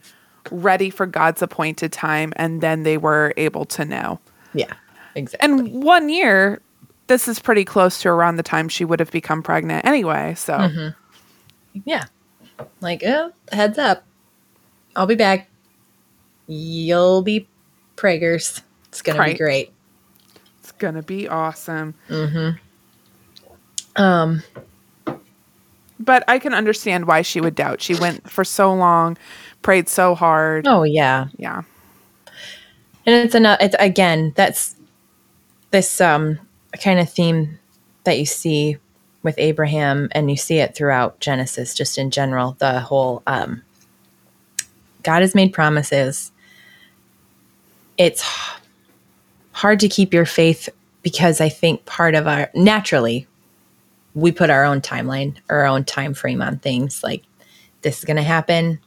ready 0.51 0.91
for 0.91 1.07
God's 1.07 1.41
appointed 1.43 1.93
time 1.93 2.33
and 2.37 2.61
then 2.61 2.83
they 2.83 2.97
were 2.99 3.33
able 3.37 3.65
to 3.67 3.85
know. 3.85 4.19
yeah. 4.55 4.73
Exactly. 5.15 5.49
And 5.49 5.83
one 5.85 6.09
year, 6.09 6.61
this 7.09 7.29
is 7.29 7.39
pretty 7.39 7.65
close 7.65 8.01
to 8.03 8.09
around 8.09 8.37
the 8.37 8.43
time 8.43 8.69
she 8.69 8.85
would 8.85 8.99
have 9.01 9.11
become 9.11 9.43
pregnant 9.43 9.85
anyway. 9.85 10.35
So, 10.37 10.55
Mm-hmm. 10.55 11.81
Yeah. 11.85 12.05
Like, 12.81 13.03
oh, 13.05 13.33
heads 13.53 13.79
up. 13.79 14.05
I'll 14.97 15.07
be 15.07 15.15
back. 15.15 15.49
You'll 16.49 17.23
be 17.23 17.47
preggers. 18.01 18.63
It's 18.89 19.03
going 19.03 19.19
to 19.19 19.25
be 19.25 19.39
great. 19.39 19.73
it's 20.61 20.73
going 20.73 20.95
to 20.95 21.03
be 21.03 21.29
awesome. 21.29 21.95
Um, 23.97 24.43
But 25.99 26.25
I 26.29 26.39
can 26.39 26.55
understand 26.55 27.07
why 27.07 27.23
she 27.23 27.41
would 27.41 27.55
doubt. 27.55 27.83
She 27.83 27.95
went 27.95 28.29
for 28.31 28.45
so 28.45 28.73
long, 28.73 29.17
prayed 29.63 29.89
so 29.89 30.15
hard. 30.15 30.67
oh, 30.67 30.83
yeah. 30.85 31.27
Yeah. 31.37 31.63
And 33.07 33.15
it's 33.15 33.35
another, 33.35 33.63
it's 33.65 33.77
again, 33.79 34.33
that's 34.37 34.77
this 35.71 36.01
um, 36.01 36.39
kind 36.83 36.99
of 37.01 37.11
theme 37.11 37.59
that 38.05 38.19
you 38.19 38.27
see 38.27 38.77
with 39.23 39.35
Abraham 39.39 40.09
and 40.13 40.31
you 40.31 40.37
see 40.37 40.59
it 40.59 40.75
throughout 40.75 41.21
Genesis, 41.21 41.75
just 41.75 41.99
in 41.99 42.11
general. 42.11 42.57
The 42.59 42.81
whole 42.81 43.23
um, 43.27 43.63
God 45.03 45.21
has 45.23 45.35
made 45.35 45.53
promises. 45.53 46.33
It's 48.01 48.25
hard 49.53 49.79
to 49.81 49.89
keep 49.91 50.15
your 50.15 50.25
faith 50.25 50.71
because 51.03 51.39
I 51.39 51.51
think 51.51 51.85
part 51.85 52.15
of 52.15 52.27
our 52.27 52.51
naturally 52.55 53.27
we 54.15 54.33
put 54.33 54.49
our 54.49 54.65
own 54.65 54.81
timeline 54.81 55.37
or 55.51 55.59
our 55.59 55.67
own 55.67 55.85
time 55.85 56.15
frame 56.15 56.41
on 56.41 56.61
things 56.61 57.05
like 57.05 57.23
this 57.83 57.99
is 57.99 58.07
going 58.07 58.17
to 58.17 58.23
happen 58.23 58.81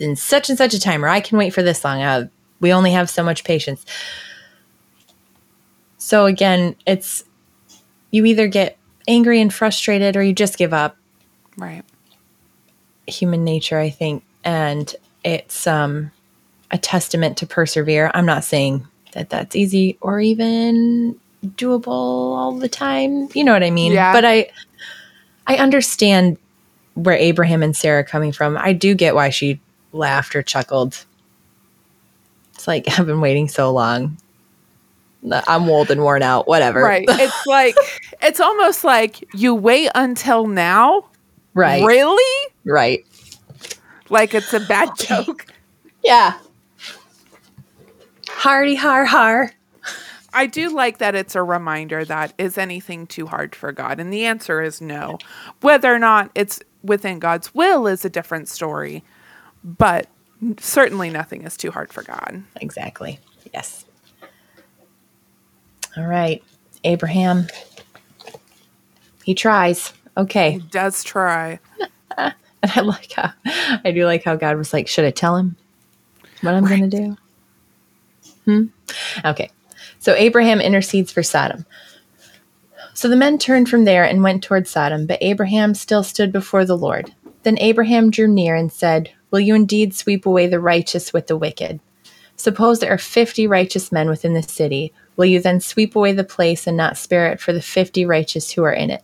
in 0.00 0.16
such 0.16 0.48
and 0.48 0.58
such 0.58 0.74
a 0.74 0.80
time 0.80 1.04
or 1.04 1.08
I 1.08 1.20
can 1.20 1.38
wait 1.38 1.54
for 1.54 1.62
this 1.62 1.84
long. 1.84 2.02
Uh, 2.02 2.26
we 2.58 2.72
only 2.72 2.90
have 2.90 3.08
so 3.08 3.22
much 3.22 3.44
patience. 3.44 3.86
So 5.96 6.26
again, 6.26 6.74
it's 6.84 7.22
you 8.10 8.24
either 8.24 8.48
get 8.48 8.76
angry 9.06 9.40
and 9.40 9.54
frustrated 9.54 10.16
or 10.16 10.22
you 10.24 10.32
just 10.32 10.58
give 10.58 10.72
up. 10.72 10.96
Right. 11.56 11.84
Human 13.06 13.44
nature, 13.44 13.78
I 13.78 13.90
think, 13.90 14.24
and 14.42 14.92
it's 15.22 15.68
um 15.68 16.10
a 16.74 16.78
testament 16.78 17.38
to 17.38 17.46
persevere. 17.46 18.10
I'm 18.14 18.26
not 18.26 18.42
saying 18.44 18.86
that 19.12 19.30
that's 19.30 19.54
easy 19.54 19.96
or 20.00 20.20
even 20.20 21.18
doable 21.46 21.86
all 21.88 22.52
the 22.58 22.68
time. 22.68 23.28
You 23.32 23.44
know 23.44 23.52
what 23.52 23.62
I 23.62 23.70
mean? 23.70 23.92
Yeah. 23.92 24.12
But 24.12 24.24
I 24.24 24.50
I 25.46 25.56
understand 25.56 26.36
where 26.94 27.14
Abraham 27.14 27.62
and 27.62 27.76
Sarah 27.76 28.00
are 28.00 28.04
coming 28.04 28.32
from. 28.32 28.56
I 28.58 28.72
do 28.72 28.94
get 28.94 29.14
why 29.14 29.30
she 29.30 29.60
laughed 29.92 30.34
or 30.34 30.42
chuckled. 30.42 31.04
It's 32.54 32.66
like 32.66 32.86
I've 32.98 33.06
been 33.06 33.20
waiting 33.20 33.48
so 33.48 33.72
long. 33.72 34.18
I'm 35.46 35.68
old 35.70 35.90
and 35.90 36.02
worn 36.02 36.22
out. 36.22 36.46
Whatever. 36.46 36.82
Right. 36.82 37.06
It's 37.08 37.46
like, 37.46 37.74
it's 38.20 38.40
almost 38.40 38.84
like 38.84 39.24
you 39.32 39.54
wait 39.54 39.90
until 39.94 40.46
now. 40.46 41.06
right. 41.54 41.82
Really? 41.84 42.50
Right. 42.66 43.06
Like 44.10 44.34
it's 44.34 44.52
a 44.52 44.60
bad 44.60 44.90
joke. 44.98 45.46
Yeah. 46.02 46.34
Hardy 48.34 48.74
har 48.74 49.04
har. 49.04 49.52
I 50.34 50.46
do 50.46 50.68
like 50.74 50.98
that 50.98 51.14
it's 51.14 51.36
a 51.36 51.42
reminder 51.42 52.04
that 52.04 52.34
is 52.38 52.58
anything 52.58 53.06
too 53.06 53.26
hard 53.26 53.54
for 53.54 53.70
God? 53.72 54.00
And 54.00 54.12
the 54.12 54.24
answer 54.24 54.60
is 54.60 54.80
no. 54.80 55.18
Whether 55.60 55.94
or 55.94 55.98
not 56.00 56.30
it's 56.34 56.60
within 56.82 57.20
God's 57.20 57.54
will 57.54 57.86
is 57.86 58.04
a 58.04 58.10
different 58.10 58.48
story, 58.48 59.04
but 59.62 60.08
certainly 60.58 61.08
nothing 61.08 61.42
is 61.42 61.56
too 61.56 61.70
hard 61.70 61.92
for 61.92 62.02
God. 62.02 62.42
Exactly. 62.60 63.20
Yes. 63.52 63.84
All 65.96 66.06
right. 66.06 66.42
Abraham. 66.82 67.46
He 69.24 69.34
tries. 69.34 69.92
Okay. 70.16 70.52
He 70.52 70.58
does 70.58 71.04
try. 71.04 71.60
And 72.64 72.72
I 72.76 72.80
like 72.80 73.12
how 73.12 73.30
I 73.84 73.90
do 73.90 74.06
like 74.06 74.24
how 74.24 74.36
God 74.36 74.56
was 74.56 74.72
like, 74.72 74.88
should 74.88 75.04
I 75.04 75.10
tell 75.10 75.36
him 75.36 75.54
what 76.40 76.54
I'm 76.54 76.64
going 76.64 76.88
to 76.88 76.96
do? 76.96 77.14
Hmm. 78.44 78.66
Okay. 79.24 79.50
So 79.98 80.14
Abraham 80.14 80.60
intercedes 80.60 81.10
for 81.10 81.22
Sodom. 81.22 81.64
So 82.94 83.08
the 83.08 83.16
men 83.16 83.38
turned 83.38 83.68
from 83.68 83.84
there 83.84 84.04
and 84.04 84.22
went 84.22 84.42
toward 84.44 84.68
Sodom, 84.68 85.06
but 85.06 85.18
Abraham 85.20 85.74
still 85.74 86.04
stood 86.04 86.30
before 86.30 86.64
the 86.64 86.76
Lord. 86.76 87.12
Then 87.42 87.58
Abraham 87.58 88.10
drew 88.10 88.28
near 88.28 88.54
and 88.54 88.72
said, 88.72 89.10
Will 89.30 89.40
you 89.40 89.54
indeed 89.54 89.94
sweep 89.94 90.26
away 90.26 90.46
the 90.46 90.60
righteous 90.60 91.12
with 91.12 91.26
the 91.26 91.36
wicked? 91.36 91.80
Suppose 92.36 92.78
there 92.78 92.92
are 92.92 92.98
fifty 92.98 93.46
righteous 93.46 93.90
men 93.90 94.08
within 94.08 94.34
the 94.34 94.42
city. 94.42 94.92
Will 95.16 95.26
you 95.26 95.40
then 95.40 95.60
sweep 95.60 95.96
away 95.96 96.12
the 96.12 96.24
place 96.24 96.66
and 96.66 96.76
not 96.76 96.96
spare 96.96 97.32
it 97.32 97.40
for 97.40 97.52
the 97.52 97.62
fifty 97.62 98.04
righteous 98.04 98.50
who 98.50 98.62
are 98.62 98.72
in 98.72 98.90
it? 98.90 99.02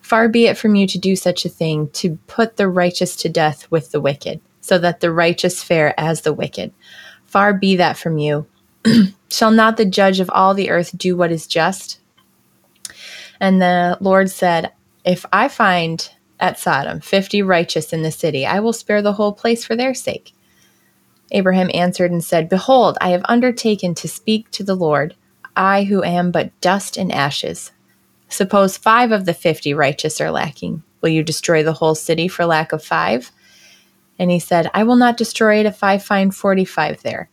Far 0.00 0.28
be 0.28 0.46
it 0.46 0.58
from 0.58 0.74
you 0.74 0.86
to 0.86 0.98
do 0.98 1.16
such 1.16 1.44
a 1.44 1.48
thing, 1.48 1.88
to 1.90 2.18
put 2.26 2.56
the 2.56 2.68
righteous 2.68 3.16
to 3.16 3.28
death 3.28 3.70
with 3.70 3.90
the 3.90 4.00
wicked, 4.00 4.40
so 4.60 4.78
that 4.78 5.00
the 5.00 5.10
righteous 5.10 5.62
fare 5.62 5.98
as 5.98 6.20
the 6.20 6.32
wicked. 6.32 6.72
Far 7.24 7.54
be 7.54 7.76
that 7.76 7.96
from 7.96 8.18
you. 8.18 8.46
Shall 9.30 9.50
not 9.50 9.76
the 9.76 9.84
judge 9.84 10.20
of 10.20 10.30
all 10.30 10.54
the 10.54 10.70
earth 10.70 10.96
do 10.96 11.16
what 11.16 11.32
is 11.32 11.46
just? 11.46 12.00
And 13.40 13.60
the 13.60 13.98
Lord 14.00 14.30
said, 14.30 14.72
If 15.04 15.26
I 15.32 15.48
find 15.48 16.08
at 16.40 16.58
Sodom 16.58 17.00
fifty 17.00 17.42
righteous 17.42 17.92
in 17.92 18.02
the 18.02 18.10
city, 18.10 18.46
I 18.46 18.60
will 18.60 18.72
spare 18.72 19.02
the 19.02 19.14
whole 19.14 19.32
place 19.32 19.64
for 19.64 19.76
their 19.76 19.94
sake. 19.94 20.32
Abraham 21.30 21.70
answered 21.74 22.10
and 22.10 22.22
said, 22.22 22.48
Behold, 22.48 22.98
I 23.00 23.10
have 23.10 23.22
undertaken 23.24 23.94
to 23.96 24.08
speak 24.08 24.50
to 24.52 24.62
the 24.62 24.74
Lord, 24.76 25.16
I 25.56 25.84
who 25.84 26.02
am 26.04 26.30
but 26.30 26.58
dust 26.60 26.96
and 26.96 27.10
ashes. 27.10 27.72
Suppose 28.28 28.76
five 28.76 29.12
of 29.12 29.24
the 29.24 29.34
fifty 29.34 29.74
righteous 29.74 30.20
are 30.20 30.30
lacking. 30.30 30.82
Will 31.00 31.10
you 31.10 31.22
destroy 31.22 31.62
the 31.62 31.72
whole 31.72 31.94
city 31.94 32.28
for 32.28 32.46
lack 32.46 32.72
of 32.72 32.84
five? 32.84 33.30
And 34.18 34.30
he 34.30 34.38
said, 34.38 34.70
I 34.74 34.84
will 34.84 34.96
not 34.96 35.16
destroy 35.16 35.60
it 35.60 35.66
if 35.66 35.82
I 35.82 35.98
find 35.98 36.34
forty 36.34 36.64
five 36.64 37.02
there. 37.02 37.28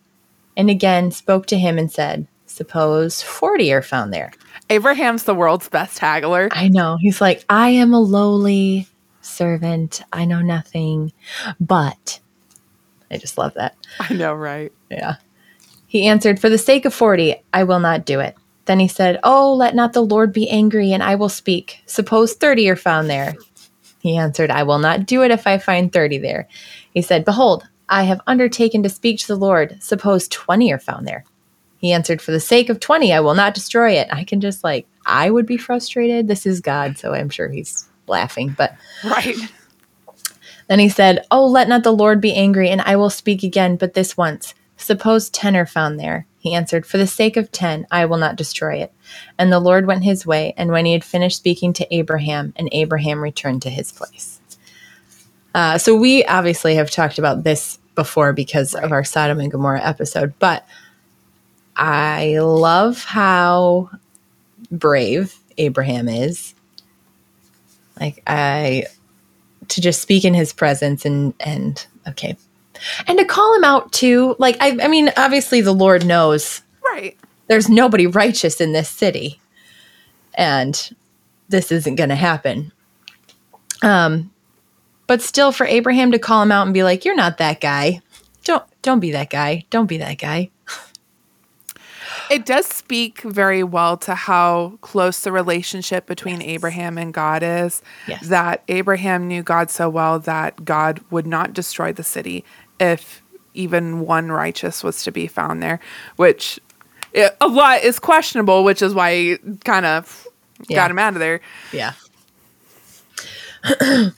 And 0.61 0.69
again 0.69 1.09
spoke 1.09 1.47
to 1.47 1.57
him 1.57 1.79
and 1.79 1.91
said, 1.91 2.27
Suppose 2.45 3.23
forty 3.23 3.73
are 3.73 3.81
found 3.81 4.13
there. 4.13 4.31
Abraham's 4.69 5.23
the 5.23 5.33
world's 5.33 5.67
best 5.67 5.97
haggler. 5.97 6.49
I 6.51 6.67
know. 6.67 6.97
He's 7.01 7.19
like, 7.19 7.43
I 7.49 7.69
am 7.69 7.95
a 7.95 7.99
lowly 7.99 8.87
servant. 9.21 10.03
I 10.13 10.25
know 10.25 10.43
nothing. 10.43 11.13
But 11.59 12.19
I 13.09 13.17
just 13.17 13.39
love 13.39 13.55
that. 13.55 13.75
I 13.99 14.13
know, 14.13 14.35
right? 14.35 14.71
Yeah. 14.91 15.15
He 15.87 16.05
answered, 16.05 16.39
For 16.39 16.47
the 16.47 16.59
sake 16.59 16.85
of 16.85 16.93
forty, 16.93 17.43
I 17.51 17.63
will 17.63 17.79
not 17.79 18.05
do 18.05 18.19
it. 18.19 18.37
Then 18.65 18.79
he 18.79 18.87
said, 18.87 19.19
Oh, 19.23 19.55
let 19.55 19.73
not 19.73 19.93
the 19.93 20.05
Lord 20.05 20.31
be 20.31 20.47
angry, 20.47 20.93
and 20.93 21.01
I 21.01 21.15
will 21.15 21.27
speak. 21.27 21.81
Suppose 21.87 22.35
thirty 22.35 22.69
are 22.69 22.75
found 22.75 23.09
there. 23.09 23.33
He 23.97 24.15
answered, 24.15 24.51
I 24.51 24.61
will 24.61 24.77
not 24.77 25.07
do 25.07 25.23
it 25.23 25.31
if 25.31 25.47
I 25.47 25.57
find 25.57 25.91
thirty 25.91 26.19
there. 26.19 26.47
He 26.93 27.01
said, 27.01 27.25
Behold, 27.25 27.67
I 27.91 28.03
have 28.03 28.21
undertaken 28.25 28.81
to 28.83 28.89
speak 28.89 29.19
to 29.19 29.27
the 29.27 29.35
Lord. 29.35 29.77
Suppose 29.83 30.27
twenty 30.29 30.71
are 30.73 30.79
found 30.79 31.07
there. 31.07 31.25
He 31.77 31.91
answered, 31.91 32.21
For 32.21 32.31
the 32.31 32.39
sake 32.39 32.69
of 32.69 32.79
20, 32.79 33.11
I 33.11 33.19
will 33.19 33.33
not 33.33 33.55
destroy 33.55 33.93
it. 33.93 34.07
I 34.11 34.23
can 34.23 34.39
just 34.39 34.63
like, 34.63 34.87
I 35.05 35.31
would 35.31 35.47
be 35.47 35.57
frustrated. 35.57 36.27
This 36.27 36.45
is 36.45 36.61
God, 36.61 36.97
so 36.97 37.13
I'm 37.13 37.29
sure 37.29 37.49
he's 37.49 37.87
laughing. 38.07 38.55
But 38.57 38.75
Right. 39.03 39.35
then 40.67 40.79
he 40.79 40.89
said, 40.89 41.25
Oh, 41.31 41.45
let 41.47 41.67
not 41.67 41.83
the 41.83 41.91
Lord 41.91 42.21
be 42.21 42.35
angry, 42.35 42.69
and 42.69 42.81
I 42.81 42.95
will 42.95 43.09
speak 43.09 43.43
again, 43.43 43.77
but 43.77 43.93
this 43.95 44.15
once. 44.15 44.53
Suppose 44.77 45.29
ten 45.29 45.55
are 45.55 45.65
found 45.65 45.99
there. 45.99 46.27
He 46.37 46.53
answered, 46.53 46.85
For 46.85 46.97
the 46.97 47.07
sake 47.07 47.35
of 47.35 47.51
ten, 47.51 47.87
I 47.91 48.05
will 48.05 48.17
not 48.17 48.35
destroy 48.35 48.75
it. 48.75 48.93
And 49.39 49.51
the 49.51 49.59
Lord 49.59 49.87
went 49.87 50.03
his 50.03 50.25
way, 50.25 50.53
and 50.55 50.71
when 50.71 50.85
he 50.85 50.93
had 50.93 51.03
finished 51.03 51.37
speaking 51.37 51.73
to 51.73 51.93
Abraham, 51.95 52.53
and 52.55 52.69
Abraham 52.71 53.21
returned 53.21 53.63
to 53.63 53.69
his 53.71 53.91
place. 53.91 54.39
Uh, 55.53 55.77
so 55.77 55.95
we 55.95 56.23
obviously 56.25 56.75
have 56.75 56.89
talked 56.91 57.17
about 57.19 57.43
this 57.43 57.79
before 57.95 58.33
because 58.33 58.73
of 58.75 58.91
our 58.91 59.03
Sodom 59.03 59.39
and 59.39 59.51
Gomorrah 59.51 59.83
episode, 59.83 60.33
but 60.39 60.65
I 61.75 62.39
love 62.39 63.03
how 63.03 63.89
brave 64.71 65.35
Abraham 65.57 66.07
is. 66.07 66.53
Like 67.99 68.21
I 68.27 68.85
to 69.67 69.81
just 69.81 70.01
speak 70.01 70.25
in 70.25 70.33
his 70.33 70.53
presence 70.53 71.05
and 71.05 71.33
and 71.39 71.85
okay. 72.07 72.35
And 73.07 73.19
to 73.19 73.25
call 73.25 73.55
him 73.55 73.63
out 73.63 73.91
too. 73.91 74.35
Like 74.39 74.57
I 74.59 74.77
I 74.83 74.87
mean 74.87 75.11
obviously 75.17 75.61
the 75.61 75.73
Lord 75.73 76.05
knows 76.05 76.61
Right. 76.83 77.17
there's 77.47 77.69
nobody 77.69 78.07
righteous 78.07 78.59
in 78.59 78.73
this 78.73 78.89
city. 78.89 79.39
And 80.35 80.91
this 81.49 81.71
isn't 81.71 81.95
going 81.95 82.09
to 82.09 82.15
happen. 82.15 82.71
Um 83.83 84.31
but 85.11 85.21
still 85.21 85.51
for 85.51 85.65
Abraham 85.65 86.13
to 86.13 86.19
call 86.19 86.41
him 86.41 86.53
out 86.53 86.65
and 86.65 86.73
be 86.73 86.83
like 86.83 87.03
you're 87.03 87.13
not 87.13 87.37
that 87.37 87.59
guy. 87.59 87.99
Don't 88.45 88.63
don't 88.81 89.01
be 89.01 89.11
that 89.11 89.29
guy. 89.29 89.65
Don't 89.69 89.87
be 89.87 89.97
that 89.97 90.17
guy. 90.17 90.49
It 92.29 92.45
does 92.45 92.65
speak 92.65 93.19
very 93.23 93.61
well 93.61 93.97
to 93.97 94.15
how 94.15 94.77
close 94.79 95.19
the 95.19 95.33
relationship 95.33 96.05
between 96.05 96.41
Abraham 96.41 96.97
and 96.97 97.13
God 97.13 97.43
is. 97.43 97.81
Yes. 98.07 98.25
That 98.29 98.63
Abraham 98.69 99.27
knew 99.27 99.43
God 99.43 99.69
so 99.69 99.89
well 99.89 100.17
that 100.19 100.63
God 100.63 101.01
would 101.09 101.27
not 101.27 101.51
destroy 101.51 101.91
the 101.91 102.03
city 102.03 102.45
if 102.79 103.21
even 103.53 103.99
one 103.99 104.31
righteous 104.31 104.81
was 104.81 105.03
to 105.03 105.11
be 105.11 105.27
found 105.27 105.61
there, 105.61 105.81
which 106.15 106.57
it, 107.11 107.35
a 107.41 107.49
lot 107.49 107.81
is 107.83 107.99
questionable, 107.99 108.63
which 108.63 108.81
is 108.81 108.93
why 108.93 109.13
he 109.13 109.37
kind 109.65 109.85
of 109.85 110.25
Yeah. 110.69 110.77
got 110.77 110.89
him 110.89 110.99
out 110.99 111.15
of 111.15 111.19
there. 111.19 111.41
Yeah. 111.73 111.91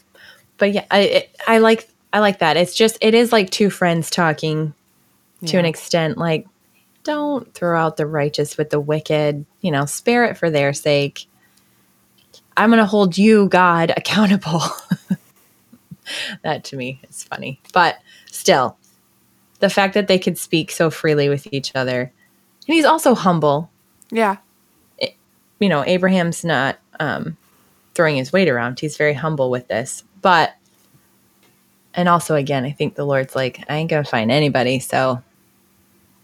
but 0.64 0.72
yeah, 0.72 0.86
I 0.90 1.00
it, 1.00 1.36
I 1.46 1.58
like 1.58 1.90
I 2.14 2.20
like 2.20 2.40
that. 2.40 2.56
It's 2.56 2.74
just 2.74 2.98
it 3.02 3.14
is 3.14 3.34
like 3.34 3.50
two 3.50 3.70
friends 3.70 4.10
talking 4.10 4.74
to 5.46 5.58
an 5.58 5.66
extent. 5.66 6.18
Like, 6.18 6.48
don't 7.04 7.54
throw 7.54 7.78
out 7.78 7.98
the 7.98 8.06
righteous 8.06 8.56
with 8.56 8.70
the 8.70 8.80
wicked. 8.80 9.46
You 9.60 9.72
know, 9.72 9.84
spare 9.84 10.24
it 10.24 10.38
for 10.38 10.50
their 10.50 10.72
sake. 10.72 11.28
I'm 12.56 12.70
going 12.70 12.80
to 12.80 12.86
hold 12.86 13.18
you, 13.18 13.50
God, 13.50 13.92
accountable. 13.98 14.62
that 16.44 16.64
to 16.64 16.78
me 16.78 17.02
is 17.10 17.26
funny, 17.26 17.60
but 17.74 17.98
still, 18.32 18.78
the 19.60 19.70
fact 19.70 19.96
that 19.96 20.08
they 20.08 20.18
could 20.18 20.38
speak 20.38 20.72
so 20.72 20.90
freely 20.90 21.28
with 21.28 21.46
each 21.52 21.76
other, 21.76 22.04
and 22.04 22.74
he's 22.74 22.86
also 22.86 23.16
humble 23.16 23.70
Yeah. 24.12 24.38
you 25.60 25.68
know, 25.68 25.84
Abraham's 25.86 26.46
not 26.46 26.80
um, 27.02 27.36
throwing 27.96 28.16
his 28.16 28.32
weight 28.32 28.48
around. 28.48 28.80
He's 28.80 28.96
very 28.96 29.14
humble 29.14 29.50
with 29.50 29.68
this. 29.68 30.06
But, 30.24 30.56
and 31.94 32.10
also, 32.10 32.34
again, 32.34 32.66
I 32.66 32.72
think 32.72 32.96
the 32.96 33.06
Lord's 33.06 33.36
like, 33.36 33.64
I 33.70 33.76
ain't 33.76 33.92
going 33.92 34.04
to 34.04 34.10
find 34.10 34.32
anybody. 34.32 34.80
So 34.80 35.22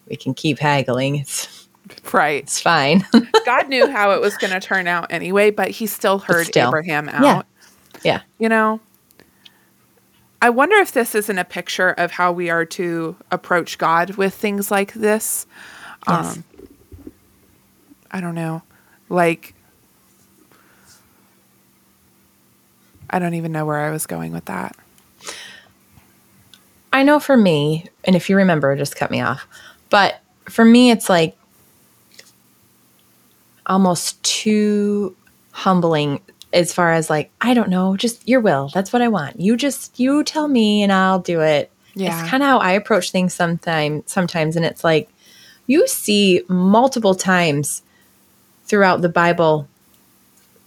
we 0.10 0.16
can 0.16 0.34
keep 0.34 0.58
haggling. 0.58 1.18
It's, 1.18 1.68
Right. 2.14 2.43
it's 2.43 2.60
fine. 2.62 3.06
God 3.45 3.68
knew 3.68 3.88
how 3.89 4.12
it 4.12 4.22
was 4.22 4.36
going 4.38 4.54
to 4.54 4.60
turn 4.60 4.88
out 4.88 5.12
anyway, 5.12 5.52
but 5.52 5.70
he 5.70 5.86
still 5.88 6.20
heard 6.20 6.47
still. 6.47 6.70
Abraham 6.70 7.10
out. 7.10 7.24
Yeah. 7.24 7.41
yeah. 8.04 8.22
You 8.38 8.50
know, 8.50 8.80
I 10.41 10.50
wonder 10.50 10.76
if 10.78 10.91
this 10.91 11.16
isn't 11.16 11.38
a 11.38 11.43
picture 11.43 11.89
of 11.91 12.12
how 12.12 12.32
we 12.32 12.50
are 12.50 12.66
to 12.66 13.16
approach 13.32 13.78
God 13.78 14.12
with 14.16 14.34
things 14.34 14.72
like 14.72 14.93
this. 14.93 15.45
Yes. 16.08 16.38
Um, 16.38 16.43
I 18.12 18.22
don't 18.22 18.36
know. 18.36 18.62
Like, 19.10 19.54
I 23.10 23.20
don't 23.20 23.34
even 23.34 23.51
know 23.51 23.66
where 23.66 23.80
I 23.80 23.91
was 23.91 24.05
going 24.05 24.32
with 24.32 24.45
that. 24.45 24.76
I 26.91 27.03
know 27.03 27.20
for 27.20 27.38
me, 27.38 27.86
and 28.03 28.16
if 28.16 28.30
you 28.30 28.36
remember, 28.36 28.76
just 28.76 28.95
cut 28.95 29.12
me 29.12 29.22
off. 29.22 29.47
But 29.89 30.20
for 30.45 30.66
me, 30.66 30.91
it's 30.91 31.10
like 31.10 31.38
almost 33.66 34.22
too 34.24 35.16
humbling 35.51 36.22
as 36.51 36.74
far 36.74 36.93
as 36.93 37.10
like, 37.10 37.30
I 37.39 37.53
don't 37.53 37.70
know, 37.70 37.95
just 37.95 38.28
your 38.28 38.39
will. 38.39 38.72
That's 38.74 38.91
what 38.91 39.03
I 39.03 39.07
want. 39.07 39.39
You 39.39 39.55
just, 39.55 39.99
you 39.99 40.24
tell 40.24 40.47
me 40.47 40.82
and 40.82 40.91
I'll 40.91 41.20
do 41.20 41.41
it. 41.41 41.72
Yeah. 41.93 42.20
It's 42.20 42.30
kind 42.30 42.41
of 42.41 42.49
how 42.49 42.57
I 42.57 42.72
approach 42.72 43.12
things 43.12 43.34
sometime, 43.34 44.03
sometimes. 44.07 44.55
And 44.55 44.66
it's 44.66 44.84
like, 44.84 45.10
you 45.68 45.88
see 45.88 46.41
multiple 46.47 47.14
times 47.14 47.84
throughout 48.66 49.01
the 49.01 49.10
Bible 49.10 49.68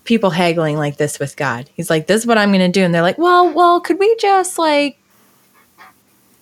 people 0.05 0.31
haggling 0.31 0.77
like 0.77 0.97
this 0.97 1.19
with 1.19 1.37
God. 1.37 1.71
He's 1.75 1.91
like, 1.91 2.07
this 2.07 2.23
is 2.23 2.27
what 2.27 2.39
I'm 2.39 2.51
going 2.51 2.61
to 2.61 2.69
do. 2.69 2.85
And 2.85 2.95
they're 2.95 3.03
like, 3.03 3.19
well, 3.19 3.53
well, 3.53 3.81
could 3.81 3.99
we 3.99 4.15
just 4.17 4.59
like 4.59 4.99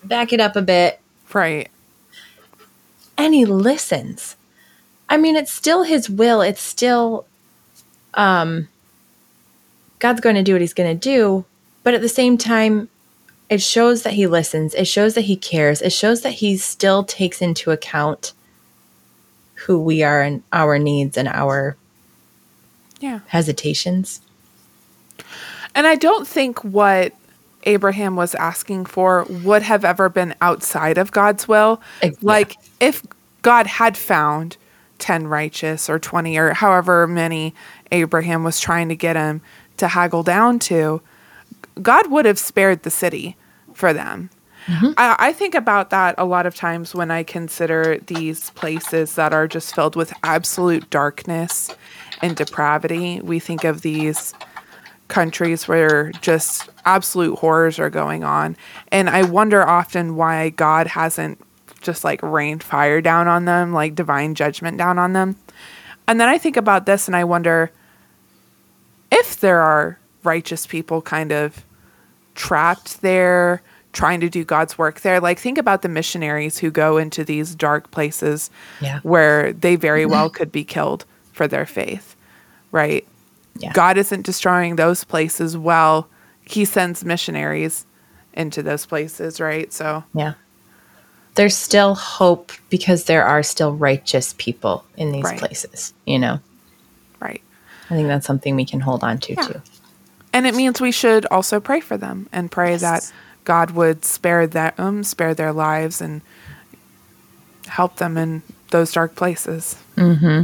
back 0.04 0.32
it 0.32 0.40
up 0.40 0.56
a 0.56 0.62
bit? 0.62 1.00
Right. 1.32 1.68
and 3.18 3.34
he 3.34 3.44
listens. 3.44 4.36
I 5.08 5.16
mean, 5.16 5.36
it's 5.36 5.52
still 5.52 5.82
his 5.82 6.08
will. 6.10 6.40
It's 6.42 6.62
still 6.62 7.26
um 8.14 8.68
God's 9.98 10.20
going 10.20 10.36
to 10.36 10.42
do 10.42 10.54
what 10.54 10.60
he's 10.62 10.74
going 10.74 10.98
to 10.98 11.00
do, 11.00 11.44
but 11.82 11.94
at 11.94 12.00
the 12.00 12.08
same 12.08 12.38
time 12.38 12.88
it 13.50 13.60
shows 13.60 14.02
that 14.04 14.14
he 14.14 14.26
listens. 14.26 14.74
It 14.74 14.86
shows 14.86 15.14
that 15.14 15.22
he 15.22 15.36
cares. 15.36 15.82
It 15.82 15.92
shows 15.92 16.22
that 16.22 16.34
he 16.34 16.56
still 16.56 17.04
takes 17.04 17.42
into 17.42 17.70
account 17.72 18.32
who 19.66 19.80
we 19.82 20.02
are 20.02 20.22
and 20.22 20.42
our 20.52 20.78
needs 20.78 21.16
and 21.16 21.28
our 21.28 21.76
Yeah. 23.00 23.20
hesitations. 23.28 24.20
And 25.74 25.86
I 25.86 25.96
don't 25.96 26.26
think 26.26 26.62
what 26.62 27.14
Abraham 27.64 28.16
was 28.16 28.34
asking 28.34 28.86
for 28.86 29.24
would 29.28 29.62
have 29.62 29.84
ever 29.84 30.08
been 30.08 30.34
outside 30.40 30.98
of 30.98 31.12
God's 31.12 31.46
will. 31.46 31.80
Yeah. 32.02 32.10
Like 32.22 32.56
if 32.80 33.02
God 33.42 33.66
had 33.66 33.96
found 33.96 34.56
10 34.98 35.26
righteous 35.26 35.88
or 35.88 35.98
20 35.98 36.36
or 36.36 36.54
however 36.54 37.06
many 37.06 37.54
Abraham 37.92 38.44
was 38.44 38.60
trying 38.60 38.88
to 38.88 38.96
get 38.96 39.16
him 39.16 39.40
to 39.78 39.88
haggle 39.88 40.22
down 40.22 40.58
to, 40.60 41.00
God 41.80 42.10
would 42.10 42.24
have 42.26 42.38
spared 42.38 42.82
the 42.82 42.90
city 42.90 43.36
for 43.72 43.92
them. 43.92 44.30
Mm-hmm. 44.66 44.92
I, 44.96 45.16
I 45.18 45.32
think 45.32 45.54
about 45.54 45.90
that 45.90 46.14
a 46.18 46.24
lot 46.24 46.46
of 46.46 46.54
times 46.54 46.94
when 46.94 47.10
I 47.10 47.22
consider 47.22 47.98
these 48.06 48.50
places 48.50 49.14
that 49.14 49.32
are 49.32 49.48
just 49.48 49.74
filled 49.74 49.96
with 49.96 50.12
absolute 50.22 50.88
darkness 50.90 51.74
and 52.22 52.36
depravity. 52.36 53.20
We 53.20 53.38
think 53.38 53.64
of 53.64 53.82
these 53.82 54.34
countries 55.08 55.66
where 55.66 56.12
just 56.20 56.68
absolute 56.84 57.38
horrors 57.38 57.78
are 57.78 57.90
going 57.90 58.22
on. 58.24 58.56
And 58.92 59.10
I 59.10 59.22
wonder 59.24 59.66
often 59.66 60.14
why 60.16 60.50
God 60.50 60.86
hasn't 60.86 61.40
just 61.80 62.04
like 62.04 62.22
rained 62.22 62.62
fire 62.62 63.00
down 63.00 63.26
on 63.26 63.44
them, 63.46 63.72
like 63.72 63.94
divine 63.94 64.34
judgment 64.34 64.76
down 64.78 64.98
on 64.98 65.12
them. 65.14 65.36
And 66.06 66.20
then 66.20 66.28
I 66.28 66.38
think 66.38 66.56
about 66.56 66.86
this 66.86 67.06
and 67.08 67.16
I 67.16 67.24
wonder 67.24 67.70
if 69.10 69.40
there 69.40 69.60
are 69.60 69.98
righteous 70.22 70.66
people 70.66 71.02
kind 71.02 71.32
of 71.32 71.64
trapped 72.34 73.00
there 73.02 73.62
trying 73.92 74.20
to 74.20 74.28
do 74.28 74.44
God's 74.44 74.78
work 74.78 75.00
there. 75.00 75.18
Like 75.20 75.38
think 75.38 75.58
about 75.58 75.82
the 75.82 75.88
missionaries 75.88 76.58
who 76.58 76.70
go 76.70 76.96
into 76.96 77.24
these 77.24 77.54
dark 77.56 77.90
places 77.90 78.50
Yeah. 78.80 79.00
where 79.02 79.52
they 79.52 79.74
very 79.76 80.06
well 80.06 80.30
could 80.30 80.52
be 80.52 80.62
killed 80.62 81.04
for 81.32 81.48
their 81.48 81.66
faith, 81.66 82.09
right? 82.72 83.06
Yeah. 83.58 83.72
God 83.72 83.98
isn't 83.98 84.24
destroying 84.24 84.76
those 84.76 85.04
places 85.04 85.56
well. 85.56 86.08
He 86.42 86.64
sends 86.64 87.04
missionaries 87.04 87.84
into 88.32 88.62
those 88.62 88.86
places, 88.86 89.40
right? 89.40 89.72
So, 89.72 90.04
Yeah. 90.14 90.34
There's 91.36 91.56
still 91.56 91.94
hope 91.94 92.52
because 92.70 93.04
there 93.04 93.24
are 93.24 93.42
still 93.44 93.72
righteous 93.74 94.34
people 94.36 94.84
in 94.96 95.12
these 95.12 95.24
Right. 95.24 95.38
places, 95.38 95.94
you 96.04 96.18
know? 96.18 96.40
right. 97.20 97.40
I 97.88 97.94
think 97.94 98.08
that's 98.08 98.26
something 98.26 98.56
we 98.56 98.64
can 98.64 98.80
hold 98.80 99.04
on 99.04 99.18
to 99.18 99.34
Yeah. 99.34 99.42
too. 99.42 99.62
And 100.32 100.46
it 100.46 100.54
means 100.54 100.80
we 100.80 100.92
should 100.92 101.26
also 101.26 101.60
pray 101.60 101.80
for 101.80 101.96
them 101.96 102.28
and 102.32 102.50
pray 102.50 102.76
that 102.76 103.12
God 103.44 103.72
would 103.72 104.04
spare 104.04 104.46
them, 104.46 104.72
um, 104.78 105.04
spare 105.04 105.34
their 105.34 105.52
lives, 105.52 106.00
and 106.00 106.20
help 107.66 107.96
them 107.96 108.16
in 108.16 108.42
those 108.70 108.92
dark 108.92 109.14
places. 109.16 109.76
Mm-hmm. 109.96 110.42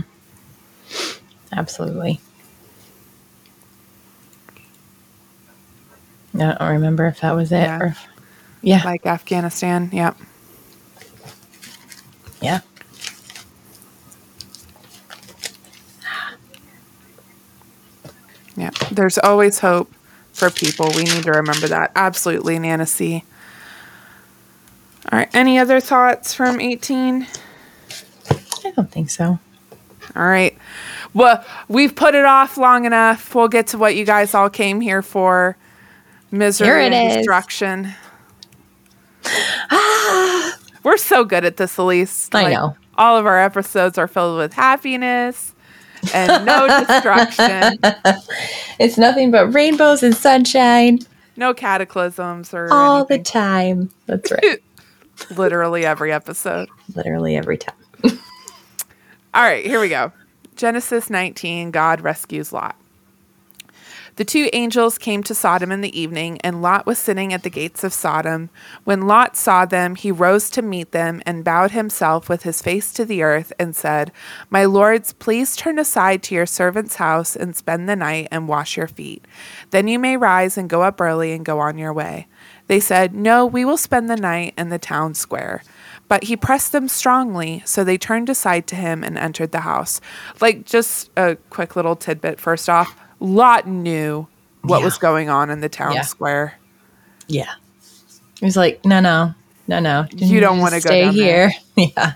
Absolutely. 1.52 2.20
I 6.34 6.38
don't 6.38 6.60
remember 6.72 7.06
if 7.06 7.20
that 7.20 7.32
was 7.32 7.50
it 7.50 7.56
Yeah. 7.62 7.78
or 7.80 7.86
if- 7.86 8.06
yeah. 8.62 8.82
Like 8.84 9.06
Afghanistan. 9.06 9.90
Yep. 9.92 10.16
yeah. 12.42 12.60
Yeah. 18.56 18.70
There's 18.90 19.18
always 19.18 19.58
hope 19.58 19.92
for 20.32 20.50
people. 20.50 20.90
We 20.96 21.04
need 21.04 21.24
to 21.24 21.30
remember 21.32 21.68
that. 21.68 21.92
Absolutely, 21.94 22.58
Nana 22.58 22.86
C. 22.86 23.24
All 25.12 25.18
right. 25.18 25.28
Any 25.34 25.58
other 25.58 25.80
thoughts 25.80 26.34
from 26.34 26.60
18? 26.60 27.26
I 28.64 28.70
don't 28.72 28.90
think 28.90 29.10
so. 29.10 29.38
All 30.16 30.24
right. 30.26 30.56
Well, 31.16 31.44
we've 31.68 31.94
put 31.94 32.14
it 32.14 32.24
off 32.24 32.56
long 32.56 32.84
enough. 32.84 33.34
We'll 33.34 33.48
get 33.48 33.66
to 33.68 33.78
what 33.78 33.96
you 33.96 34.04
guys 34.04 34.34
all 34.34 34.50
came 34.50 34.80
here 34.80 35.02
for 35.02 35.56
misery 36.30 36.66
Here 36.68 36.78
it 36.78 36.92
and 36.92 37.10
is. 37.10 37.16
destruction. 37.16 37.92
Ah. 39.24 40.58
We're 40.84 40.98
so 40.98 41.24
good 41.24 41.44
at 41.44 41.56
this, 41.56 41.76
Elise. 41.78 42.28
I 42.32 42.50
know. 42.52 42.76
All 42.96 43.16
of 43.16 43.26
our 43.26 43.40
episodes 43.40 43.98
are 43.98 44.06
filled 44.06 44.38
with 44.38 44.52
happiness 44.52 45.54
and 46.14 46.46
no 46.46 46.68
destruction, 46.86 47.78
It's 48.78 48.96
nothing 48.96 49.32
but 49.32 49.52
rainbows 49.52 50.02
and 50.04 50.14
sunshine 50.14 51.00
no 51.36 51.54
cataclysms 51.54 52.54
or 52.54 52.72
all 52.72 53.04
the 53.04 53.18
time. 53.18 53.90
That's 54.06 54.30
right. 54.32 54.62
Literally 55.36 55.84
every 55.84 56.12
episode. 56.12 56.68
Literally 56.94 57.36
every 57.36 57.58
time. 57.58 57.74
All 59.34 59.42
right, 59.42 59.64
here 59.64 59.80
we 59.80 59.88
go. 59.88 60.12
Genesis 60.56 61.10
19 61.10 61.70
God 61.70 62.00
rescues 62.00 62.50
Lot. 62.52 62.76
The 64.16 64.24
two 64.24 64.48
angels 64.54 64.96
came 64.96 65.22
to 65.24 65.34
Sodom 65.34 65.70
in 65.70 65.82
the 65.82 66.00
evening, 66.00 66.40
and 66.40 66.62
Lot 66.62 66.86
was 66.86 66.98
sitting 66.98 67.34
at 67.34 67.42
the 67.42 67.50
gates 67.50 67.84
of 67.84 67.92
Sodom. 67.92 68.48
When 68.84 69.06
Lot 69.06 69.36
saw 69.36 69.66
them, 69.66 69.94
he 69.94 70.10
rose 70.10 70.48
to 70.50 70.62
meet 70.62 70.92
them 70.92 71.20
and 71.26 71.44
bowed 71.44 71.72
himself 71.72 72.26
with 72.26 72.44
his 72.44 72.62
face 72.62 72.94
to 72.94 73.04
the 73.04 73.22
earth 73.22 73.52
and 73.58 73.76
said, 73.76 74.12
My 74.48 74.64
lords, 74.64 75.12
please 75.12 75.54
turn 75.54 75.78
aside 75.78 76.22
to 76.24 76.34
your 76.34 76.46
servant's 76.46 76.96
house 76.96 77.36
and 77.36 77.54
spend 77.54 77.86
the 77.86 77.96
night 77.96 78.28
and 78.30 78.48
wash 78.48 78.78
your 78.78 78.88
feet. 78.88 79.26
Then 79.70 79.86
you 79.86 79.98
may 79.98 80.16
rise 80.16 80.56
and 80.56 80.70
go 80.70 80.80
up 80.80 80.98
early 80.98 81.32
and 81.32 81.44
go 81.44 81.58
on 81.58 81.76
your 81.76 81.92
way. 81.92 82.26
They 82.68 82.80
said, 82.80 83.14
No, 83.14 83.44
we 83.44 83.66
will 83.66 83.76
spend 83.76 84.08
the 84.08 84.16
night 84.16 84.54
in 84.56 84.70
the 84.70 84.78
town 84.78 85.12
square. 85.12 85.62
But 86.08 86.24
he 86.24 86.36
pressed 86.36 86.70
them 86.72 86.86
strongly, 86.88 87.62
so 87.64 87.82
they 87.82 87.98
turned 87.98 88.28
aside 88.28 88.66
to 88.68 88.76
him 88.76 89.02
and 89.02 89.18
entered 89.18 89.50
the 89.52 89.60
house. 89.60 90.00
Like, 90.40 90.64
just 90.64 91.10
a 91.16 91.36
quick 91.50 91.74
little 91.74 91.96
tidbit 91.96 92.38
first 92.38 92.68
off 92.68 92.94
Lot 93.18 93.66
knew 93.66 94.28
what 94.62 94.78
Yeah. 94.78 94.84
was 94.84 94.98
going 94.98 95.28
on 95.30 95.50
in 95.50 95.60
the 95.60 95.68
town 95.68 95.94
Yeah. 95.94 96.02
square. 96.02 96.54
Yeah. 97.28 97.50
He 98.38 98.44
was 98.44 98.56
like, 98.56 98.84
no, 98.84 99.00
no, 99.00 99.34
no, 99.66 99.80
no. 99.80 100.06
You 100.14 100.38
don't 100.40 100.58
wanna 100.60 100.76
go 100.76 100.90
stay 100.90 101.02
down 101.06 101.14
here. 101.14 101.50
Yeah. 101.76 102.12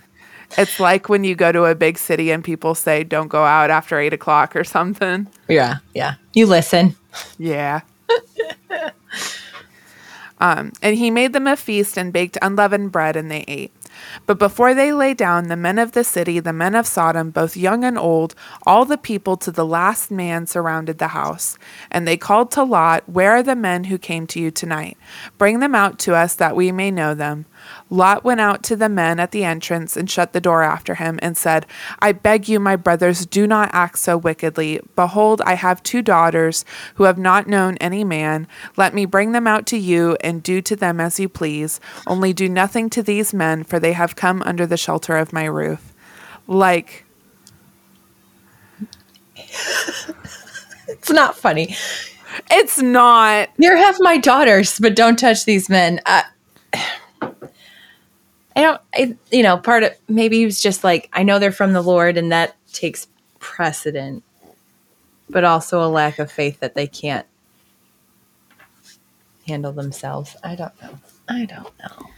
It's 0.59 0.79
like 0.81 1.09
when 1.09 1.23
you 1.25 1.35
go 1.37 1.53
to 1.53 1.65
a 1.65 1.75
big 1.75 1.97
city 1.97 2.31
and 2.33 2.43
people 2.45 2.75
say, 2.75 3.03
don't 3.05 3.29
go 3.29 3.45
out 3.45 3.71
after 3.71 3.99
eight 3.99 4.13
o'clock 4.13 4.55
or 4.57 4.65
something. 4.65 5.27
Yeah. 5.49 5.77
Yeah. 5.95 6.15
You 6.35 6.47
listen. 6.47 6.97
Yeah. 7.39 7.81
um, 10.41 10.73
and 10.83 10.97
he 10.97 11.11
made 11.11 11.33
them 11.33 11.47
a 11.47 11.57
feast 11.57 11.97
and 11.97 12.13
baked 12.13 12.37
unleavened 12.43 12.93
bread, 12.93 13.17
and 13.17 13.31
they 13.31 13.45
ate. 13.47 13.73
But 14.27 14.39
before 14.39 14.75
they 14.75 14.93
lay 14.93 15.15
down, 15.15 15.49
the 15.49 15.57
men 15.57 15.79
of 15.79 15.93
the 15.93 16.05
city, 16.05 16.41
the 16.41 16.53
men 16.53 16.75
of 16.75 16.87
Sodom, 16.87 17.31
both 17.31 17.57
young 17.57 17.85
and 17.85 17.99
old, 17.99 18.35
all 18.67 18.85
the 18.85 18.99
people 18.99 19.37
to 19.39 19.51
the 19.51 19.67
last 19.67 20.11
man 20.11 20.47
surrounded 20.47 20.99
the 20.99 21.09
house. 21.09 21.59
And 21.91 22.07
they 22.07 22.17
called 22.17 22.51
to 22.53 22.63
Lot, 22.63 23.09
Where 23.09 23.33
are 23.33 23.43
the 23.43 23.57
men 23.57 23.85
who 23.85 23.99
came 23.99 24.27
to 24.29 24.41
you 24.41 24.51
tonight? 24.51 24.97
Bring 25.39 25.61
them 25.61 25.75
out 25.75 25.99
to 26.01 26.15
us 26.15 26.35
that 26.35 26.57
we 26.57 26.73
may 26.73 26.91
know 26.91 27.15
them. 27.15 27.47
Lot 27.89 28.25
went 28.25 28.41
out 28.41 28.63
to 28.65 28.77
the 28.77 28.89
men 28.89 29.19
at 29.21 29.33
the 29.33 29.45
entrance 29.45 29.97
and 29.97 30.11
shut 30.11 30.33
the 30.33 30.41
door 30.41 30.63
after 30.63 30.95
him 30.97 31.19
and 31.23 31.37
said, 31.37 31.67
I 31.99 32.13
beg 32.13 32.49
you, 32.49 32.61
my 32.61 32.77
brothers, 32.77 33.27
do 33.27 33.47
not 33.47 33.71
act 33.73 33.99
so 33.99 34.17
wickedly. 34.17 34.81
Behold, 34.97 35.43
I 35.45 35.55
have 35.55 35.83
two 35.83 36.03
daughters 36.03 36.65
who 36.95 37.05
have 37.05 37.19
not 37.19 37.47
known 37.47 37.77
any 37.79 38.05
man. 38.05 38.47
Let 38.77 38.95
me 38.95 39.05
bring 39.07 39.33
them 39.33 39.47
out 39.47 39.67
to 39.67 39.77
you 39.77 40.17
and 40.23 40.43
do 40.43 40.61
to 40.63 40.77
them 40.77 41.01
as 41.01 41.19
you 41.19 41.29
please. 41.29 41.81
Only 42.07 42.33
do 42.33 42.49
nothing 42.49 42.91
to 42.91 43.03
these 43.03 43.35
men, 43.35 43.65
for 43.65 43.79
they 43.81 43.93
have 43.93 44.17
come 44.17 44.43
under 44.43 44.67
the 44.67 44.77
shelter 44.77 45.17
of 45.17 45.33
my 45.33 45.45
roof. 45.45 45.93
Like, 46.47 47.05
It's 50.89 51.11
not 51.11 51.37
funny. 51.37 51.75
it's 52.51 52.79
not. 52.81 53.49
Here 53.59 53.77
have 53.77 53.97
my 54.01 54.17
daughters, 54.19 54.79
but 54.79 54.95
don't 54.97 55.19
touch 55.19 55.45
these 55.45 55.69
men. 55.69 56.01
Uh, 56.07 56.23
I 58.57 58.63
don't, 58.63 58.81
I, 58.95 59.17
you 59.31 59.43
know, 59.43 59.57
part 59.57 59.83
of 59.85 59.93
maybe 60.09 60.39
he 60.39 60.45
was 60.45 60.61
just 60.61 60.85
like, 60.85 61.09
I 61.13 61.23
know 61.23 61.39
they're 61.39 61.53
from 61.53 61.73
the 61.73 61.83
Lord 61.83 62.17
and 62.17 62.33
that 62.33 62.57
takes 62.73 63.07
precedent, 63.39 64.23
but 65.29 65.45
also 65.45 65.83
a 65.83 65.89
lack 65.89 66.19
of 66.19 66.31
faith 66.31 66.61
that 66.61 66.75
they 66.75 66.87
can't 66.87 67.27
handle 69.47 69.73
themselves. 69.73 70.37
I 70.43 70.55
don't 70.57 70.81
know. 70.83 70.99
I 71.29 71.45
don't 71.45 71.79
know. 71.79 72.11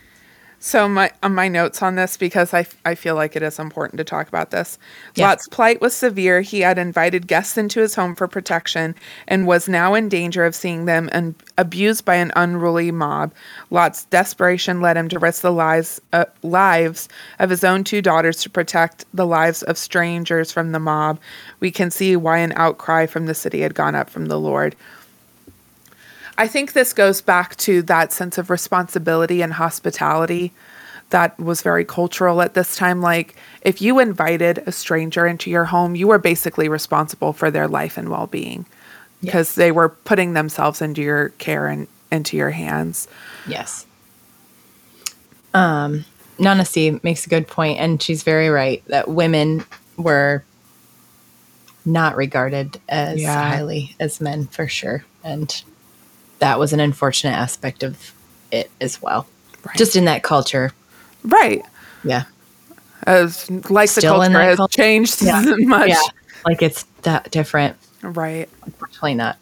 So 0.65 0.89
my 0.89 1.11
on 1.25 1.35
my 1.35 1.49
notes 1.49 1.83
on 1.83 1.97
this 1.97 2.17
because 2.17 2.55
I, 2.55 2.65
I 2.85 2.95
feel 2.95 3.17
like 3.17 3.35
it 3.35 3.43
is 3.43 3.59
important 3.59 3.99
to 3.99 4.05
talk 4.05 4.29
about 4.29 4.53
this. 4.53 4.79
Yeah. 5.17 5.27
Lot's 5.27 5.49
plight 5.49 5.81
was 5.81 5.93
severe. 5.93 6.41
He 6.41 6.61
had 6.61 6.79
invited 6.79 7.27
guests 7.27 7.59
into 7.59 7.81
his 7.81 7.97
home 7.97 8.15
for 8.15 8.29
protection 8.29 8.95
and 9.27 9.49
was 9.49 9.69
now 9.69 9.95
in 9.95 10.09
danger 10.09 10.45
of 10.45 10.55
seeing 10.55 10.85
them 10.85 11.09
and 11.11 11.35
abused 11.59 12.05
by 12.05 12.15
an 12.15 12.31
unruly 12.37 12.93
mob. 12.93 13.35
Lot's 13.71 14.05
desperation 14.05 14.81
led 14.81 14.97
him 14.97 15.09
to 15.09 15.19
risk 15.19 15.43
the 15.43 15.51
lives 15.51 16.01
uh, 16.13 16.27
lives 16.45 17.09
of 17.41 17.51
his 17.51 17.65
own 17.65 17.83
two 17.83 18.01
daughters 18.01 18.41
to 18.43 18.49
protect 18.49 19.05
the 19.13 19.27
lives 19.27 19.65
of 19.65 19.77
strangers 19.77 20.53
from 20.53 20.71
the 20.71 20.79
mob. 20.79 21.19
We 21.59 21.73
can 21.73 21.91
see 21.91 22.15
why 22.15 22.39
an 22.39 22.53
outcry 22.55 23.07
from 23.07 23.27
the 23.27 23.35
city 23.35 23.63
had 23.63 23.75
gone 23.75 23.97
up 23.97 24.09
from 24.09 24.27
the 24.27 24.39
Lord. 24.39 24.77
I 26.39 26.49
think 26.49 26.73
this 26.73 26.93
goes 26.93 27.21
back 27.21 27.57
to 27.57 27.83
that 27.83 28.13
sense 28.13 28.39
of 28.39 28.51
responsibility 28.51 29.43
and 29.43 29.53
hospitality 29.53 30.53
that 31.11 31.39
was 31.39 31.61
very 31.63 31.85
cultural 31.85 32.41
at 32.41 32.55
this 32.55 32.75
time. 32.75 33.03
Like, 33.03 33.35
if 33.61 33.83
you 33.83 33.99
invited 33.99 34.63
a 34.67 34.73
stranger 34.73 35.27
into 35.27 35.51
your 35.51 35.67
home, 35.67 35.95
you 35.95 36.09
were 36.09 36.19
basically 36.19 36.69
responsible 36.69 37.33
for 37.35 37.51
their 37.51 37.69
life 37.69 37.99
and 37.99 38.09
well 38.09 38.27
being 38.27 38.65
because 39.21 39.55
they 39.55 39.71
were 39.71 39.91
putting 39.91 40.33
themselves 40.33 40.81
into 40.83 41.03
your 41.03 41.29
care 41.31 41.67
and, 41.69 41.87
into 42.11 42.37
your 42.37 42.51
hands. 42.51 43.07
Yes. 43.47 43.87
Um, 45.55 46.05
Nana 46.39 46.65
C 46.65 46.99
makes 47.03 47.27
a 47.27 47.29
good 47.29 47.47
point, 47.47 47.79
and 47.79 48.03
she's 48.03 48.23
very 48.23 48.49
right 48.49 48.83
that 48.87 49.09
women 49.09 49.65
were 49.97 50.43
not 51.85 52.17
regarded 52.17 52.81
as 52.89 53.21
Yeah. 53.21 53.51
highly 53.51 53.95
as 54.01 54.21
men 54.21 54.47
for 54.47 54.67
sure, 54.67 55.05
and 55.23 55.63
that 56.43 56.59
was 56.59 56.73
an 56.73 56.81
unfortunate 56.81 57.33
aspect 57.37 57.83
of 57.83 58.13
it 58.51 58.71
as 58.81 59.01
well. 59.01 59.27
Right. 59.65 59.77
Just 59.77 59.95
in 59.97 60.05
that 60.07 60.23
culture, 60.23 60.73
Right. 61.25 61.65
yeah, 62.05 62.25
As 63.07 63.49
like 63.71 63.89
Still 63.89 64.19
the 64.21 64.27
culture 64.27 64.41
has 64.43 64.57
culture? 64.57 64.77
changed 64.83 65.23
Yeah. 65.23 65.43
much. 65.61 65.89
yeah, 65.91 66.01
like 66.45 66.61
it's 66.63 66.83
that 67.03 67.31
different. 67.31 67.77
Right. 68.03 68.49
Unfortunately, 68.65 69.15
not. 69.15 69.39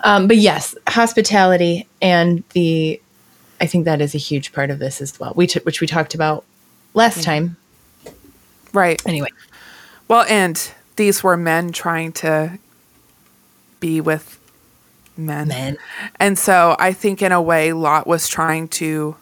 Um, 0.00 0.28
but 0.28 0.36
yes, 0.36 0.74
hospitality 0.86 1.88
and 2.02 2.44
the, 2.50 3.00
I 3.60 3.66
think 3.66 3.86
that 3.86 4.00
is 4.00 4.14
a 4.14 4.18
huge 4.18 4.52
part 4.52 4.70
of 4.70 4.78
this 4.78 5.00
as 5.00 5.18
well. 5.18 5.32
We 5.34 5.46
t- 5.46 5.60
which 5.64 5.80
we 5.80 5.86
talked 5.86 6.14
about 6.14 6.44
last 6.92 7.22
time. 7.24 7.56
Right. 8.72 9.00
Anyway, 9.06 9.28
Well, 10.08 10.24
and 10.28 10.60
these 10.96 11.22
were 11.24 11.36
men 11.36 11.72
trying 11.72 12.12
to 12.12 12.58
be 13.80 14.00
with 14.00 14.38
men. 15.16 15.48
men. 15.48 15.76
And 16.20 16.38
so 16.38 16.76
I 16.78 16.92
think 16.92 17.22
in 17.22 17.32
a 17.32 17.40
way 17.42 17.72
Lot 17.72 18.06
was 18.06 18.28
trying 18.28 18.68
to 18.68 19.16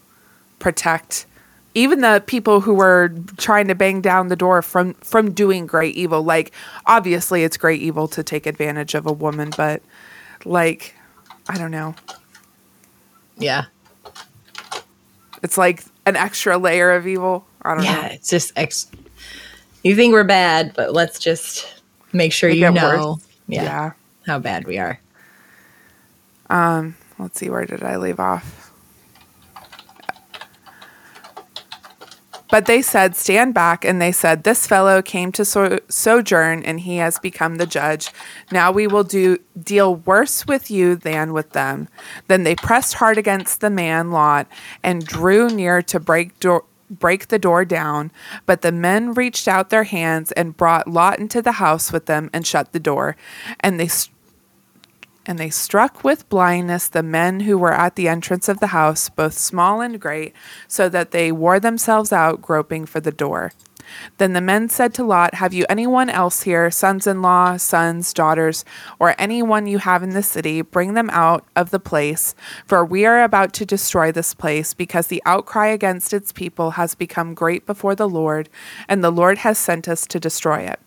protect 0.58 1.26
even 1.74 2.00
the 2.00 2.22
people 2.26 2.60
who 2.60 2.74
were 2.74 3.10
trying 3.38 3.66
to 3.68 3.74
bang 3.74 4.00
down 4.00 4.28
the 4.28 4.36
door 4.36 4.62
from 4.62 4.94
from 4.94 5.32
doing 5.32 5.66
great 5.66 5.94
evil. 5.96 6.22
Like 6.22 6.52
obviously 6.86 7.44
it's 7.44 7.56
great 7.56 7.80
evil 7.80 8.08
to 8.08 8.22
take 8.22 8.46
advantage 8.46 8.94
of 8.94 9.06
a 9.06 9.12
woman, 9.12 9.50
but 9.56 9.82
like 10.44 10.94
I 11.48 11.56
don't 11.58 11.70
know. 11.70 11.94
Yeah, 13.38 13.64
It's 15.42 15.58
like 15.58 15.82
an 16.06 16.14
extra 16.14 16.58
layer 16.58 16.92
of 16.92 17.06
evil. 17.06 17.46
I 17.62 17.74
don't 17.74 17.84
yeah. 17.84 17.92
know. 17.92 18.00
Yeah, 18.02 18.06
it's 18.08 18.28
just 18.28 18.52
ex- 18.56 18.88
you 19.82 19.96
think 19.96 20.12
we're 20.12 20.22
bad, 20.22 20.72
but 20.76 20.92
let's 20.92 21.18
just 21.18 21.82
make 22.12 22.32
sure 22.32 22.50
Make 22.50 22.58
you 22.58 22.70
know, 22.70 23.18
yeah, 23.48 23.62
yeah. 23.62 23.92
how 24.26 24.38
bad 24.38 24.66
we 24.66 24.78
are. 24.78 25.00
Um, 26.52 26.96
let's 27.18 27.40
see, 27.40 27.48
where 27.48 27.64
did 27.64 27.82
I 27.82 27.96
leave 27.96 28.20
off? 28.20 28.70
But 32.50 32.66
they 32.66 32.82
said, 32.82 33.16
Stand 33.16 33.54
back. 33.54 33.82
And 33.82 34.00
they 34.00 34.12
said, 34.12 34.44
This 34.44 34.66
fellow 34.66 35.00
came 35.00 35.32
to 35.32 35.44
so- 35.46 35.78
sojourn, 35.88 36.62
and 36.62 36.80
he 36.80 36.98
has 36.98 37.18
become 37.18 37.56
the 37.56 37.64
judge. 37.64 38.12
Now 38.50 38.70
we 38.70 38.86
will 38.86 39.04
do 39.04 39.38
deal 39.58 39.96
worse 39.96 40.46
with 40.46 40.70
you 40.70 40.94
than 40.94 41.32
with 41.32 41.52
them. 41.52 41.88
Then 42.28 42.42
they 42.42 42.54
pressed 42.54 42.94
hard 42.94 43.16
against 43.16 43.62
the 43.62 43.70
man 43.70 44.10
Lot 44.10 44.46
and 44.82 45.06
drew 45.06 45.48
near 45.48 45.80
to 45.80 45.98
break 45.98 46.38
door. 46.38 46.64
Break 46.90 47.28
the 47.28 47.38
door 47.38 47.64
down, 47.64 48.12
but 48.44 48.60
the 48.60 48.70
men 48.70 49.14
reached 49.14 49.48
out 49.48 49.70
their 49.70 49.84
hands 49.84 50.30
and 50.32 50.54
brought 50.54 50.86
Lot 50.86 51.18
into 51.18 51.40
the 51.40 51.52
house 51.52 51.90
with 51.90 52.04
them 52.04 52.28
and 52.34 52.46
shut 52.46 52.72
the 52.72 52.78
door. 52.78 53.16
And 53.60 53.80
they 53.80 53.88
st- 53.88 54.11
and 55.26 55.38
they 55.38 55.50
struck 55.50 56.02
with 56.04 56.28
blindness 56.28 56.88
the 56.88 57.02
men 57.02 57.40
who 57.40 57.56
were 57.56 57.72
at 57.72 57.96
the 57.96 58.08
entrance 58.08 58.48
of 58.48 58.60
the 58.60 58.68
house, 58.68 59.08
both 59.08 59.34
small 59.34 59.80
and 59.80 60.00
great, 60.00 60.34
so 60.68 60.88
that 60.88 61.10
they 61.10 61.30
wore 61.30 61.60
themselves 61.60 62.12
out 62.12 62.42
groping 62.42 62.86
for 62.86 63.00
the 63.00 63.12
door. 63.12 63.52
Then 64.18 64.32
the 64.32 64.40
men 64.40 64.68
said 64.68 64.94
to 64.94 65.04
Lot, 65.04 65.34
Have 65.34 65.52
you 65.52 65.66
anyone 65.68 66.08
else 66.08 66.42
here, 66.42 66.70
sons 66.70 67.06
in 67.06 67.22
law, 67.22 67.56
sons, 67.56 68.12
daughters, 68.12 68.64
or 68.98 69.14
anyone 69.18 69.66
you 69.66 69.78
have 69.78 70.02
in 70.02 70.10
the 70.10 70.22
city? 70.22 70.62
Bring 70.62 70.94
them 70.94 71.10
out 71.10 71.44
of 71.56 71.70
the 71.70 71.80
place, 71.80 72.34
for 72.64 72.84
we 72.84 73.04
are 73.04 73.22
about 73.22 73.52
to 73.54 73.66
destroy 73.66 74.12
this 74.12 74.34
place, 74.34 74.74
because 74.74 75.08
the 75.08 75.22
outcry 75.26 75.66
against 75.66 76.12
its 76.12 76.32
people 76.32 76.72
has 76.72 76.94
become 76.94 77.34
great 77.34 77.66
before 77.66 77.94
the 77.94 78.08
Lord, 78.08 78.48
and 78.88 79.02
the 79.02 79.10
Lord 79.10 79.38
has 79.38 79.58
sent 79.58 79.88
us 79.88 80.06
to 80.06 80.20
destroy 80.20 80.60
it. 80.60 80.80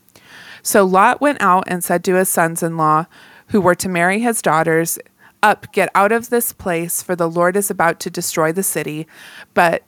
So 0.64 0.84
Lot 0.84 1.22
went 1.22 1.42
out 1.42 1.66
and 1.68 1.84
said 1.84 2.04
to 2.06 2.16
his 2.16 2.30
sons 2.30 2.64
in 2.64 2.76
law, 2.76 3.06
who 3.48 3.62
were 3.62 3.76
to 3.76 3.90
marry 3.90 4.20
his 4.20 4.42
daughters, 4.42 5.00
Up, 5.44 5.72
get 5.72 5.90
out 5.94 6.12
of 6.12 6.30
this 6.30 6.52
place, 6.52 7.02
for 7.02 7.16
the 7.16 7.30
Lord 7.30 7.56
is 7.56 7.70
about 7.70 8.00
to 8.02 8.10
destroy 8.10 8.52
the 8.52 8.64
city. 8.64 9.08
But 9.54 9.84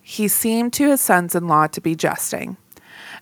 he 0.00 0.28
seemed 0.28 0.72
to 0.74 0.90
his 0.90 1.00
sons 1.00 1.34
in 1.34 1.48
law 1.48 1.66
to 1.68 1.80
be 1.80 1.94
jesting. 1.94 2.56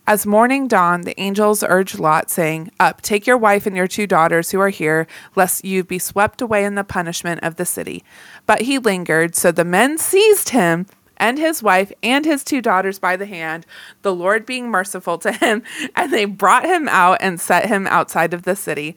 As 0.06 0.26
morning 0.26 0.66
dawned, 0.66 1.04
the 1.04 1.18
angels 1.20 1.62
urged 1.62 1.98
Lot, 2.00 2.28
saying, 2.28 2.72
Up, 2.80 3.02
take 3.02 3.26
your 3.26 3.38
wife 3.38 3.66
and 3.66 3.76
your 3.76 3.86
two 3.86 4.06
daughters 4.06 4.50
who 4.50 4.60
are 4.60 4.68
here, 4.68 5.06
lest 5.36 5.64
you 5.64 5.84
be 5.84 5.98
swept 5.98 6.42
away 6.42 6.64
in 6.64 6.74
the 6.74 6.82
punishment 6.82 7.40
of 7.44 7.54
the 7.54 7.64
city. 7.64 8.02
But 8.44 8.62
he 8.62 8.78
lingered, 8.78 9.36
so 9.36 9.52
the 9.52 9.64
men 9.64 9.98
seized 9.98 10.48
him 10.48 10.86
and 11.22 11.38
his 11.38 11.62
wife 11.62 11.92
and 12.02 12.24
his 12.24 12.42
two 12.42 12.60
daughters 12.60 12.98
by 12.98 13.16
the 13.16 13.26
hand, 13.26 13.64
the 14.02 14.12
Lord 14.12 14.44
being 14.44 14.68
merciful 14.68 15.18
to 15.18 15.30
him, 15.30 15.62
and 15.96 16.12
they 16.12 16.24
brought 16.24 16.64
him 16.64 16.88
out 16.88 17.18
and 17.20 17.40
set 17.40 17.66
him 17.66 17.86
outside 17.86 18.34
of 18.34 18.42
the 18.42 18.56
city. 18.56 18.96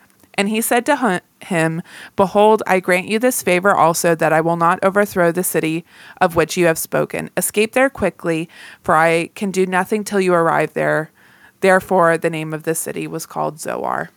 And 0.41 0.49
he 0.49 0.59
said 0.59 0.87
to 0.87 1.21
him, 1.41 1.83
Behold, 2.15 2.63
I 2.65 2.79
grant 2.79 3.07
you 3.07 3.19
this 3.19 3.43
favor 3.43 3.75
also, 3.75 4.15
that 4.15 4.33
I 4.33 4.41
will 4.41 4.55
not 4.55 4.83
overthrow 4.83 5.31
the 5.31 5.43
city 5.43 5.85
of 6.19 6.35
which 6.35 6.57
you 6.57 6.65
have 6.65 6.79
spoken. 6.79 7.29
Escape 7.37 7.73
there 7.73 7.91
quickly, 7.91 8.49
for 8.81 8.95
I 8.95 9.27
can 9.35 9.51
do 9.51 9.67
nothing 9.67 10.03
till 10.03 10.19
you 10.19 10.33
arrive 10.33 10.73
there. 10.73 11.11
Therefore, 11.59 12.17
the 12.17 12.31
name 12.31 12.55
of 12.55 12.63
the 12.63 12.73
city 12.73 13.05
was 13.05 13.27
called 13.27 13.59
Zoar. 13.59 14.09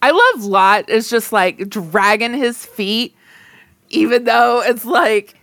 I 0.00 0.12
love 0.12 0.44
Lot 0.44 0.88
is 0.88 1.10
just 1.10 1.32
like 1.32 1.68
dragging 1.68 2.34
his 2.34 2.64
feet, 2.64 3.12
even 3.88 4.22
though 4.22 4.62
it's 4.62 4.84
like, 4.84 5.34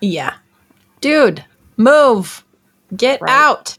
Yeah, 0.00 0.34
dude, 1.00 1.44
move, 1.76 2.44
get 2.96 3.20
Right. 3.20 3.32
out. 3.32 3.76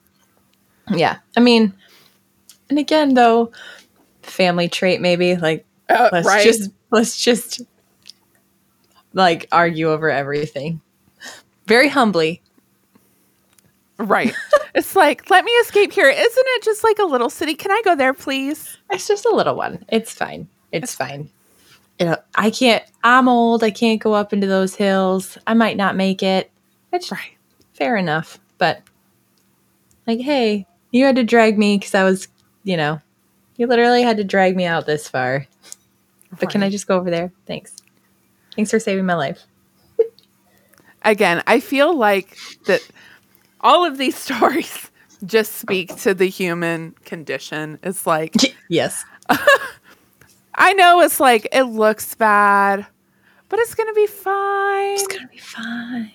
Yeah, 0.93 1.19
I 1.37 1.39
mean, 1.39 1.71
and 2.69 2.77
again 2.77 3.13
though, 3.13 3.53
family 4.39 4.69
trait 4.69 5.01
maybe 5.01 5.35
like 5.35 5.65
uh, 5.89 6.09
let's 6.13 6.27
right? 6.27 6.43
just 6.43 6.71
let's 6.91 7.21
just 7.21 7.61
like 9.13 9.47
argue 9.51 9.91
over 9.91 10.09
everything 10.09 10.81
very 11.67 11.89
humbly 11.89 12.41
right. 13.97 14.33
it's 14.75 14.95
like, 14.95 15.29
let 15.29 15.43
me 15.43 15.51
escape 15.51 15.91
here. 15.91 16.09
Isn't 16.09 16.45
it 16.47 16.63
just 16.63 16.85
like 16.85 16.99
a 16.99 17.03
little 17.03 17.29
city? 17.29 17.53
Can 17.53 17.69
I 17.71 17.81
go 17.83 17.95
there, 17.95 18.13
please? 18.13 18.77
it's 18.91 19.07
just 19.07 19.25
a 19.25 19.35
little 19.35 19.55
one 19.55 19.83
it's 19.89 20.13
fine 20.13 20.47
it's 20.71 20.95
fine 20.95 21.29
you 21.99 22.05
know 22.07 22.17
i 22.35 22.49
can't 22.49 22.83
i'm 23.03 23.27
old 23.27 23.63
i 23.63 23.69
can't 23.71 24.01
go 24.01 24.13
up 24.13 24.33
into 24.33 24.47
those 24.47 24.73
hills 24.75 25.37
i 25.47 25.53
might 25.53 25.77
not 25.77 25.95
make 25.95 26.23
it 26.23 26.49
it's 26.93 27.11
Right. 27.11 27.37
fair 27.73 27.97
enough 27.97 28.39
but 28.57 28.81
like 30.07 30.19
hey 30.19 30.65
you 30.91 31.05
had 31.05 31.15
to 31.17 31.23
drag 31.23 31.57
me 31.59 31.77
because 31.77 31.93
i 31.93 32.03
was 32.03 32.27
you 32.63 32.77
know 32.77 32.99
you 33.59 33.67
literally 33.67 34.01
had 34.01 34.15
to 34.17 34.23
drag 34.23 34.55
me 34.55 34.65
out 34.65 34.85
this 34.85 35.09
far. 35.09 35.45
But 36.39 36.49
can 36.49 36.63
i 36.63 36.69
just 36.69 36.87
go 36.87 36.95
over 36.95 37.09
there? 37.09 37.31
Thanks. 37.45 37.75
Thanks 38.55 38.71
for 38.71 38.79
saving 38.79 39.05
my 39.05 39.15
life. 39.15 39.43
Again, 41.03 41.43
I 41.45 41.59
feel 41.59 41.93
like 41.95 42.37
that 42.67 42.81
all 43.59 43.85
of 43.85 43.97
these 43.97 44.15
stories 44.25 44.89
just 45.25 45.57
speak 45.57 45.93
to 45.97 46.13
the 46.13 46.27
human 46.27 46.95
condition. 47.03 47.79
It's 47.83 48.07
like 48.07 48.33
yes. 48.69 49.03
I 50.55 50.73
know 50.73 51.01
it's 51.01 51.19
like 51.19 51.47
it 51.51 51.63
looks 51.63 52.15
bad, 52.15 52.87
but 53.49 53.59
it's 53.59 53.75
gonna 53.75 53.93
be 53.93 54.07
fine. 54.07 54.93
it's 54.93 55.07
gonna 55.07 55.27
be 55.27 55.37
fine 55.37 56.11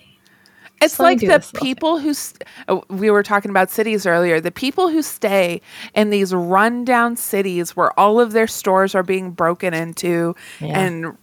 It's 0.81 0.99
me 0.99 1.03
like 1.05 1.19
the 1.19 1.43
people 1.59 1.99
who 1.99 2.13
st- 2.13 2.43
uh, 2.67 2.79
we 2.89 3.09
were 3.09 3.23
talking 3.23 3.49
about 3.49 3.71
cities 3.71 4.05
earlier. 4.05 4.39
The 4.41 4.51
people 4.51 4.89
who 4.89 5.01
stay 5.01 5.61
in 5.95 6.09
these 6.09 6.33
rundown 6.33 7.15
cities 7.15 7.75
where 7.75 7.97
all 7.99 8.19
of 8.19 8.33
their 8.33 8.45
stores 8.47 8.93
are 8.93 9.03
being 9.03 9.31
broken 9.31 9.73
into 9.73 10.35
Yeah. 10.59 10.79
and 10.79 11.17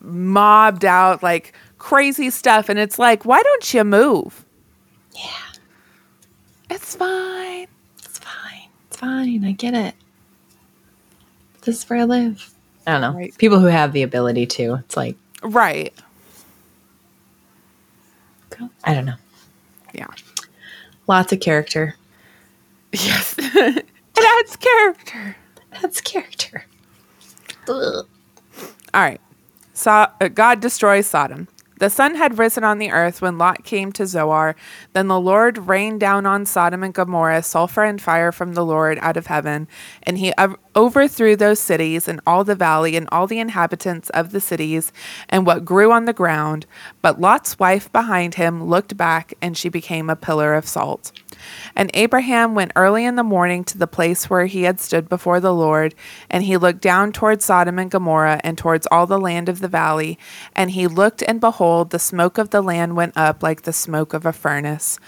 mobbed 0.00 0.84
out, 0.84 1.22
like 1.22 1.52
crazy 1.78 2.30
stuff. 2.30 2.68
And 2.68 2.78
it's 2.78 2.98
like, 2.98 3.24
why 3.24 3.42
don't 3.42 3.74
you 3.74 3.84
move? 3.84 4.44
yeah 5.14 5.30
It's 6.70 6.96
fine. 6.96 7.66
It's 8.04 8.18
fine. 8.18 8.68
It's 8.88 8.96
fine. 8.96 9.44
I 9.44 9.52
get 9.52 9.74
it. 9.74 9.94
This 11.62 11.78
is 11.82 11.90
where 11.90 12.00
I 12.00 12.04
live. 12.04 12.54
I 12.86 12.92
don't 12.92 13.00
know. 13.02 13.12
Right. 13.12 13.36
People 13.36 13.58
who 13.60 13.66
have 13.66 13.92
the 13.92 14.02
ability 14.02 14.46
to. 14.46 14.74
It's 14.76 14.96
like, 14.96 15.16
Right. 15.42 15.92
I 18.84 18.94
don't 18.94 19.04
know. 19.04 19.14
Yeah. 19.94 20.06
Lots 21.06 21.32
of 21.32 21.40
character. 21.40 21.94
Yes. 22.92 23.34
it 23.38 23.86
adds 24.18 24.56
character. 24.56 25.36
That's 25.80 26.00
character. 26.00 26.64
All 28.94 29.02
right. 29.02 29.20
So, 29.74 29.90
uh, 29.92 30.28
God 30.28 30.60
destroys 30.60 31.06
Sodom. 31.06 31.48
The 31.78 31.90
sun 31.90 32.16
had 32.16 32.38
risen 32.38 32.64
on 32.64 32.78
the 32.78 32.90
earth 32.90 33.22
when 33.22 33.38
Lot 33.38 33.64
came 33.64 33.92
to 33.92 34.06
Zoar. 34.06 34.56
Then 34.94 35.06
the 35.06 35.20
Lord 35.20 35.58
rained 35.58 36.00
down 36.00 36.26
on 36.26 36.44
Sodom 36.44 36.82
and 36.82 36.92
Gomorrah 36.92 37.42
sulfur 37.42 37.84
and 37.84 38.02
fire 38.02 38.32
from 38.32 38.54
the 38.54 38.64
Lord 38.64 38.98
out 39.00 39.16
of 39.16 39.28
heaven, 39.28 39.68
and 40.02 40.18
he 40.18 40.32
overthrew 40.78 41.34
those 41.34 41.58
cities 41.58 42.06
and 42.06 42.20
all 42.24 42.44
the 42.44 42.54
valley 42.54 42.94
and 42.94 43.08
all 43.10 43.26
the 43.26 43.40
inhabitants 43.40 44.10
of 44.10 44.30
the 44.30 44.40
cities 44.40 44.92
and 45.28 45.44
what 45.44 45.64
grew 45.64 45.90
on 45.90 46.04
the 46.04 46.12
ground. 46.12 46.66
But 47.02 47.20
Lot's 47.20 47.58
wife 47.58 47.92
behind 47.92 48.36
him 48.36 48.62
looked 48.62 48.96
back, 48.96 49.34
and 49.42 49.56
she 49.56 49.68
became 49.68 50.08
a 50.08 50.14
pillar 50.14 50.54
of 50.54 50.68
salt. 50.68 51.10
And 51.74 51.90
Abraham 51.94 52.54
went 52.54 52.72
early 52.76 53.04
in 53.04 53.16
the 53.16 53.24
morning 53.24 53.64
to 53.64 53.78
the 53.78 53.88
place 53.88 54.30
where 54.30 54.46
he 54.46 54.62
had 54.62 54.78
stood 54.78 55.08
before 55.08 55.40
the 55.40 55.54
Lord, 55.54 55.96
and 56.30 56.44
he 56.44 56.56
looked 56.56 56.80
down 56.80 57.10
towards 57.12 57.44
Sodom 57.44 57.78
and 57.80 57.90
Gomorrah 57.90 58.40
and 58.44 58.56
towards 58.56 58.86
all 58.86 59.06
the 59.06 59.20
land 59.20 59.48
of 59.48 59.58
the 59.58 59.68
valley. 59.68 60.16
And 60.54 60.70
he 60.70 60.86
looked, 60.86 61.24
and 61.26 61.40
behold, 61.40 61.90
the 61.90 61.98
smoke 61.98 62.38
of 62.38 62.50
the 62.50 62.62
land 62.62 62.94
went 62.94 63.16
up 63.16 63.42
like 63.42 63.62
the 63.62 63.72
smoke 63.72 64.14
of 64.14 64.24
a 64.24 64.32
furnace. 64.32 65.00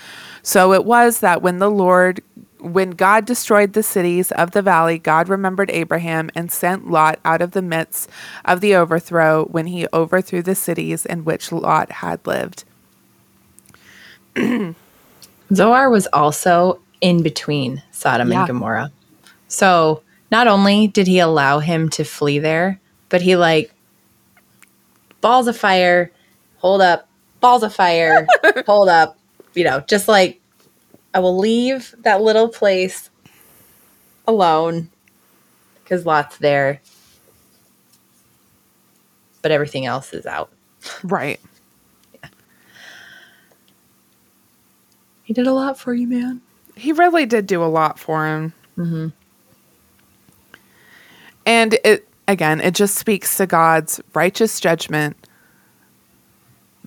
So 0.42 0.72
it 0.72 0.84
was 0.84 1.20
that 1.20 1.42
when 1.42 1.58
the 1.58 1.70
Lord 1.70 2.22
when 2.60 2.90
God 2.90 3.24
destroyed 3.24 3.72
the 3.72 3.82
cities 3.82 4.30
of 4.32 4.50
the 4.52 4.62
valley, 4.62 4.98
God 4.98 5.28
remembered 5.28 5.70
Abraham 5.70 6.30
and 6.34 6.50
sent 6.52 6.90
Lot 6.90 7.18
out 7.24 7.40
of 7.42 7.52
the 7.52 7.62
midst 7.62 8.08
of 8.44 8.60
the 8.60 8.74
overthrow 8.74 9.44
when 9.46 9.66
he 9.66 9.86
overthrew 9.92 10.42
the 10.42 10.54
cities 10.54 11.04
in 11.06 11.24
which 11.24 11.52
Lot 11.52 11.90
had 11.92 12.26
lived. 12.26 12.64
Zoar 15.54 15.90
was 15.90 16.06
also 16.12 16.80
in 17.00 17.22
between 17.22 17.82
Sodom 17.90 18.30
Yeah. 18.30 18.40
and 18.40 18.46
Gomorrah. 18.48 18.92
So 19.48 20.02
not 20.30 20.46
only 20.46 20.86
did 20.86 21.06
he 21.06 21.18
allow 21.18 21.58
him 21.58 21.88
to 21.90 22.04
flee 22.04 22.38
there, 22.38 22.80
but 23.08 23.22
he 23.22 23.36
like 23.36 23.72
balls 25.20 25.48
of 25.48 25.56
fire, 25.56 26.10
hold 26.58 26.80
up, 26.80 27.08
balls 27.40 27.62
of 27.62 27.74
fire, 27.74 28.26
hold 28.66 28.88
up, 28.88 29.18
you 29.54 29.64
know, 29.64 29.80
just 29.88 30.06
like 30.08 30.39
I 31.12 31.18
will 31.18 31.38
leave 31.38 31.94
that 32.00 32.22
little 32.22 32.48
place 32.48 33.10
alone 34.26 34.90
because 35.82 36.06
Lot's 36.06 36.38
there, 36.38 36.80
but 39.42 39.50
everything 39.50 39.86
else 39.86 40.12
is 40.12 40.26
out. 40.26 40.52
Right. 41.02 41.40
He 45.24 45.34
did 45.34 45.46
a 45.46 45.52
lot 45.52 45.78
for 45.78 45.94
you, 45.94 46.06
man. 46.06 46.40
He 46.76 46.92
really 46.92 47.26
did 47.26 47.46
do 47.46 47.62
a 47.62 47.66
lot 47.66 47.98
for 47.98 48.26
him. 48.26 48.52
Mm-hmm. 48.76 49.08
And 51.46 51.78
it 51.84 52.08
again, 52.28 52.60
it 52.60 52.74
just 52.74 52.96
speaks 52.96 53.36
to 53.36 53.46
God's 53.46 54.00
righteous 54.14 54.60
judgment. 54.60 55.16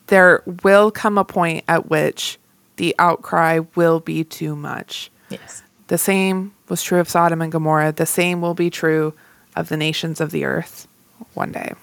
There 0.08 0.44
will 0.64 0.92
come 0.92 1.18
a 1.18 1.26
point 1.26 1.64
at 1.68 1.90
which 1.90 2.38
the 2.78 2.96
outcry 3.00 3.60
will 3.76 4.00
be 4.00 4.24
too 4.24 4.56
much. 4.56 5.12
Yes. 5.30 5.64
The 5.88 5.98
same 5.98 6.54
was 6.70 6.82
true 6.82 7.00
of 7.00 7.10
Sodom 7.10 7.42
and 7.42 7.52
Gomorrah. 7.52 7.92
The 7.92 8.06
same 8.06 8.42
will 8.42 8.54
be 8.54 8.70
true 8.70 9.14
of 9.56 9.70
the 9.70 9.78
nations 9.78 10.20
of 10.22 10.32
the 10.32 10.46
earth 10.46 10.88
one 11.34 11.52
day. 11.52 11.74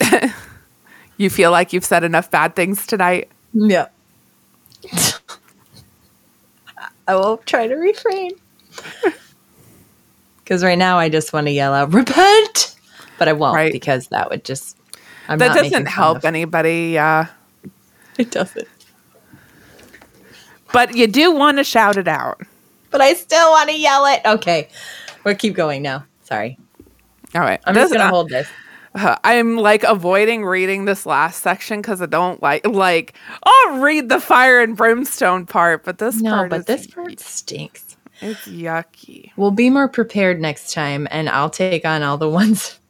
you 1.16 1.28
feel 1.28 1.50
like 1.50 1.72
you've 1.72 1.84
said 1.84 2.04
enough 2.04 2.30
bad 2.30 2.54
things 2.56 2.86
tonight? 2.86 3.28
Yeah. 3.52 3.88
I 7.06 7.14
will 7.14 7.38
try 7.38 7.66
to 7.66 7.74
refrain. 7.74 8.32
Because 10.48 10.64
right 10.64 10.78
now 10.78 10.98
I 10.98 11.10
just 11.10 11.34
want 11.34 11.46
to 11.46 11.50
yell 11.50 11.74
out, 11.74 11.92
repent! 11.92 12.74
But 13.18 13.28
I 13.28 13.32
won't 13.32 13.54
Right. 13.54 13.72
because 13.72 14.08
that 14.08 14.30
would 14.30 14.44
just. 14.44 14.76
I'm 15.28 15.38
that 15.38 15.48
not 15.48 15.62
doesn't 15.64 15.86
help 15.86 16.24
anybody, 16.24 16.90
yeah. 16.94 17.26
It 18.18 18.30
doesn't. 18.30 18.66
But 20.72 20.94
you 20.94 21.06
do 21.06 21.32
want 21.32 21.58
to 21.58 21.64
shout 21.64 21.96
it 21.96 22.08
out. 22.08 22.40
But 22.90 23.00
I 23.00 23.14
still 23.14 23.50
want 23.50 23.70
to 23.70 23.76
yell 23.78 24.06
it. 24.06 24.20
Okay. 24.24 24.68
We'll 25.24 25.34
keep 25.36 25.54
going 25.54 25.82
now. 25.82 26.04
Sorry. 26.24 26.58
All 27.34 27.42
right. 27.42 27.60
I'm 27.64 27.74
This- 27.74 27.84
just 27.84 27.94
going 27.94 28.06
to 28.06 28.10
hold 28.12 28.28
this. 28.30 28.48
I'm 29.22 29.56
like 29.56 29.84
avoiding 29.84 30.44
reading 30.44 30.84
this 30.86 31.06
last 31.06 31.42
section 31.42 31.80
because 31.80 32.02
I 32.02 32.06
don't 32.06 32.42
like 32.42 32.66
like 32.66 33.14
I'll 33.44 33.78
read 33.78 34.08
the 34.08 34.18
fire 34.18 34.60
and 34.60 34.76
brimstone 34.76 35.46
part, 35.46 35.84
but 35.84 35.98
this 35.98 36.20
No, 36.20 36.30
part 36.32 36.50
but 36.50 36.60
is, 36.60 36.64
this 36.66 36.86
part 36.88 37.20
stinks. 37.20 37.96
it's 38.20 38.48
yucky. 38.48 39.30
We'll 39.36 39.52
be 39.52 39.70
more 39.70 39.88
prepared 39.88 40.40
next 40.40 40.72
time 40.72 41.06
and 41.12 41.28
I'll 41.28 41.50
take 41.50 41.84
on 41.84 42.02
all 42.02 42.16
the 42.18 42.28
ones. 42.42 42.80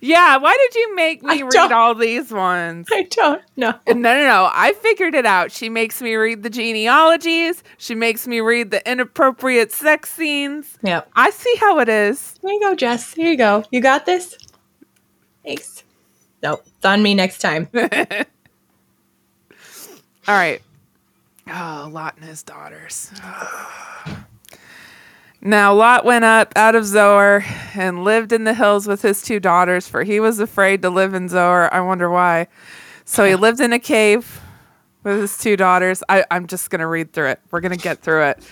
Yeah, 0.00 0.36
why 0.36 0.54
did 0.56 0.74
you 0.74 0.94
make 0.94 1.22
me 1.22 1.42
I 1.42 1.46
read 1.46 1.72
all 1.72 1.94
these 1.94 2.30
ones? 2.30 2.88
I 2.92 3.02
don't 3.02 3.42
know. 3.56 3.74
No, 3.86 3.94
no, 3.94 4.24
no. 4.26 4.50
I 4.52 4.72
figured 4.74 5.14
it 5.14 5.26
out. 5.26 5.52
She 5.52 5.68
makes 5.68 6.02
me 6.02 6.14
read 6.14 6.42
the 6.42 6.50
genealogies. 6.50 7.62
She 7.78 7.94
makes 7.94 8.26
me 8.26 8.40
read 8.40 8.70
the 8.70 8.88
inappropriate 8.90 9.72
sex 9.72 10.10
scenes. 10.10 10.78
Yep. 10.82 11.10
I 11.14 11.30
see 11.30 11.54
how 11.60 11.78
it 11.80 11.88
is. 11.88 12.34
There 12.42 12.52
you 12.52 12.60
go, 12.60 12.74
Jess. 12.74 13.14
Here 13.14 13.30
you 13.30 13.36
go. 13.36 13.64
You 13.70 13.80
got 13.80 14.06
this? 14.06 14.36
Thanks. 15.44 15.84
Nope. 16.42 16.62
It's 16.66 16.84
on 16.84 17.02
me 17.02 17.14
next 17.14 17.38
time. 17.38 17.68
All 17.74 17.84
right. 20.28 20.60
Oh, 21.48 21.88
Lot 21.90 22.16
and 22.16 22.24
his 22.24 22.42
daughters. 22.42 23.10
Now 25.48 25.72
Lot 25.72 26.04
went 26.04 26.26
up 26.26 26.52
out 26.56 26.74
of 26.74 26.84
Zoar 26.84 27.42
and 27.74 28.04
lived 28.04 28.32
in 28.32 28.44
the 28.44 28.52
hills 28.52 28.86
with 28.86 29.00
his 29.00 29.22
two 29.22 29.40
daughters, 29.40 29.88
for 29.88 30.02
he 30.02 30.20
was 30.20 30.40
afraid 30.40 30.82
to 30.82 30.90
live 30.90 31.14
in 31.14 31.26
Zoar. 31.30 31.72
I 31.72 31.80
wonder 31.80 32.10
why. 32.10 32.48
So 33.06 33.24
he 33.24 33.34
lived 33.46 33.58
in 33.58 33.72
a 33.72 33.78
cave 33.78 34.42
with 35.04 35.18
his 35.18 35.38
two 35.38 35.56
daughters. 35.56 36.02
I, 36.06 36.26
I'm 36.30 36.48
just 36.48 36.68
going 36.68 36.80
to 36.80 36.86
read 36.86 37.14
through 37.14 37.28
it. 37.28 37.40
We're 37.50 37.62
going 37.62 37.72
to 37.72 37.82
get 37.82 38.00
through 38.00 38.24
it. 38.24 38.44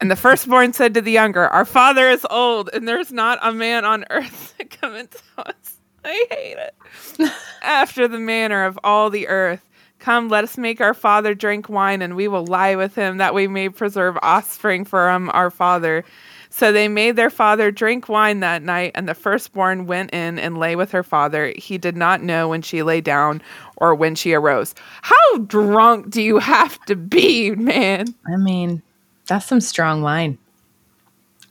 and 0.00 0.10
the 0.10 0.16
firstborn 0.16 0.72
said 0.72 0.94
to 0.94 1.02
the 1.02 1.12
younger, 1.12 1.46
Our 1.48 1.66
father 1.66 2.08
is 2.08 2.26
old, 2.30 2.70
and 2.72 2.88
there's 2.88 3.12
not 3.12 3.38
a 3.42 3.52
man 3.52 3.84
on 3.84 4.06
earth 4.08 4.54
to 4.58 4.64
come 4.64 4.94
into 4.94 5.18
us. 5.36 5.76
I 6.02 6.26
hate 6.30 6.56
it. 6.56 7.30
After 7.62 8.08
the 8.08 8.18
manner 8.18 8.64
of 8.64 8.78
all 8.82 9.10
the 9.10 9.28
earth. 9.28 9.68
Come, 10.00 10.28
let 10.28 10.44
us 10.44 10.58
make 10.58 10.80
our 10.80 10.94
father 10.94 11.34
drink 11.34 11.68
wine, 11.68 12.02
and 12.02 12.16
we 12.16 12.26
will 12.26 12.46
lie 12.46 12.74
with 12.74 12.94
him, 12.94 13.18
that 13.18 13.34
we 13.34 13.46
may 13.46 13.68
preserve 13.68 14.16
offspring 14.22 14.84
for 14.84 15.10
him, 15.10 15.30
our 15.32 15.50
father. 15.50 16.04
So 16.48 16.72
they 16.72 16.88
made 16.88 17.14
their 17.14 17.30
father 17.30 17.70
drink 17.70 18.08
wine 18.08 18.40
that 18.40 18.62
night, 18.62 18.92
and 18.94 19.08
the 19.08 19.14
firstborn 19.14 19.86
went 19.86 20.12
in 20.12 20.38
and 20.38 20.58
lay 20.58 20.74
with 20.74 20.90
her 20.90 21.04
father. 21.04 21.52
He 21.56 21.78
did 21.78 21.96
not 21.96 22.22
know 22.22 22.48
when 22.48 22.62
she 22.62 22.82
lay 22.82 23.00
down 23.00 23.40
or 23.76 23.94
when 23.94 24.14
she 24.14 24.34
arose. 24.34 24.74
How 25.02 25.38
drunk 25.38 26.10
do 26.10 26.20
you 26.20 26.38
have 26.38 26.84
to 26.86 26.96
be, 26.96 27.50
man? 27.52 28.06
I 28.26 28.36
mean, 28.36 28.82
that's 29.26 29.46
some 29.46 29.60
strong 29.60 30.02
wine. 30.02 30.38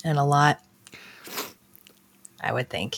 And 0.04 0.18
a 0.18 0.24
lot. 0.24 0.60
I 2.42 2.52
would 2.52 2.70
think. 2.70 2.98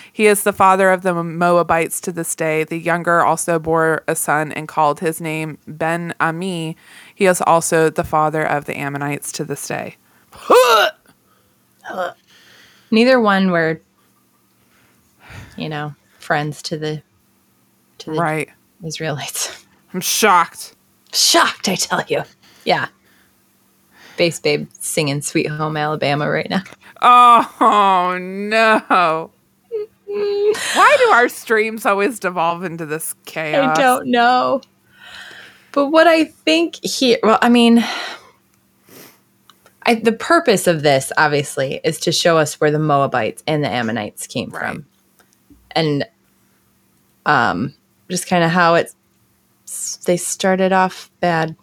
He 0.13 0.27
is 0.27 0.43
the 0.43 0.53
father 0.53 0.89
of 0.91 1.03
the 1.03 1.13
Moabites 1.23 2.01
to 2.01 2.11
this 2.11 2.35
day. 2.35 2.63
The 2.63 2.77
younger 2.77 3.21
also 3.23 3.59
bore 3.59 4.03
a 4.07 4.15
son 4.15 4.51
and 4.51 4.67
called 4.67 4.99
his 4.99 5.21
name 5.21 5.57
Ben 5.67 6.13
Ami. 6.19 6.75
He 7.15 7.25
is 7.25 7.41
also 7.47 7.89
the 7.89 8.03
father 8.03 8.43
of 8.45 8.65
the 8.65 8.77
Ammonites 8.77 9.31
to 9.33 9.45
this 9.45 9.65
day. 9.67 9.95
Neither 12.91 13.19
one 13.21 13.51
were, 13.51 13.79
you 15.57 15.69
know, 15.69 15.95
friends 16.19 16.61
to 16.63 16.77
the 16.77 17.01
to 17.99 18.11
the 18.11 18.19
Right. 18.19 18.49
Israelites. 18.83 19.65
I'm 19.93 20.01
shocked. 20.01 20.75
Shocked, 21.13 21.69
I 21.69 21.75
tell 21.75 22.03
you. 22.07 22.23
Yeah. 22.65 22.87
Bass 24.17 24.39
Babe 24.39 24.67
singing 24.79 25.21
Sweet 25.21 25.47
Home 25.47 25.77
Alabama 25.77 26.29
right 26.29 26.49
now. 26.49 26.63
Oh 27.01 28.17
no. 28.19 29.31
Why 30.13 30.97
do 30.99 31.11
our 31.11 31.29
streams 31.29 31.85
always 31.85 32.19
devolve 32.19 32.63
into 32.63 32.85
this 32.85 33.15
chaos? 33.25 33.77
I 33.77 33.81
don't 33.81 34.07
know. 34.07 34.61
But 35.71 35.87
what 35.87 36.07
I 36.07 36.25
think 36.25 36.83
here, 36.83 37.17
well, 37.23 37.39
I 37.41 37.47
mean, 37.49 37.83
I, 39.83 39.95
the 39.95 40.11
purpose 40.11 40.67
of 40.67 40.83
this, 40.83 41.11
obviously, 41.17 41.79
is 41.83 41.99
to 42.01 42.11
show 42.11 42.37
us 42.37 42.59
where 42.59 42.71
the 42.71 42.79
Moabites 42.79 43.41
and 43.47 43.63
the 43.63 43.69
Ammonites 43.69 44.27
came 44.27 44.49
Right. 44.49 44.73
from. 44.73 44.85
And 45.71 46.05
um, 47.25 47.73
just 48.09 48.27
kind 48.27 48.43
of 48.43 48.51
how 48.51 48.75
it's, 48.75 48.95
they 50.05 50.17
started 50.17 50.73
off 50.73 51.09
bad. 51.21 51.55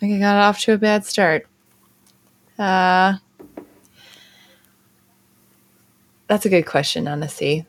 Like, 0.00 0.10
it 0.10 0.18
got 0.18 0.36
off 0.36 0.58
to 0.62 0.72
a 0.72 0.78
bad 0.78 1.04
start. 1.04 1.46
Uh, 2.58 3.14
that's 6.32 6.46
a 6.46 6.48
good 6.48 6.64
question, 6.64 7.06
honestly. 7.06 7.66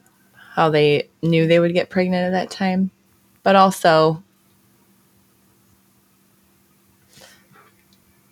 How 0.54 0.70
they 0.70 1.10
knew 1.22 1.48
they 1.48 1.60
would 1.60 1.74
get 1.74 1.90
pregnant 1.90 2.28
at 2.28 2.32
that 2.32 2.50
time. 2.50 2.92
But 3.44 3.58
also, 3.58 4.24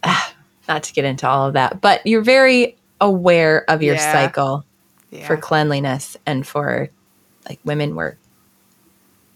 ah, 0.04 0.34
not 0.70 0.84
to 0.84 0.94
get 0.94 1.04
into 1.04 1.28
all 1.28 1.48
of 1.48 1.54
that, 1.56 1.82
but 1.82 2.08
you're 2.08 2.22
very 2.22 2.78
aware 3.02 3.70
of 3.70 3.84
your 3.84 3.96
Yeah. 3.96 4.12
cycle 4.14 4.64
Yeah. 5.10 5.28
for 5.28 5.36
cleanliness 5.36 6.16
and 6.26 6.48
for 6.48 6.90
like 7.50 7.60
women 7.66 7.94
were 7.94 8.18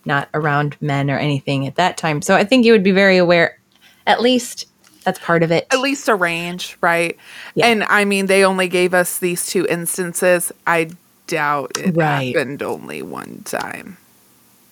not 0.06 0.30
around 0.34 0.78
men 0.80 1.12
or 1.12 1.18
anything 1.18 1.68
at 1.68 1.76
that 1.76 1.98
time. 1.98 2.22
So 2.22 2.38
I 2.38 2.46
think 2.46 2.66
you 2.66 2.72
would 2.72 2.84
be 2.84 2.92
very 2.92 3.18
aware, 3.18 3.60
at 4.08 4.22
least 4.22 4.68
that's 5.06 5.20
part 5.20 5.44
of 5.44 5.52
it. 5.52 5.68
At 5.72 5.80
least 5.80 6.10
a 6.10 6.16
range, 6.16 6.78
right? 6.82 7.18
Yeah. 7.54 7.68
And 7.68 7.84
I 7.86 8.04
mean, 8.06 8.26
they 8.26 8.44
only 8.44 8.68
gave 8.68 8.94
us 8.94 9.20
these 9.20 9.46
two 9.48 9.66
instances. 9.68 10.52
I 10.68 10.90
doubt 11.28 11.78
it 11.78 11.96
Right. 11.96 12.36
happened 12.36 12.62
only 12.64 13.02
one 13.02 13.44
time. 13.46 13.98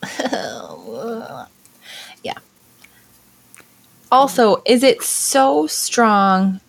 yeah. 2.24 2.34
Also, 4.12 4.62
is 4.66 4.84
it 4.84 5.02
so 5.04 5.68
strong? 5.68 6.60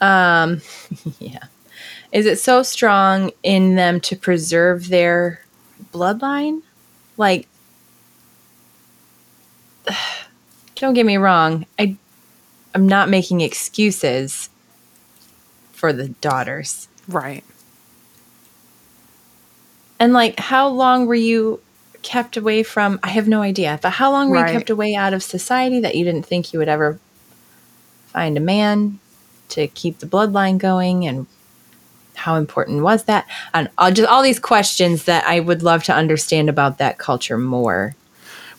Um, 0.00 0.60
yeah. 1.18 1.44
Is 2.12 2.26
it 2.26 2.38
so 2.40 2.62
strong 2.62 3.30
in 3.44 3.76
them 3.76 4.00
to 4.02 4.16
preserve 4.16 4.88
their 4.88 5.40
bloodline? 5.92 6.62
Like, 7.16 7.46
don't 10.76 10.94
get 10.94 11.06
me 11.06 11.16
wrong. 11.16 11.66
I, 11.78 11.96
I'm 12.74 12.86
not 12.86 13.08
making 13.08 13.40
excuses 13.40 14.50
for 15.72 15.92
the 15.92 16.08
daughters. 16.08 16.88
Right. 17.08 17.44
And 19.98 20.12
like, 20.12 20.38
how 20.38 20.68
long 20.68 21.06
were 21.06 21.14
you 21.14 21.60
kept 22.02 22.36
away 22.36 22.62
from? 22.62 22.98
I 23.02 23.08
have 23.08 23.28
no 23.28 23.42
idea, 23.42 23.78
but 23.82 23.90
how 23.90 24.10
long 24.10 24.30
were 24.30 24.36
Right. 24.36 24.52
you 24.52 24.58
kept 24.58 24.70
away 24.70 24.94
out 24.94 25.12
of 25.12 25.22
society 25.22 25.80
that 25.80 25.94
you 25.94 26.04
didn't 26.04 26.24
think 26.24 26.52
you 26.52 26.58
would 26.58 26.68
ever 26.68 26.98
find 28.06 28.36
a 28.36 28.40
man 28.40 28.98
to 29.50 29.66
keep 29.68 29.98
the 29.98 30.06
bloodline 30.06 30.58
going? 30.58 31.06
And 31.06 31.26
how 32.14 32.36
important 32.36 32.82
was 32.82 33.04
that? 33.04 33.26
And 33.52 33.68
all, 33.76 33.90
just 33.90 34.08
all 34.08 34.22
these 34.22 34.38
questions 34.38 35.04
that 35.04 35.24
I 35.26 35.40
would 35.40 35.62
love 35.62 35.84
to 35.84 35.94
understand 35.94 36.48
about 36.48 36.78
that 36.78 36.98
culture 36.98 37.38
more. 37.38 37.94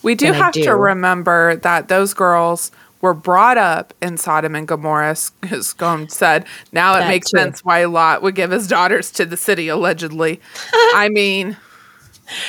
We 0.02 0.16
do 0.16 0.32
have 0.32 0.52
do. 0.52 0.64
to 0.64 0.74
remember 0.74 1.56
that 1.56 1.88
those 1.88 2.12
girls 2.12 2.72
were 3.02 3.12
brought 3.14 3.58
up 3.58 3.92
in 4.00 4.16
Sodom 4.16 4.54
and 4.54 4.66
Gomorrah, 4.66 5.14
Scone 5.16 6.08
said. 6.08 6.46
Now 6.72 6.94
it 6.96 7.00
That 7.00 7.08
makes 7.08 7.30
too. 7.30 7.38
sense 7.38 7.62
why 7.64 7.84
Lot 7.84 8.22
would 8.22 8.34
give 8.34 8.50
his 8.50 8.66
daughters 8.66 9.10
to 9.12 9.26
the 9.26 9.36
city, 9.36 9.68
allegedly. 9.68 10.40
I 10.94 11.10
mean, 11.12 11.56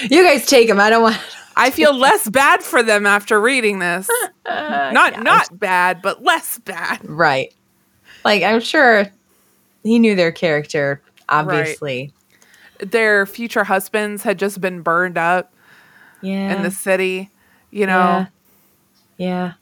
You 0.09 0.23
guys 0.23 0.45
take 0.45 0.67
them. 0.69 0.79
I 0.79 0.89
don't 0.89 1.01
want. 1.03 1.19
I 1.57 1.69
feel 1.71 1.93
less 1.97 2.29
bad 2.29 2.63
for 2.63 2.81
them 2.81 3.05
after 3.05 3.41
reading 3.41 3.79
this. 3.79 4.09
not 4.47 5.21
not 5.21 5.59
bad, 5.59 6.01
but 6.01 6.23
less 6.23 6.59
bad. 6.59 6.99
Right. 7.03 7.53
Like, 8.23 8.43
I'm 8.43 8.61
sure 8.61 9.07
he 9.83 9.99
knew 9.99 10.15
their 10.15 10.31
character, 10.31 11.01
obviously. 11.27 12.13
Their 12.79 13.25
future 13.25 13.63
husbands 13.65 14.23
had 14.23 14.39
just 14.39 14.61
been 14.61 14.81
burned 14.81 15.17
up 15.17 15.53
Yeah. 16.21 16.55
in 16.55 16.63
the 16.63 16.71
city, 16.71 17.29
you 17.71 17.85
know. 17.87 18.27
Yeah. 19.17 19.27
Yeah. 19.27 19.53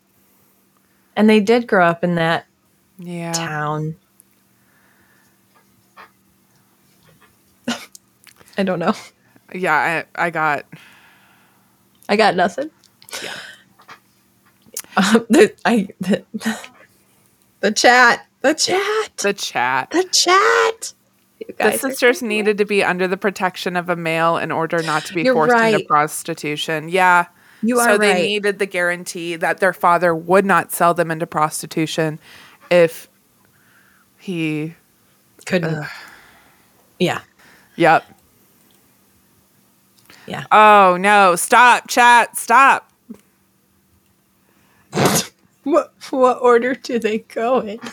And 1.16 1.30
they 1.30 1.40
did 1.40 1.68
grow 1.68 1.86
up 1.86 2.04
in 2.04 2.16
that 2.16 2.48
Yeah. 3.00 3.34
town. 3.34 3.96
I 8.58 8.64
don't 8.64 8.80
know. 8.80 8.94
Yeah, 9.54 10.06
I, 10.18 10.28
I 10.28 10.30
got 10.30 10.66
I 12.10 12.16
got 12.18 12.36
nothing. 12.36 12.72
Yeah. 13.24 13.38
Um, 14.98 15.26
the, 15.30 15.56
I, 15.66 15.90
the, 16.00 16.26
the 17.62 17.72
chat. 17.72 18.28
The 18.42 18.54
chat. 18.54 19.18
the 19.22 19.34
chat. 19.34 19.90
The 19.92 20.04
chat. 20.12 20.94
The 21.58 21.72
sisters 21.74 22.22
needed 22.24 22.58
to 22.60 22.66
be 22.66 22.84
under 22.84 23.08
the 23.08 23.18
protection 23.18 23.76
of 23.76 23.90
a 23.90 23.96
male 23.96 24.38
in 24.38 24.52
order 24.52 24.84
not 24.84 25.06
to 25.06 25.14
be 25.14 25.24
You're 25.24 25.34
forced 25.34 25.56
into 25.64 25.80
prostitution. 25.82 26.90
Yeah. 26.90 27.28
You 27.64 27.78
so 27.78 27.98
they 27.98 28.12
right. 28.12 28.22
needed 28.22 28.60
the 28.60 28.66
guarantee 28.66 29.36
that 29.36 29.60
their 29.60 29.74
father 29.74 30.16
would 30.16 30.46
not 30.46 30.72
sell 30.72 30.94
them 30.94 31.12
into 31.12 31.28
prostitution 31.28 32.20
if 32.72 33.08
he 34.18 34.76
Couldn't. 35.46 35.86
Yeah. 37.00 37.22
Yep. 37.76 38.04
Yeah. 40.28 40.46
Oh 40.52 40.98
no, 41.00 41.36
stop, 41.36 41.88
chat, 41.88 42.38
stop. 42.38 42.92
What 45.64 45.94
what 46.10 46.42
order 46.42 46.74
do 46.74 46.98
they 46.98 47.20
go 47.20 47.60
in? 47.60 47.80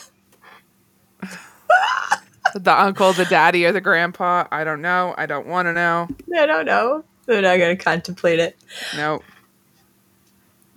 The 2.54 2.72
uncle, 2.72 3.12
the 3.12 3.26
daddy, 3.26 3.66
or 3.66 3.72
the 3.72 3.80
grandpa. 3.80 4.46
I 4.50 4.64
don't 4.64 4.80
know. 4.80 5.14
I 5.18 5.26
don't 5.26 5.46
want 5.46 5.66
to 5.66 5.74
know. 5.74 6.08
I 6.34 6.46
don't 6.46 6.64
know. 6.64 7.04
They're 7.26 7.42
not 7.42 7.58
gonna 7.58 7.76
contemplate 7.76 8.38
it. 8.38 8.56
No. 8.96 9.20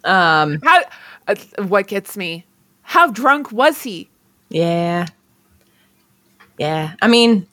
Um. 0.04 0.60
How 0.64 0.84
uh, 1.28 1.36
what 1.68 1.88
gets 1.88 2.18
me? 2.18 2.46
How 2.82 3.12
drunk 3.12 3.52
was 3.52 3.84
he? 3.84 4.10
Yeah. 4.50 5.06
Yeah. 6.58 6.96
I 7.02 7.08
mean, 7.08 7.48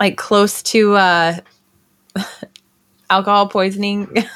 like 0.00 0.16
close 0.16 0.62
to 0.64 0.94
uh, 0.94 1.36
alcohol 3.10 3.48
poisoning. 3.48 4.08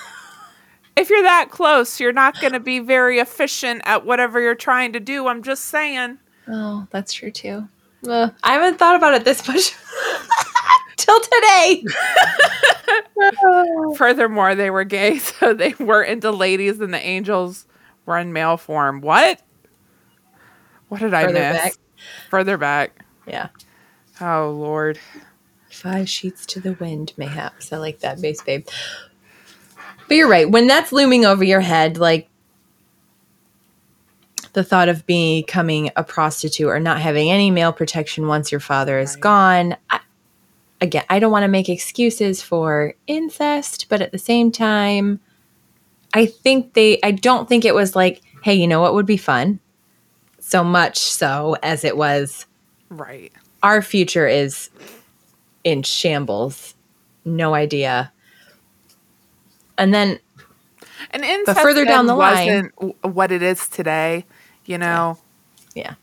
If 0.96 1.10
you're 1.10 1.24
that 1.24 1.50
close, 1.50 2.00
you're 2.00 2.14
not 2.14 2.40
going 2.40 2.54
to 2.54 2.60
be 2.60 2.78
very 2.78 3.18
efficient 3.18 3.82
at 3.84 4.06
whatever 4.06 4.40
you're 4.40 4.54
trying 4.54 4.94
to 4.94 5.00
do. 5.00 5.26
I'm 5.26 5.42
just 5.42 5.66
saying. 5.66 6.16
oh, 6.48 6.86
that's 6.90 7.12
true 7.12 7.30
too. 7.30 7.68
Uh, 8.08 8.30
I 8.42 8.54
haven't 8.54 8.78
thought 8.78 8.96
about 8.96 9.12
it 9.12 9.24
this 9.24 9.46
much 9.46 9.74
till 10.96 11.20
today. 11.20 11.84
Furthermore, 13.96 14.54
they 14.54 14.70
were 14.70 14.84
gay, 14.84 15.18
so 15.18 15.54
they 15.54 15.74
were 15.78 16.02
into 16.02 16.30
ladies 16.30 16.80
and 16.80 16.92
the 16.92 17.00
angels 17.00 17.66
were 18.04 18.18
in 18.18 18.32
male 18.32 18.56
form. 18.56 19.00
What? 19.00 19.40
What 20.88 21.00
did 21.00 21.14
I 21.14 21.26
miss? 21.26 21.56
back. 21.56 21.72
Further 22.30 22.56
back. 22.56 23.04
Yeah. 23.26 23.48
Oh 24.20 24.50
Lord. 24.50 24.98
Five 25.70 26.08
sheets 26.08 26.46
to 26.46 26.60
the 26.60 26.74
wind, 26.74 27.12
mayhaps. 27.16 27.72
I 27.72 27.78
like 27.78 28.00
that 28.00 28.20
base 28.20 28.40
babe. 28.42 28.66
But 30.08 30.16
you're 30.16 30.28
right. 30.28 30.48
When 30.48 30.68
that's 30.68 30.92
looming 30.92 31.24
over 31.26 31.42
your 31.42 31.60
head, 31.60 31.98
like 31.98 32.28
the 34.52 34.62
thought 34.62 34.88
of 34.88 35.04
becoming 35.04 35.90
a 35.96 36.04
prostitute 36.04 36.68
or 36.68 36.78
not 36.80 37.00
having 37.00 37.30
any 37.30 37.50
male 37.50 37.72
protection 37.72 38.26
once 38.28 38.50
your 38.52 38.60
father 38.60 38.98
is 38.98 39.14
Right. 39.16 39.20
gone. 39.20 39.76
I, 39.90 40.00
again, 40.80 41.04
I 41.08 41.18
don't 41.18 41.32
want 41.32 41.44
to 41.44 41.48
make 41.48 41.68
excuses 41.68 42.42
for 42.42 42.94
incest, 43.06 43.86
but 43.88 44.00
at 44.02 44.12
the 44.12 44.18
same 44.18 44.50
time, 44.52 45.20
I 46.14 46.26
think 46.26 46.74
they, 46.74 46.98
I 47.02 47.10
don't 47.12 47.48
think 47.48 47.64
it 47.64 47.74
was 47.74 47.94
like, 47.96 48.22
hey, 48.42 48.54
you 48.54 48.66
know 48.66 48.80
what 48.80 48.94
would 48.94 49.06
be 49.06 49.16
fun? 49.16 49.60
So 50.40 50.62
much 50.62 50.98
so 50.98 51.56
as 51.62 51.84
it 51.84 51.96
was 51.96 52.46
Right. 52.90 53.32
our 53.62 53.82
future 53.82 54.26
is 54.28 54.70
in 55.64 55.82
shambles. 55.82 56.74
No 57.24 57.54
idea. 57.54 58.12
And 59.76 59.92
then 59.92 60.20
And 61.10 61.24
incest 61.24 61.60
further 61.60 61.84
down 61.84 62.06
the 62.06 62.14
line- 62.14 62.70
wasn't 62.78 63.14
what 63.14 63.32
it 63.32 63.42
is 63.42 63.66
today. 63.68 64.24
You 64.66 64.78
know, 64.78 65.18
yeah. 65.74 65.94
True. 65.94 65.96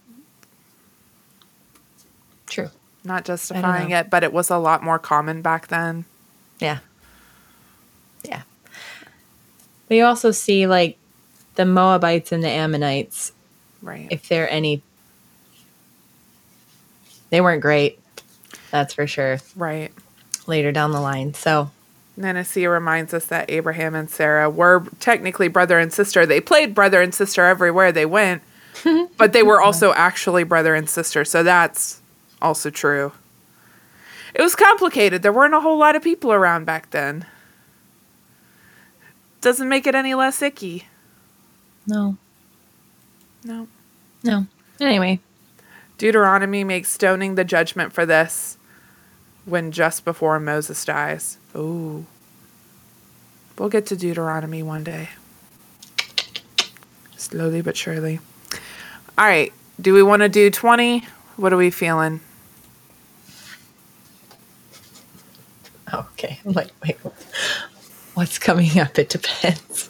Not 3.03 3.25
justifying 3.25 3.91
it, 3.91 4.09
but 4.09 4.23
it 4.23 4.31
was 4.33 4.49
a 4.49 4.57
lot 4.57 4.83
more 4.83 4.99
common 4.99 5.41
back 5.41 5.67
then. 5.67 6.05
Yeah. 6.59 6.79
Yeah. 8.23 8.43
But 9.87 9.95
you 9.97 10.05
also 10.05 10.31
see 10.31 10.67
like 10.67 10.97
the 11.55 11.65
Moabites 11.65 12.31
and 12.31 12.43
the 12.43 12.49
Ammonites 12.49 13.31
Right. 13.81 14.07
if 14.09 14.29
they're 14.29 14.49
any 14.49 14.81
they 17.31 17.41
weren't 17.41 17.61
great 17.61 17.99
that's 18.71 18.93
for 18.93 19.05
sure 19.07 19.39
right. 19.57 19.91
later 20.47 20.71
down 20.71 20.93
the 20.93 21.01
line 21.01 21.33
so 21.33 21.69
Nenesia 22.17 22.69
reminds 22.69 23.13
us 23.13 23.25
that 23.25 23.49
Abraham 23.49 23.95
and 23.95 24.09
Sarah 24.09 24.49
were 24.49 24.85
technically 24.99 25.47
brother 25.47 25.79
and 25.79 25.91
sister. 25.91 26.25
They 26.25 26.39
played 26.39 26.75
brother 26.75 27.01
and 27.01 27.13
sister 27.13 27.43
everywhere 27.43 27.91
they 27.91 28.05
went, 28.05 28.43
but 29.17 29.33
they 29.33 29.41
were 29.41 29.59
also 29.59 29.93
actually 29.93 30.43
brother 30.43 30.75
and 30.75 30.87
sister. 30.87 31.25
So 31.25 31.41
that's 31.41 32.01
also 32.43 32.69
true. 32.69 33.13
It 34.35 34.41
was 34.41 34.55
complicated. 34.55 35.23
There 35.23 35.33
weren't 35.33 35.53
a 35.53 35.61
whole 35.61 35.77
lot 35.77 35.95
of 35.95 36.03
people 36.03 36.31
around 36.31 36.65
back 36.65 36.91
then. 36.91 37.25
Doesn't 39.41 39.69
make 39.69 39.87
it 39.87 39.95
any 39.95 40.13
less 40.13 40.41
icky. 40.41 40.87
no 41.87 42.17
No. 43.43 43.67
no 44.23 44.47
anyway 44.79 45.19
Deuteronomy 45.97 46.63
makes 46.63 46.89
stoning 46.89 47.35
the 47.35 47.43
judgment 47.43 47.93
for 47.93 48.05
this 48.05 48.57
when 49.45 49.71
just 49.71 50.05
before 50.05 50.39
Moses 50.39 50.83
dies. 50.83 51.37
Ooh. 51.55 52.05
We'll 53.57 53.69
get 53.69 53.85
to 53.87 53.95
Deuteronomy 53.95 54.63
one 54.63 54.83
day. 54.83 55.09
Slowly 57.15 57.61
but 57.61 57.77
surely. 57.77 58.19
All 59.17 59.25
right. 59.25 59.53
Do 59.79 59.93
we 59.93 60.03
want 60.03 60.21
to 60.21 60.29
do 60.29 60.49
20? 60.49 61.05
What 61.37 61.53
are 61.53 61.57
we 61.57 61.69
feeling? 61.69 62.21
Okay 66.23 66.39
i'm 66.45 66.53
like 66.53 66.69
wait 66.83 66.97
what's 68.13 68.39
coming 68.39 68.79
up 68.79 68.97
it 68.99 69.09
depends 69.09 69.89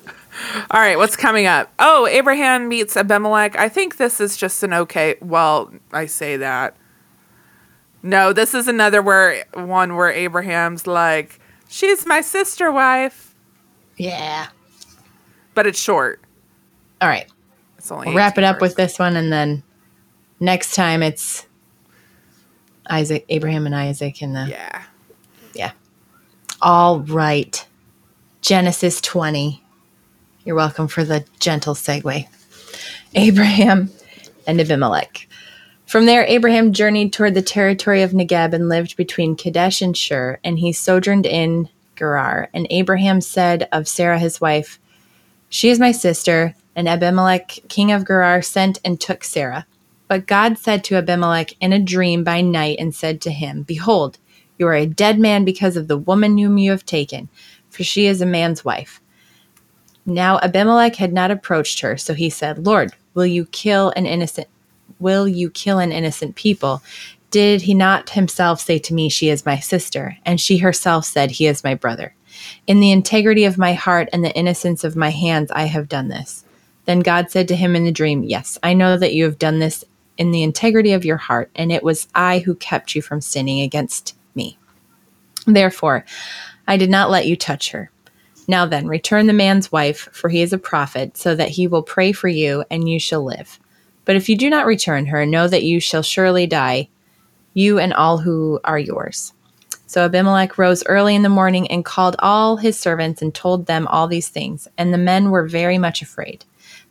All 0.71 0.79
right. 0.81 0.97
What's 0.97 1.15
coming 1.15 1.45
up? 1.45 1.71
Oh, 1.77 2.07
Abraham 2.07 2.67
meets 2.67 2.97
Abimelech. 2.97 3.55
I 3.55 3.69
think 3.69 3.97
this 3.97 4.19
is 4.19 4.35
just 4.35 4.61
an 4.63 4.73
okay. 4.73 5.15
Well, 5.21 5.71
I 5.93 6.07
say 6.07 6.37
that. 6.37 6.75
No, 8.01 8.33
this 8.33 8.53
is 8.53 8.67
another 8.67 9.01
where 9.01 9.45
one 9.53 9.95
where 9.95 10.09
Abraham's 10.11 10.85
like, 10.87 11.39
she's 11.69 12.05
my 12.05 12.19
sister 12.21 12.71
wife, 12.71 13.35
yeah 13.97 14.47
but 15.53 15.67
it's 15.67 15.79
short. 15.79 16.19
all 16.99 17.07
right 17.07 17.27
It's 17.77 17.91
only 17.91 18.07
we'll 18.07 18.15
wrap 18.17 18.37
it 18.37 18.43
up 18.43 18.59
with 18.59 18.75
this 18.75 18.97
one 18.99 19.15
and 19.15 19.31
then 19.31 19.63
next 20.39 20.73
time 20.75 21.03
it's 21.03 21.45
isaac 22.89 23.23
abraham 23.29 23.65
and 23.67 23.75
isaac 23.75 24.21
and 24.21 24.35
the 24.35 24.47
Yeah. 24.49 24.83
Yeah. 24.83 24.83
All 26.65 27.01
right. 27.01 27.67
Genesis 28.39 29.01
20. 29.01 29.61
You're 30.45 30.55
welcome 30.55 30.87
for 30.87 31.03
the 31.03 31.25
gentle 31.37 31.73
segue. 31.73 32.25
Abraham 33.15 33.91
and 34.47 34.61
Abimelech. 34.61 35.27
From 35.85 36.05
there, 36.05 36.23
Abraham 36.23 36.71
journeyed 36.71 37.11
toward 37.11 37.33
the 37.33 37.41
territory 37.41 38.01
of 38.01 38.11
Negeb 38.11 38.53
and 38.53 38.69
lived 38.69 38.95
between 38.95 39.35
Kadesh 39.35 39.81
and 39.81 39.97
Shur, 39.97 40.39
and 40.41 40.57
he 40.57 40.71
sojourned 40.71 41.25
in 41.25 41.67
Gerar. 41.97 42.47
And 42.53 42.65
Abraham 42.69 43.19
said 43.19 43.67
of 43.73 43.89
Sarah 43.89 44.17
his 44.17 44.39
wife, 44.39 44.79
She 45.49 45.69
is 45.69 45.79
my 45.79 45.91
sister. 45.91 46.55
And 46.77 46.87
Abimelech, 46.87 47.59
king 47.67 47.91
of 47.91 48.07
Gerar, 48.07 48.41
sent 48.41 48.79
and 48.85 49.01
took 49.01 49.25
Sarah. 49.25 49.65
But 50.07 50.27
God 50.27 50.57
said 50.57 50.85
to 50.85 50.95
Abimelech 50.95 51.55
in 51.59 51.73
a 51.73 51.79
dream 51.79 52.23
by 52.23 52.39
night 52.39 52.77
and 52.79 52.95
said 52.95 53.19
to 53.23 53.31
him, 53.31 53.63
Behold, 53.63 54.17
you 54.63 54.69
are 54.69 54.73
a 54.73 54.85
dead 54.85 55.19
man 55.19 55.43
because 55.43 55.75
of 55.75 55.89
the 55.89 55.97
woman 55.97 56.37
whom 56.37 56.57
you 56.57 56.71
have 56.71 56.85
taken, 56.85 57.27
for 57.69 57.83
she 57.83 58.05
is 58.05 58.21
a 58.21 58.25
man's 58.25 58.63
wife. 58.63 59.01
Now 60.05 60.39
Abimelech 60.39 60.95
had 60.95 61.11
not 61.11 61.31
approached 61.31 61.81
her, 61.81 61.97
so 61.97 62.13
he 62.13 62.29
said, 62.29 62.65
Lord, 62.65 62.93
will 63.13 63.25
you 63.25 63.45
kill 63.47 63.91
an 63.97 64.05
innocent 64.05 64.47
will 64.99 65.27
you 65.27 65.49
kill 65.49 65.79
an 65.79 65.91
innocent 65.91 66.35
people? 66.35 66.81
Did 67.29 67.63
he 67.63 67.73
not 67.73 68.11
himself 68.11 68.61
say 68.61 68.79
to 68.79 68.93
me, 68.93 69.09
She 69.09 69.27
is 69.27 69.45
my 69.45 69.59
sister? 69.59 70.17
And 70.25 70.39
she 70.39 70.59
herself 70.59 71.03
said, 71.03 71.31
He 71.31 71.45
is 71.45 71.61
my 71.61 71.75
brother. 71.75 72.15
In 72.65 72.79
the 72.79 72.91
integrity 72.91 73.43
of 73.43 73.57
my 73.57 73.73
heart 73.73 74.07
and 74.13 74.23
the 74.23 74.33
innocence 74.33 74.85
of 74.85 74.95
my 74.95 75.09
hands, 75.09 75.51
I 75.51 75.65
have 75.65 75.89
done 75.89 76.07
this. 76.07 76.45
Then 76.85 77.01
God 77.01 77.29
said 77.29 77.49
to 77.49 77.55
him 77.57 77.75
in 77.75 77.83
the 77.83 77.91
dream, 77.91 78.23
Yes, 78.23 78.57
I 78.63 78.73
know 78.73 78.97
that 78.97 79.13
you 79.13 79.25
have 79.25 79.39
done 79.39 79.59
this 79.59 79.83
in 80.17 80.31
the 80.31 80.43
integrity 80.43 80.93
of 80.93 81.03
your 81.03 81.17
heart, 81.17 81.51
and 81.53 81.69
it 81.69 81.83
was 81.83 82.07
I 82.15 82.39
who 82.39 82.55
kept 82.55 82.95
you 82.95 83.01
from 83.01 83.19
sinning 83.19 83.59
against. 83.59 84.15
Therefore, 85.45 86.05
I 86.67 86.77
did 86.77 86.89
not 86.89 87.09
let 87.09 87.27
you 87.27 87.35
touch 87.35 87.71
her. 87.71 87.91
Now 88.47 88.65
then, 88.65 88.87
return 88.87 89.27
the 89.27 89.33
man's 89.33 89.71
wife, 89.71 90.09
for 90.11 90.29
he 90.29 90.41
is 90.41 90.53
a 90.53 90.57
prophet, 90.57 91.17
so 91.17 91.35
that 91.35 91.49
he 91.49 91.67
will 91.67 91.83
pray 91.83 92.11
for 92.11 92.27
you, 92.27 92.63
and 92.69 92.89
you 92.89 92.99
shall 92.99 93.23
live. 93.23 93.59
But 94.05 94.15
if 94.15 94.27
you 94.27 94.37
do 94.37 94.49
not 94.49 94.65
return 94.65 95.05
her, 95.07 95.25
know 95.25 95.47
that 95.47 95.63
you 95.63 95.79
shall 95.79 96.03
surely 96.03 96.45
die, 96.45 96.89
you 97.53 97.79
and 97.79 97.93
all 97.93 98.17
who 98.17 98.59
are 98.63 98.79
yours. 98.79 99.33
So 99.85 100.05
Abimelech 100.05 100.57
rose 100.57 100.83
early 100.87 101.15
in 101.15 101.21
the 101.21 101.29
morning 101.29 101.67
and 101.67 101.85
called 101.85 102.15
all 102.19 102.57
his 102.57 102.77
servants 102.79 103.21
and 103.21 103.33
told 103.33 103.65
them 103.65 103.87
all 103.87 104.07
these 104.07 104.27
things, 104.27 104.67
and 104.77 104.93
the 104.93 104.97
men 104.97 105.29
were 105.29 105.47
very 105.47 105.77
much 105.77 106.01
afraid. 106.01 106.45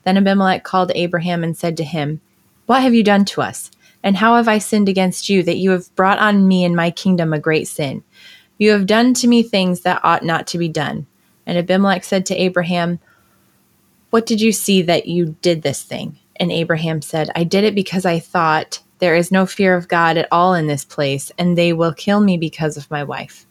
Then 0.05 0.17
Abimelech 0.17 0.65
called 0.65 0.93
Abraham 0.95 1.45
and 1.45 1.57
said 1.57 1.77
to 1.79 1.85
him, 1.85 2.21
What 2.67 2.83
have 2.83 2.95
you 2.95 3.03
done 3.03 3.25
to 3.27 3.43
us? 3.43 3.71
And 4.03 4.17
how 4.17 4.37
have 4.37 4.49
I 4.49 4.59
sinned 4.59 4.89
against 4.89 5.29
you 5.29 5.43
that 5.43 5.59
you 5.59 5.71
have 5.71 5.95
brought 5.95 6.19
on 6.19 6.49
me 6.49 6.65
and 6.65 6.75
my 6.75 6.91
kingdom 6.91 7.33
a 7.33 7.39
great 7.39 7.69
sin? 7.69 8.03
You 8.63 8.71
have 8.71 8.87
done 8.87 9.13
to 9.15 9.27
me 9.27 9.43
things 9.43 9.81
that 9.81 10.01
ought 10.05 10.23
not 10.23 10.47
to 10.47 10.57
be 10.57 10.69
done. 10.69 11.09
And 11.47 11.59
Abimelech 11.59 12.05
said 12.05 12.25
to 12.27 12.37
Abraham, 12.37 13.01
What 14.11 14.25
did 14.25 14.41
you 14.41 14.53
see 14.53 14.83
that 14.83 15.09
you 15.09 15.35
did 15.43 15.63
this 15.63 15.83
thing? 15.83 16.21
And 16.37 16.53
Abraham 16.53 17.03
said, 17.03 17.29
I 17.35 17.43
did 17.43 17.65
it 17.65 17.75
because 17.75 18.07
I 18.07 18.21
thought, 18.21 18.79
There 19.01 19.17
is 19.17 19.33
no 19.33 19.47
fear 19.47 19.75
of 19.77 19.89
God 19.89 20.17
at 20.17 20.29
all 20.31 20.55
in 20.55 20.69
this 20.69 20.85
place, 20.85 21.33
and 21.37 21.59
they 21.59 21.73
will 21.73 21.93
kill 21.93 22.21
me 22.21 22.37
because 22.37 22.77
of 22.77 22.89
my 22.89 23.03
wife. 23.03 23.47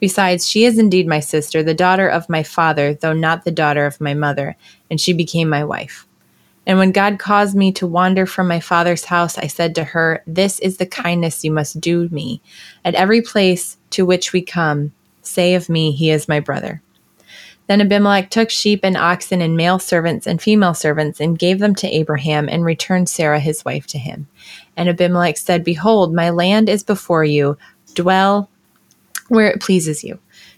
Besides, 0.00 0.48
she 0.48 0.64
is 0.64 0.76
indeed 0.76 1.06
my 1.06 1.20
sister, 1.20 1.62
the 1.62 1.72
daughter 1.72 2.08
of 2.08 2.28
my 2.28 2.42
father, 2.42 2.94
though 2.94 3.12
not 3.12 3.44
the 3.44 3.52
daughter 3.52 3.86
of 3.86 4.00
my 4.00 4.12
mother, 4.12 4.56
and 4.90 5.00
she 5.00 5.12
became 5.12 5.48
my 5.48 5.62
wife. 5.62 6.07
And 6.68 6.76
when 6.76 6.92
God 6.92 7.18
caused 7.18 7.56
me 7.56 7.72
to 7.72 7.86
wander 7.86 8.26
from 8.26 8.46
my 8.46 8.60
father's 8.60 9.06
house, 9.06 9.38
I 9.38 9.46
said 9.46 9.74
to 9.74 9.84
her, 9.84 10.22
This 10.26 10.58
is 10.58 10.76
the 10.76 10.86
kindness 10.86 11.42
you 11.42 11.50
must 11.50 11.80
do 11.80 12.10
me. 12.10 12.42
At 12.84 12.94
every 12.94 13.22
place 13.22 13.78
to 13.90 14.04
which 14.04 14.34
we 14.34 14.42
come, 14.42 14.92
say 15.22 15.54
of 15.54 15.70
me, 15.70 15.92
He 15.92 16.10
is 16.10 16.28
my 16.28 16.40
brother. 16.40 16.82
Then 17.68 17.80
Abimelech 17.80 18.30
took 18.30 18.50
sheep 18.50 18.80
and 18.82 18.96
oxen 18.96 19.40
and 19.40 19.56
male 19.56 19.78
servants 19.78 20.26
and 20.26 20.40
female 20.40 20.74
servants 20.74 21.20
and 21.20 21.38
gave 21.38 21.58
them 21.58 21.74
to 21.76 21.88
Abraham 21.88 22.48
and 22.50 22.64
returned 22.64 23.08
Sarah 23.08 23.40
his 23.40 23.64
wife 23.64 23.86
to 23.88 23.98
him. 23.98 24.26
And 24.76 24.90
Abimelech 24.90 25.38
said, 25.38 25.64
Behold, 25.64 26.14
my 26.14 26.30
land 26.30 26.68
is 26.68 26.82
before 26.82 27.24
you. 27.24 27.56
Dwell 27.94 28.50
where 29.28 29.50
it 29.50 29.60
pleases 29.60 30.04
you. 30.04 30.18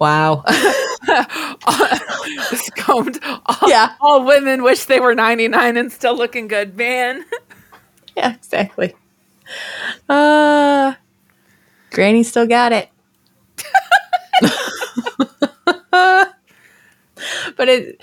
Wow. 0.00 0.44
Combed. 2.76 3.18
All, 3.22 3.68
Yeah. 3.68 3.94
All 4.00 4.24
women 4.24 4.62
wish 4.62 4.84
they 4.86 4.98
were 4.98 5.14
99 5.14 5.76
and 5.76 5.92
still 5.92 6.16
looking 6.16 6.48
good, 6.48 6.76
man. 6.76 7.24
yeah, 8.16 8.34
exactly. 8.34 8.94
Uh 10.08 10.94
Granny 11.90 12.22
still 12.22 12.46
got 12.46 12.72
it. 12.72 12.88
but 17.56 17.68
it 17.68 18.00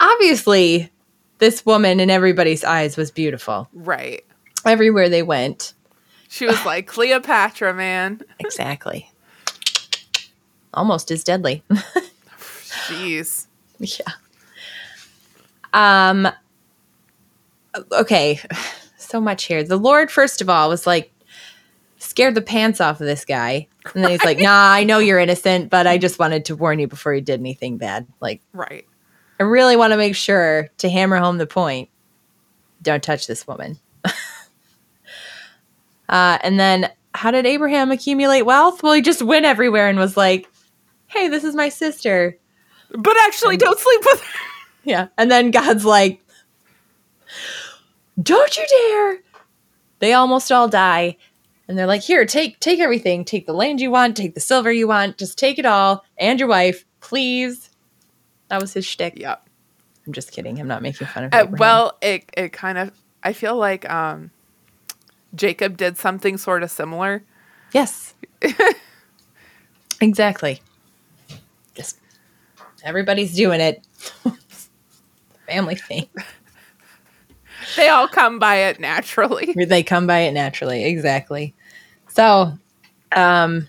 obviously 0.00 0.90
this 1.38 1.66
woman 1.66 2.00
in 2.00 2.08
everybody's 2.10 2.64
eyes 2.64 2.96
was 2.96 3.10
beautiful. 3.10 3.68
Right. 3.74 4.24
Everywhere 4.64 5.08
they 5.10 5.22
went. 5.22 5.74
She 6.28 6.46
was 6.46 6.64
like 6.64 6.86
Cleopatra, 6.86 7.74
man. 7.74 8.22
Exactly. 8.38 9.10
Almost 10.74 11.10
as 11.10 11.24
deadly. 11.24 11.62
Jeez. 12.88 13.46
yeah. 13.78 14.12
Um 15.72 16.28
okay. 17.92 18.40
So 18.96 19.20
much 19.20 19.44
here. 19.44 19.62
The 19.62 19.76
Lord 19.76 20.10
first 20.10 20.40
of 20.40 20.48
all 20.48 20.68
was 20.68 20.88
like 20.88 21.12
scared 21.98 22.34
the 22.34 22.42
pants 22.42 22.80
off 22.80 23.00
of 23.00 23.06
this 23.06 23.24
guy. 23.24 23.68
And 23.94 24.02
then 24.02 24.10
he's 24.10 24.24
like, 24.24 24.38
"Nah, 24.38 24.72
I 24.72 24.82
know 24.82 24.98
you're 24.98 25.20
innocent, 25.20 25.70
but 25.70 25.86
I 25.86 25.98
just 25.98 26.18
wanted 26.18 26.46
to 26.46 26.56
warn 26.56 26.80
you 26.80 26.88
before 26.88 27.14
you 27.14 27.20
did 27.20 27.38
anything 27.38 27.76
bad." 27.76 28.08
Like 28.20 28.40
Right. 28.52 28.86
I 29.38 29.44
really 29.44 29.76
want 29.76 29.92
to 29.92 29.98
make 29.98 30.16
sure 30.16 30.68
to 30.78 30.88
hammer 30.88 31.18
home 31.18 31.38
the 31.38 31.46
point 31.46 31.90
don't 32.84 33.02
touch 33.02 33.26
this 33.26 33.46
woman. 33.46 33.78
uh, 36.08 36.38
and 36.42 36.60
then 36.60 36.90
how 37.14 37.32
did 37.32 37.46
Abraham 37.46 37.90
accumulate 37.90 38.42
wealth? 38.42 38.82
Well, 38.82 38.92
he 38.92 39.02
just 39.02 39.22
went 39.22 39.46
everywhere 39.46 39.88
and 39.88 39.98
was 39.98 40.16
like, 40.16 40.48
hey, 41.14 41.28
this 41.28 41.44
is 41.44 41.54
my 41.54 41.68
sister. 41.68 42.38
But 42.90 43.16
actually, 43.24 43.56
don't 43.56 43.78
sleep 43.78 44.00
with 44.04 44.20
her. 44.20 44.26
Yeah. 44.86 45.08
And 45.16 45.30
then 45.30 45.50
God's 45.50 45.86
like, 45.86 46.20
don't 48.22 48.54
you 48.54 48.66
dare. 48.68 49.18
They 49.98 50.12
almost 50.12 50.52
all 50.52 50.68
die. 50.68 51.16
And 51.66 51.78
they're 51.78 51.86
like, 51.86 52.02
here, 52.02 52.26
take 52.26 52.60
take 52.60 52.80
everything. 52.80 53.24
Take 53.24 53.46
the 53.46 53.54
land 53.54 53.80
you 53.80 53.90
want, 53.90 54.14
take 54.14 54.34
the 54.34 54.40
silver 54.40 54.70
you 54.70 54.86
want, 54.86 55.16
just 55.16 55.38
take 55.38 55.58
it 55.58 55.64
all. 55.64 56.04
And 56.18 56.38
your 56.38 56.50
wife, 56.50 56.84
please. 57.00 57.70
That 58.48 58.60
was 58.60 58.74
his 58.74 58.84
shtick. 58.84 59.18
Yep. 59.18 59.48
I'm 60.06 60.12
just 60.12 60.32
kidding. 60.32 60.60
I'm 60.60 60.68
not 60.68 60.82
making 60.82 61.06
fun 61.06 61.24
of 61.24 61.32
Uh, 61.32 61.46
well, 61.50 61.96
it 62.02 62.28
it 62.36 62.52
kind 62.52 62.76
of. 62.76 62.92
I 63.22 63.32
feel 63.32 63.56
like 63.56 63.88
um, 63.90 64.30
Jacob 65.34 65.78
did 65.78 65.96
something 65.96 66.36
sort 66.36 66.62
of 66.62 66.70
similar. 66.70 67.24
Yes. 67.72 68.12
exactly. 70.02 70.60
Everybody's 72.84 73.34
doing 73.34 73.60
it. 73.60 73.86
Family 75.48 75.74
thing. 75.74 76.06
They 77.76 77.88
all 77.88 78.06
come 78.08 78.38
by 78.38 78.56
it 78.56 78.78
naturally. 78.78 79.54
They 79.66 79.82
come 79.82 80.06
by 80.06 80.20
it 80.20 80.32
naturally. 80.32 80.84
Exactly. 80.84 81.54
So, 82.08 82.52
um, 83.12 83.68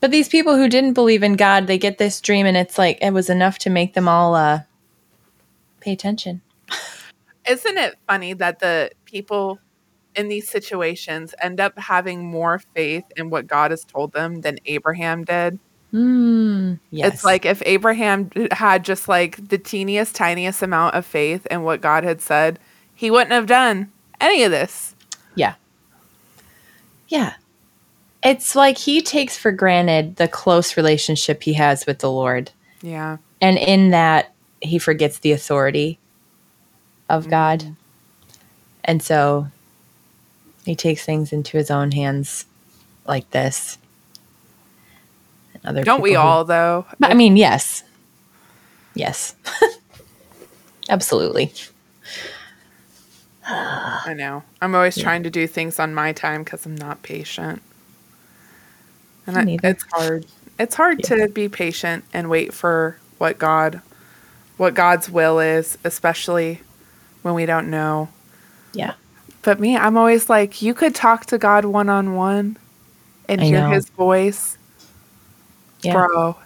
but 0.00 0.10
these 0.10 0.28
people 0.28 0.56
who 0.56 0.68
didn't 0.68 0.94
believe 0.94 1.22
in 1.22 1.34
God, 1.34 1.66
they 1.66 1.78
get 1.78 1.98
this 1.98 2.20
dream, 2.20 2.46
and 2.46 2.56
it's 2.56 2.78
like 2.78 2.98
it 3.02 3.12
was 3.12 3.28
enough 3.28 3.58
to 3.60 3.70
make 3.70 3.92
them 3.94 4.08
all 4.08 4.34
uh, 4.34 4.60
pay 5.80 5.92
attention. 5.92 6.40
Isn't 7.48 7.78
it 7.78 7.96
funny 8.08 8.32
that 8.34 8.60
the 8.60 8.90
people 9.04 9.58
in 10.16 10.28
these 10.28 10.48
situations 10.48 11.34
end 11.40 11.60
up 11.60 11.78
having 11.78 12.24
more 12.24 12.58
faith 12.74 13.04
in 13.16 13.30
what 13.30 13.46
God 13.46 13.70
has 13.70 13.84
told 13.84 14.12
them 14.12 14.40
than 14.40 14.58
Abraham 14.64 15.24
did? 15.24 15.58
Mm, 15.92 16.78
yes. 16.90 17.14
It's 17.14 17.24
like 17.24 17.44
if 17.44 17.62
Abraham 17.66 18.30
had 18.52 18.84
just 18.84 19.08
like 19.08 19.48
the 19.48 19.58
teeniest, 19.58 20.14
tiniest 20.14 20.62
amount 20.62 20.94
of 20.94 21.04
faith 21.04 21.46
in 21.46 21.62
what 21.62 21.80
God 21.80 22.04
had 22.04 22.20
said, 22.20 22.58
he 22.94 23.10
wouldn't 23.10 23.32
have 23.32 23.46
done 23.46 23.90
any 24.20 24.42
of 24.44 24.50
this. 24.50 24.94
Yeah. 25.34 25.54
Yeah. 27.08 27.34
It's 28.22 28.54
like 28.54 28.78
he 28.78 29.00
takes 29.00 29.36
for 29.36 29.50
granted 29.50 30.16
the 30.16 30.28
close 30.28 30.76
relationship 30.76 31.42
he 31.42 31.54
has 31.54 31.86
with 31.86 32.00
the 32.00 32.10
Lord. 32.10 32.52
Yeah. 32.82 33.16
And 33.40 33.58
in 33.58 33.90
that, 33.90 34.32
he 34.60 34.78
forgets 34.78 35.18
the 35.18 35.32
authority 35.32 35.98
of 37.08 37.28
God. 37.28 37.74
And 38.84 39.02
so 39.02 39.48
he 40.64 40.76
takes 40.76 41.04
things 41.04 41.32
into 41.32 41.56
his 41.56 41.70
own 41.70 41.92
hands 41.92 42.44
like 43.06 43.30
this. 43.30 43.78
Other 45.64 45.84
Don't 45.84 46.00
we 46.00 46.12
who- 46.12 46.18
all, 46.18 46.44
though? 46.44 46.86
I 47.02 47.14
mean, 47.14 47.36
yes. 47.36 47.82
Yes. 48.94 49.34
Absolutely. 50.88 51.52
I 53.46 54.14
know. 54.16 54.42
I'm 54.62 54.74
always 54.74 54.96
trying 54.96 55.22
to 55.24 55.30
do 55.30 55.46
things 55.46 55.78
on 55.78 55.94
my 55.94 56.12
time 56.12 56.44
because 56.44 56.66
I'm 56.66 56.76
not 56.76 57.02
patient. 57.02 57.62
And 59.26 59.36
I, 59.36 59.58
it's 59.68 59.84
hard. 59.92 60.26
It's 60.58 60.74
hard 60.74 61.02
to 61.04 61.28
be 61.28 61.48
patient 61.48 62.04
and 62.12 62.28
wait 62.28 62.52
for 62.52 62.96
what 63.18 63.38
God, 63.38 63.80
what 64.56 64.74
God's 64.74 65.10
will 65.10 65.40
is, 65.40 65.78
especially 65.84 66.60
when 67.22 67.34
we 67.34 67.46
don't 67.46 67.70
know. 67.70 68.08
Yeah. 68.72 68.94
But 69.42 69.58
me, 69.58 69.76
I'm 69.76 69.96
always 69.96 70.28
like, 70.28 70.62
you 70.62 70.74
could 70.74 70.94
talk 70.94 71.26
to 71.26 71.38
God 71.38 71.64
one 71.64 71.88
on 71.88 72.14
one 72.14 72.56
and 73.28 73.40
I 73.40 73.44
hear 73.44 73.60
know. 73.60 73.70
His 73.70 73.88
voice, 73.90 74.58
Yeah. 75.82 75.92
bro. 75.92 76.36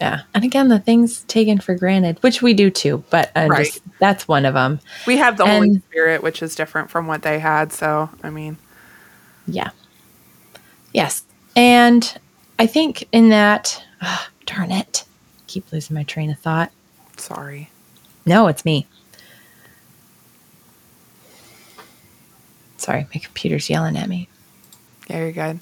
Yeah. 0.00 0.22
And 0.34 0.44
again, 0.44 0.68
the 0.68 0.78
things 0.80 1.22
taken 1.24 1.58
for 1.60 1.74
granted, 1.74 2.18
which 2.22 2.42
we 2.42 2.52
do 2.52 2.68
too, 2.70 3.04
but 3.10 3.30
uh, 3.36 3.46
Right. 3.48 3.64
just, 3.66 3.80
that's 4.00 4.26
one 4.26 4.44
of 4.44 4.54
them. 4.54 4.80
We 5.06 5.16
have 5.18 5.36
the 5.36 5.46
Holy 5.46 5.78
Spirit, 5.88 6.22
which 6.22 6.42
is 6.42 6.54
different 6.56 6.90
from 6.90 7.06
what 7.06 7.22
they 7.22 7.38
had. 7.38 7.72
So, 7.72 8.10
I 8.22 8.30
mean, 8.30 8.56
Yeah. 9.46 9.70
Yes. 10.92 11.24
And 11.56 12.18
I 12.58 12.66
think 12.66 13.08
in 13.12 13.28
that, 13.30 13.82
ah, 14.02 14.28
darn 14.46 14.70
it, 14.72 15.04
keep 15.46 15.70
losing 15.72 15.94
my 15.94 16.02
train 16.04 16.30
of 16.30 16.38
thought. 16.38 16.70
sorry. 17.16 17.70
No, 18.26 18.46
it's 18.48 18.64
me. 18.64 18.86
Sorry, 22.76 23.06
my 23.14 23.20
computer's 23.20 23.70
yelling 23.70 23.96
at 23.96 24.08
me. 24.08 24.28
Very 25.08 25.32
good. 25.32 25.60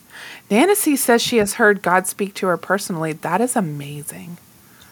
Nancy 0.51 0.97
says 0.97 1.21
she 1.21 1.39
has 1.39 1.55
heard 1.55 1.83
God 1.83 2.07
speak 2.07 2.35
to 2.35 2.47
her 2.47 2.57
personally. 2.57 3.13
That 3.13 3.41
is 3.41 3.57
amazing. 3.57 4.39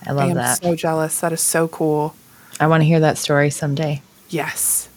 I 0.07 0.13
love 0.13 0.27
I 0.27 0.31
am 0.31 0.37
that. 0.37 0.63
so 0.63 0.75
jealous. 0.75 1.21
That 1.21 1.33
is 1.33 1.41
so 1.41 1.69
cool. 1.69 2.15
I 2.59 2.67
want 2.67 2.81
to 2.81 2.85
hear 2.87 3.01
that 3.01 3.19
story 3.19 3.51
someday. 3.51 4.03
Yes. 4.29 4.89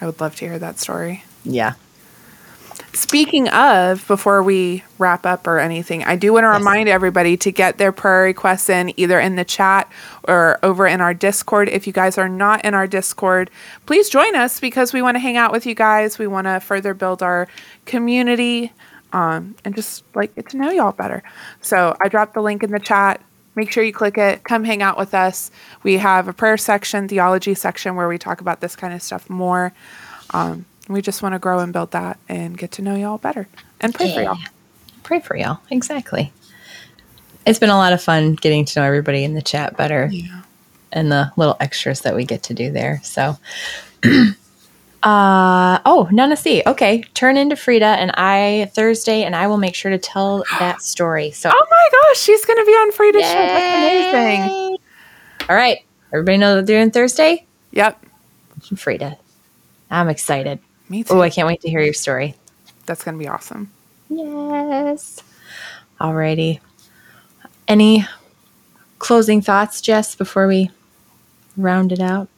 I 0.00 0.06
would 0.06 0.20
love 0.20 0.36
to 0.36 0.46
hear 0.46 0.58
that 0.58 0.78
story. 0.78 1.24
Yeah. 1.44 1.74
Speaking 2.94 3.48
of, 3.50 4.06
before 4.08 4.42
we 4.42 4.82
wrap 4.98 5.24
up 5.26 5.46
or 5.46 5.58
anything, 5.58 6.02
I 6.04 6.16
do 6.16 6.32
want 6.32 6.44
to 6.44 6.48
Yes. 6.48 6.58
remind 6.58 6.88
everybody 6.88 7.36
to 7.36 7.52
get 7.52 7.78
their 7.78 7.92
prayer 7.92 8.24
requests 8.24 8.68
in 8.68 8.92
either 8.98 9.20
in 9.20 9.36
the 9.36 9.44
chat 9.44 9.88
or 10.26 10.58
over 10.62 10.86
in 10.86 11.00
our 11.00 11.14
Discord. 11.14 11.68
If 11.68 11.86
you 11.86 11.92
guys 11.92 12.18
are 12.18 12.28
not 12.28 12.64
in 12.64 12.74
our 12.74 12.86
Discord, 12.86 13.50
please 13.86 14.08
join 14.08 14.34
us 14.34 14.58
because 14.58 14.92
we 14.92 15.02
want 15.02 15.14
to 15.16 15.20
hang 15.20 15.36
out 15.36 15.52
with 15.52 15.66
you 15.66 15.74
guys. 15.74 16.18
We 16.18 16.26
want 16.26 16.46
to 16.46 16.60
further 16.60 16.94
build 16.94 17.22
our 17.22 17.46
community 17.84 18.72
um, 19.12 19.54
and 19.64 19.74
just 19.76 20.02
like 20.14 20.34
get 20.34 20.48
to 20.50 20.56
know 20.56 20.70
y'all 20.70 20.92
better. 20.92 21.22
So 21.62 21.96
I 22.02 22.08
dropped 22.08 22.34
the 22.34 22.42
link 22.42 22.62
in 22.62 22.70
the 22.70 22.80
chat. 22.80 23.20
Make 23.54 23.70
sure 23.70 23.82
you 23.84 23.92
click 23.92 24.16
it. 24.18 24.44
Come 24.44 24.64
hang 24.64 24.82
out 24.82 24.96
with 24.96 25.14
us. 25.14 25.50
We 25.82 25.98
have 25.98 26.26
a 26.28 26.32
prayer 26.32 26.56
section, 26.56 27.06
theology 27.08 27.54
section 27.54 27.96
where 27.96 28.08
we 28.08 28.18
talk 28.18 28.40
about 28.40 28.60
this 28.60 28.76
kind 28.76 28.94
of 28.94 29.02
stuff 29.02 29.28
more. 29.28 29.72
Um, 30.30 30.64
we 30.88 31.02
just 31.02 31.22
want 31.22 31.34
to 31.34 31.38
grow 31.38 31.58
and 31.60 31.72
build 31.72 31.90
that 31.92 32.18
and 32.28 32.56
get 32.56 32.72
to 32.72 32.82
know 32.82 32.94
y'all 32.94 33.18
better 33.18 33.48
and 33.80 33.94
pray 33.94 34.12
for 34.14 34.22
y'all. 34.22 34.38
Pray 35.02 35.20
for 35.20 35.36
y'all. 35.36 35.58
Exactly. 35.70 36.32
It's 37.46 37.58
been 37.58 37.70
a 37.70 37.76
lot 37.76 37.92
of 37.92 38.02
fun 38.02 38.34
getting 38.34 38.64
to 38.66 38.80
know 38.80 38.86
everybody 38.86 39.24
in 39.24 39.34
the 39.34 39.42
chat 39.42 39.76
better 39.76 40.08
Yeah. 40.12 40.42
and 40.92 41.10
the 41.10 41.32
little 41.36 41.56
extras 41.60 42.00
that 42.02 42.14
we 42.14 42.24
get 42.24 42.42
to 42.44 42.54
do 42.54 42.70
there. 42.70 43.00
So, 43.02 43.36
uh, 45.02 45.78
oh, 45.86 46.08
Nana 46.12 46.36
C. 46.36 46.62
Okay. 46.66 47.02
Turn 47.14 47.36
into 47.36 47.56
Frida 47.56 47.84
and 47.86 48.10
I 48.14 48.70
Thursday, 48.74 49.22
and 49.22 49.34
I 49.34 49.46
will 49.46 49.56
make 49.56 49.74
sure 49.74 49.90
to 49.90 49.98
tell 49.98 50.44
that 50.58 50.82
story. 50.82 51.30
So, 51.30 51.50
Oh 51.52 51.66
my 51.70 51.88
gosh, 51.92 52.18
she's 52.20 52.44
going 52.44 52.58
to 52.58 52.64
be 52.66 52.72
on 52.72 52.92
Frida's 52.92 53.22
show. 53.22 53.32
That's 53.32 54.12
amazing. 54.14 54.78
All 55.48 55.56
right. 55.56 55.78
Everybody 56.12 56.36
know 56.38 56.56
that 56.56 56.66
they're 56.66 56.80
doing 56.80 56.90
Thursday? 56.90 57.46
Yep. 57.72 58.04
Frida. 58.76 59.16
I'm 59.90 60.08
excited. 60.08 60.58
Me 60.88 61.04
too. 61.04 61.14
Oh, 61.14 61.20
I 61.20 61.30
can't 61.30 61.46
wait 61.46 61.60
to 61.62 61.68
hear 61.68 61.80
your 61.80 61.94
story. 61.94 62.34
That's 62.86 63.04
going 63.04 63.14
to 63.16 63.18
be 63.18 63.28
awesome. 63.28 63.70
Yes. 64.08 65.22
Alrighty. 66.00 66.60
Any 67.66 68.06
closing 68.98 69.42
thoughts, 69.42 69.80
Jess, 69.80 70.14
before 70.14 70.46
we 70.46 70.70
round 71.56 71.92
it 71.92 72.00
out? 72.00 72.28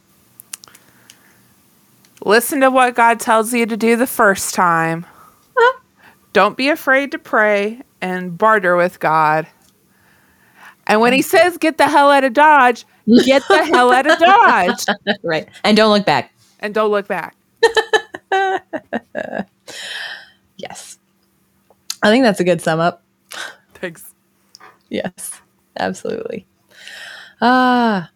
Listen 2.23 2.59
to 2.61 2.69
what 2.69 2.95
God 2.95 3.19
tells 3.19 3.53
you 3.53 3.65
to 3.65 3.77
do 3.77 3.95
the 3.95 4.07
first 4.07 4.53
time. 4.53 5.05
Don't 6.33 6.57
be 6.57 6.69
afraid 6.69 7.11
to 7.11 7.19
pray 7.19 7.81
and 8.01 8.37
barter 8.37 8.75
with 8.75 8.99
God. 8.99 9.47
And 10.87 10.99
when 10.99 11.13
he 11.13 11.21
says 11.21 11.57
get 11.57 11.77
the 11.77 11.87
hell 11.87 12.11
out 12.11 12.23
of 12.23 12.33
Dodge, 12.33 12.85
get 13.25 13.43
the 13.47 13.63
hell 13.65 13.91
out 13.91 14.07
of 14.09 14.19
Dodge 14.19 14.85
right. 15.23 15.47
And 15.63 15.77
don't 15.77 15.91
look 15.91 16.05
back. 16.05 16.33
and 16.59 16.73
don't 16.73 16.91
look 16.91 17.07
back. 17.07 17.35
Yes. 20.57 20.99
I 22.03 22.09
think 22.09 22.23
that's 22.23 22.39
a 22.39 22.43
good 22.43 22.61
sum 22.61 22.79
up. 22.79 23.03
Thanks. 23.75 24.13
Yes. 24.89 25.41
Absolutely. 25.79 26.45
Ah, 27.41 28.11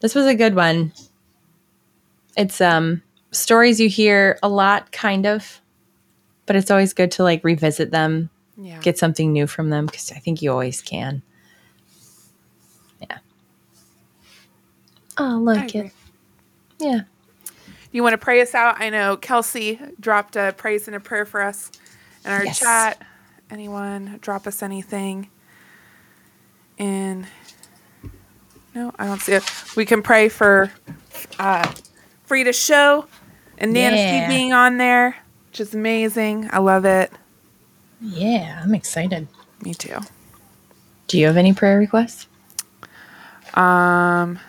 this 0.00 0.14
was 0.14 0.26
a 0.26 0.34
good 0.34 0.56
one. 0.56 0.92
It's 2.36 2.60
um 2.60 3.02
stories 3.30 3.78
you 3.80 3.88
hear 3.88 4.38
a 4.42 4.48
lot 4.48 4.90
kind 4.90 5.24
of, 5.26 5.60
but 6.46 6.56
it's 6.56 6.70
always 6.70 6.92
good 6.92 7.10
to 7.12 7.22
like 7.22 7.44
revisit 7.44 7.90
them 7.92 8.28
Yeah. 8.56 8.80
get 8.80 8.98
something 8.98 9.32
new 9.32 9.46
from 9.46 9.70
them 9.70 9.86
because 9.86 10.10
I 10.10 10.18
think 10.18 10.42
you 10.42 10.50
always 10.50 10.82
can. 10.82 11.22
Yeah. 13.00 13.18
Oh, 15.16 15.24
I 15.24 15.34
like 15.34 15.74
it. 15.76 15.92
Yeah. 16.80 17.02
You 17.94 18.02
want 18.02 18.14
to 18.14 18.18
pray 18.18 18.40
us 18.40 18.56
out? 18.56 18.80
I 18.80 18.90
know 18.90 19.16
Kelsey 19.16 19.78
dropped 20.00 20.34
a 20.34 20.52
praise 20.56 20.88
and 20.88 20.96
a 20.96 21.00
prayer 21.00 21.24
for 21.24 21.40
us 21.40 21.70
in 22.24 22.32
our 22.32 22.44
Yes. 22.44 22.58
chat. 22.58 23.00
Anyone 23.52 24.18
drop 24.20 24.48
us 24.48 24.64
anything? 24.64 25.30
And 26.76 27.28
no, 28.74 28.92
I 28.98 29.06
don't 29.06 29.20
see 29.20 29.34
it. 29.34 29.44
We 29.76 29.84
can 29.86 30.02
pray 30.02 30.28
for 30.28 30.72
uh, 31.38 31.72
Frida's 32.24 32.58
show 32.58 33.06
and 33.58 33.72
Nancy 33.72 34.00
Yeah. 34.00 34.26
being 34.26 34.52
on 34.52 34.76
there, 34.78 35.14
which 35.50 35.60
is 35.60 35.72
amazing. 35.72 36.48
I 36.52 36.58
love 36.58 36.84
it. 36.84 37.12
Yeah, 38.00 38.60
I'm 38.60 38.74
excited. 38.74 39.28
Me 39.64 39.72
too. 39.72 40.00
Do 41.06 41.16
you 41.16 41.26
have 41.28 41.36
any 41.36 41.52
prayer 41.52 41.78
requests? 41.78 42.26
Um, 43.54 44.40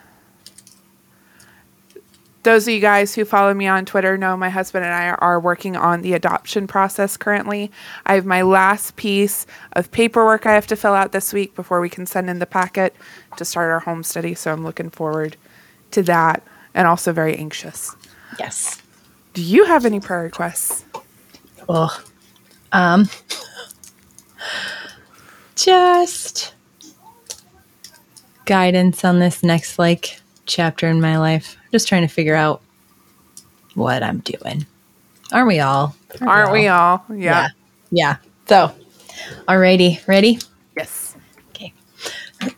those 2.46 2.68
of 2.68 2.74
you 2.74 2.80
guys 2.80 3.14
who 3.14 3.26
follow 3.26 3.54
me 3.54 3.68
on 3.68 3.86
Twitter 3.86 4.18
know 4.18 4.38
my 4.38 4.50
husband 4.50 4.86
and 4.86 4.94
I 4.94 5.10
are 5.10 5.40
working 5.40 5.76
on 5.76 6.02
the 6.02 6.14
adoption 6.14 6.68
process 6.68 7.18
currently. 7.18 7.72
I 8.06 8.14
have 8.14 8.26
my 8.26 8.44
last 8.44 8.96
piece 8.96 9.46
of 9.74 9.92
paperwork 9.92 10.46
I 10.46 10.54
have 10.54 10.68
to 10.68 10.76
fill 10.76 10.94
out 10.94 11.12
this 11.12 11.34
week 11.34 11.56
before 11.56 11.82
we 11.82 11.90
can 11.90 12.06
send 12.06 12.30
in 12.30 12.40
the 12.40 12.46
packet 12.46 12.96
to 13.38 13.44
start 13.44 13.72
our 13.72 13.80
home 13.80 14.04
study. 14.04 14.36
So 14.36 14.54
I'm 14.54 14.64
looking 14.64 14.90
forward 14.90 15.36
to 15.92 16.04
that 16.04 16.44
and 16.74 16.88
also 16.88 17.12
very 17.12 17.36
anxious. 17.36 17.96
Yes. 18.40 18.82
Do 19.34 19.42
you 19.42 19.66
have 19.66 19.86
any 19.86 20.00
prayer 20.00 20.24
requests? 20.24 20.86
Oh, 21.68 22.02
um, 22.72 23.10
just 25.56 26.54
guidance 28.46 29.04
on 29.04 29.20
this 29.20 29.42
next 29.42 29.80
like 29.80 30.22
chapter 30.46 30.88
in 30.88 31.02
my 31.02 31.18
life. 31.18 31.58
Just 31.76 31.90
trying 31.90 32.04
to 32.04 32.08
figure 32.08 32.36
out 32.36 32.62
what 33.74 34.02
I'm 34.02 34.20
doing. 34.20 34.66
Aren't 35.34 35.50
we 35.50 35.60
all? 35.60 35.94
Aren't 36.22 36.54
we 36.54 36.70
all? 36.70 37.04
Yeah. 37.14 37.50
Yeah. 37.92 38.16
So, 38.48 38.74
alrighty, 39.46 40.08
ready? 40.08 40.40
Yes. 40.78 41.18
Okay. 41.50 41.74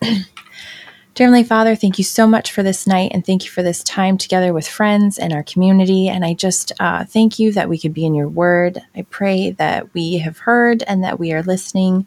Dear 0.00 1.26
Heavenly 1.26 1.42
Father, 1.42 1.74
thank 1.74 1.98
you 1.98 2.04
so 2.04 2.28
much 2.28 2.52
for 2.52 2.62
this 2.62 2.86
night 2.86 3.10
and 3.12 3.26
thank 3.26 3.44
you 3.44 3.50
for 3.50 3.64
this 3.64 3.82
time 3.82 4.18
together 4.18 4.52
with 4.52 4.68
friends 4.68 5.18
and 5.18 5.32
our 5.32 5.42
community. 5.42 6.08
And 6.08 6.24
I 6.24 6.34
just 6.34 6.70
uh, 6.78 7.04
thank 7.04 7.40
you 7.40 7.50
that 7.54 7.68
we 7.68 7.76
could 7.76 7.92
be 7.92 8.06
in 8.06 8.14
your 8.14 8.28
word. 8.28 8.80
I 8.94 9.02
pray 9.02 9.50
that 9.50 9.92
we 9.94 10.18
have 10.18 10.38
heard 10.38 10.84
and 10.84 11.02
that 11.02 11.18
we 11.18 11.32
are 11.32 11.42
listening, 11.42 12.06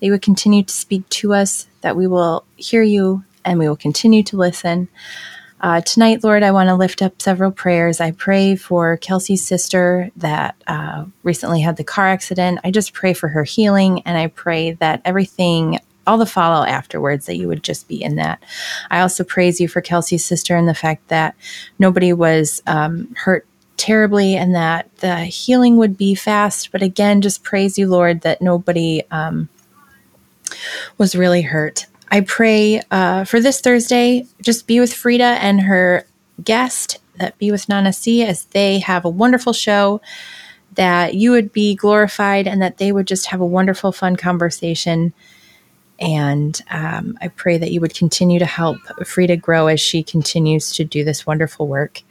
that 0.00 0.06
you 0.06 0.10
would 0.10 0.22
continue 0.22 0.64
to 0.64 0.74
speak 0.74 1.08
to 1.10 1.34
us, 1.34 1.68
that 1.82 1.94
we 1.94 2.08
will 2.08 2.44
hear 2.56 2.82
you 2.82 3.22
and 3.44 3.60
we 3.60 3.68
will 3.68 3.76
continue 3.76 4.24
to 4.24 4.36
listen. 4.36 4.88
Uh, 5.60 5.80
tonight, 5.80 6.22
Lord, 6.22 6.44
I 6.44 6.52
want 6.52 6.68
to 6.68 6.76
lift 6.76 7.02
up 7.02 7.20
several 7.20 7.50
prayers. 7.50 8.00
I 8.00 8.12
pray 8.12 8.54
for 8.54 8.96
Kelsey's 8.98 9.44
sister 9.44 10.10
that 10.16 10.54
uh, 10.68 11.06
recently 11.24 11.60
had 11.60 11.76
the 11.76 11.84
car 11.84 12.06
accident. 12.06 12.60
I 12.62 12.70
just 12.70 12.92
pray 12.92 13.12
for 13.12 13.28
her 13.28 13.42
healing, 13.42 14.02
and 14.02 14.16
I 14.16 14.28
pray 14.28 14.72
that 14.72 15.02
everything, 15.04 15.80
all 16.06 16.16
the 16.16 16.26
follow 16.26 16.64
afterwards, 16.64 17.26
that 17.26 17.36
you 17.36 17.48
would 17.48 17.64
just 17.64 17.88
be 17.88 18.00
in 18.00 18.16
that. 18.16 18.40
I 18.90 19.00
also 19.00 19.24
praise 19.24 19.60
you 19.60 19.66
for 19.66 19.80
Kelsey's 19.80 20.24
sister 20.24 20.54
and 20.54 20.68
the 20.68 20.74
fact 20.74 21.08
that 21.08 21.34
nobody 21.80 22.12
was 22.12 22.62
um, 22.68 23.12
hurt 23.16 23.44
terribly 23.76 24.36
and 24.36 24.54
that 24.54 24.94
the 24.98 25.24
healing 25.24 25.76
would 25.76 25.96
be 25.96 26.14
fast. 26.14 26.70
But 26.70 26.82
again, 26.82 27.20
just 27.20 27.42
praise 27.42 27.76
you, 27.76 27.88
Lord, 27.88 28.20
that 28.20 28.40
nobody 28.40 29.02
um, 29.10 29.48
was 30.98 31.16
really 31.16 31.42
hurt. 31.42 31.86
I 32.10 32.20
pray 32.22 32.80
uh, 32.90 33.24
for 33.24 33.40
this 33.40 33.60
Thursday, 33.60 34.26
just 34.42 34.66
be 34.66 34.80
with 34.80 34.92
Frida 34.92 35.22
and 35.24 35.60
her 35.60 36.06
guest, 36.42 36.98
that 37.18 37.38
be 37.38 37.50
with 37.50 37.68
Nana 37.68 37.92
C, 37.92 38.22
as 38.22 38.44
they 38.46 38.78
have 38.78 39.04
a 39.04 39.10
wonderful 39.10 39.52
show, 39.52 40.00
that 40.74 41.14
you 41.14 41.30
would 41.32 41.52
be 41.52 41.74
glorified 41.74 42.46
and 42.46 42.62
that 42.62 42.78
they 42.78 42.92
would 42.92 43.06
just 43.06 43.26
have 43.26 43.40
a 43.40 43.46
wonderful, 43.46 43.92
fun 43.92 44.16
conversation. 44.16 45.12
And 45.98 46.60
um, 46.70 47.18
I 47.20 47.28
pray 47.28 47.58
that 47.58 47.72
you 47.72 47.80
would 47.80 47.94
continue 47.94 48.38
to 48.38 48.46
help 48.46 48.78
Frida 49.04 49.38
grow 49.38 49.66
as 49.66 49.80
she 49.80 50.02
continues 50.02 50.72
to 50.76 50.84
do 50.84 51.04
this 51.04 51.26
wonderful 51.26 51.66
work. 51.66 52.02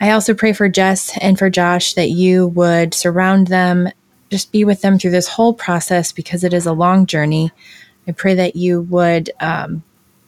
I 0.00 0.10
also 0.10 0.34
pray 0.34 0.52
for 0.52 0.68
Jess 0.68 1.16
and 1.18 1.38
for 1.38 1.48
Josh 1.48 1.94
that 1.94 2.10
you 2.10 2.48
would 2.48 2.92
surround 2.92 3.46
them, 3.46 3.88
just 4.30 4.52
be 4.52 4.64
with 4.64 4.82
them 4.82 4.98
through 4.98 5.12
this 5.12 5.28
whole 5.28 5.54
process 5.54 6.12
because 6.12 6.44
it 6.44 6.52
is 6.52 6.66
a 6.66 6.72
long 6.72 7.06
journey. 7.06 7.52
I 8.06 8.12
pray 8.12 8.34
that 8.34 8.56
you 8.56 8.82
would 8.82 9.30
um, 9.40 9.82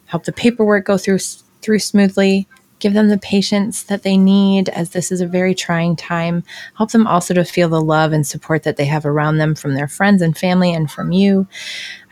help 0.05 0.25
the 0.25 0.31
paperwork 0.31 0.85
go 0.85 0.97
through 0.97 1.19
through 1.61 1.79
smoothly. 1.79 2.47
Give 2.79 2.93
them 2.93 3.09
the 3.09 3.17
patience 3.17 3.83
that 3.83 4.03
they 4.03 4.15
need 4.15 4.69
as 4.69 4.91
this 4.91 5.11
is 5.11 5.19
a 5.19 5.27
very 5.27 5.53
trying 5.53 5.97
time. 5.97 6.43
Help 6.75 6.91
them 6.91 7.05
also 7.05 7.33
to 7.33 7.43
feel 7.43 7.67
the 7.67 7.81
love 7.81 8.13
and 8.13 8.25
support 8.25 8.63
that 8.63 8.77
they 8.77 8.85
have 8.85 9.05
around 9.05 9.37
them 9.37 9.53
from 9.53 9.75
their 9.75 9.89
friends 9.89 10.21
and 10.21 10.37
family 10.37 10.73
and 10.73 10.89
from 10.89 11.11
you. 11.11 11.45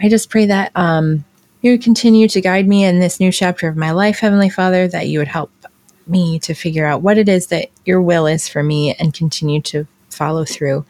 I 0.01 0.09
just 0.09 0.29
pray 0.29 0.45
that 0.47 0.73
um, 0.75 1.23
you 1.61 1.71
would 1.71 1.83
continue 1.83 2.27
to 2.27 2.41
guide 2.41 2.67
me 2.67 2.83
in 2.83 2.99
this 2.99 3.19
new 3.19 3.31
chapter 3.31 3.69
of 3.69 3.77
my 3.77 3.91
life, 3.91 4.19
Heavenly 4.19 4.49
Father, 4.49 4.89
that 4.89 5.07
you 5.07 5.19
would 5.19 5.29
help 5.29 5.51
me 6.05 6.37
to 6.39 6.53
figure 6.53 6.85
out 6.85 7.01
what 7.01 7.17
it 7.17 7.29
is 7.29 7.47
that 7.47 7.69
your 7.85 8.01
will 8.01 8.27
is 8.27 8.47
for 8.47 8.61
me 8.61 8.93
and 8.95 9.13
continue 9.13 9.61
to 9.61 9.87
follow 10.09 10.45
through. 10.45 10.85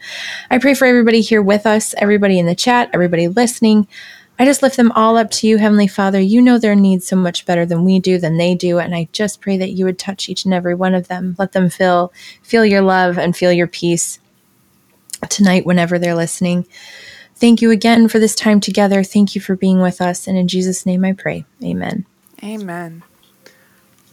I 0.50 0.58
pray 0.58 0.74
for 0.74 0.86
everybody 0.86 1.20
here 1.20 1.42
with 1.42 1.66
us, 1.66 1.94
everybody 1.98 2.38
in 2.38 2.46
the 2.46 2.54
chat, 2.54 2.90
everybody 2.92 3.28
listening. 3.28 3.86
I 4.38 4.44
just 4.44 4.62
lift 4.62 4.76
them 4.76 4.92
all 4.92 5.16
up 5.16 5.30
to 5.32 5.48
you, 5.48 5.58
Heavenly 5.58 5.88
Father. 5.88 6.20
You 6.20 6.40
know 6.40 6.58
their 6.58 6.76
needs 6.76 7.06
so 7.06 7.16
much 7.16 7.44
better 7.44 7.66
than 7.66 7.84
we 7.84 7.98
do, 7.98 8.18
than 8.18 8.36
they 8.38 8.54
do, 8.54 8.78
and 8.78 8.94
I 8.94 9.08
just 9.12 9.40
pray 9.40 9.56
that 9.58 9.72
you 9.72 9.84
would 9.84 9.98
touch 9.98 10.28
each 10.28 10.44
and 10.44 10.54
every 10.54 10.74
one 10.74 10.94
of 10.94 11.08
them. 11.08 11.34
Let 11.38 11.52
them 11.52 11.68
feel 11.68 12.12
feel 12.42 12.64
your 12.64 12.82
love 12.82 13.18
and 13.18 13.36
feel 13.36 13.52
your 13.52 13.66
peace 13.66 14.20
tonight 15.28 15.66
whenever 15.66 15.98
they're 15.98 16.14
listening. 16.14 16.66
Thank 17.34 17.62
you 17.62 17.70
again 17.70 18.08
for 18.08 18.18
this 18.18 18.34
time 18.34 18.60
together. 18.60 19.02
Thank 19.02 19.34
you 19.34 19.40
for 19.40 19.56
being 19.56 19.80
with 19.80 20.00
us, 20.00 20.28
and 20.28 20.38
in 20.38 20.46
Jesus' 20.46 20.86
name 20.86 21.04
I 21.04 21.14
pray. 21.14 21.44
Amen. 21.62 22.06
Amen. 22.42 23.02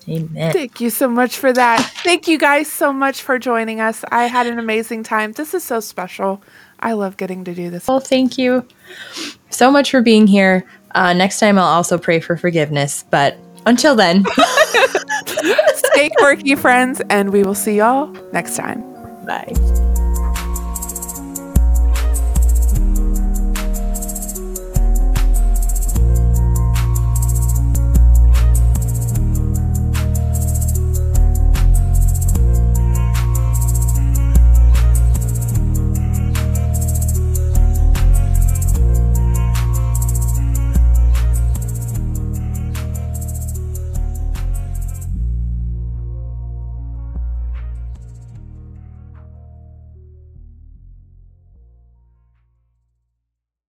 Amen. 0.07 0.53
Thank 0.53 0.79
you 0.79 0.89
so 0.89 1.07
much 1.07 1.37
for 1.37 1.51
that. 1.51 1.79
Thank 2.03 2.27
you 2.27 2.37
guys 2.37 2.71
so 2.71 2.93
much 2.93 3.21
for 3.21 3.39
joining 3.39 3.81
us. 3.81 4.03
I 4.11 4.25
had 4.25 4.45
an 4.45 4.59
amazing 4.59 5.03
time. 5.03 5.31
This 5.31 5.53
is 5.53 5.63
so 5.63 5.79
special. 5.79 6.43
I 6.79 6.93
love 6.93 7.17
getting 7.17 7.43
to 7.45 7.53
do 7.53 7.69
this. 7.69 7.87
Well, 7.87 7.99
thank 7.99 8.37
you 8.37 8.67
so 9.49 9.71
much 9.71 9.91
for 9.91 10.01
being 10.01 10.27
here. 10.27 10.65
Uh, 10.93 11.13
next 11.13 11.39
time, 11.39 11.57
I'll 11.57 11.65
also 11.65 11.97
pray 11.97 12.19
for 12.19 12.37
forgiveness. 12.37 13.05
But 13.09 13.37
until 13.65 13.95
then, 13.95 14.25
Stay 15.75 16.09
quirky, 16.17 16.55
friends, 16.55 17.01
and 17.09 17.31
we 17.31 17.43
will 17.43 17.55
see 17.55 17.77
y'all 17.77 18.07
next 18.33 18.55
time. 18.57 18.81
bye. 19.25 19.84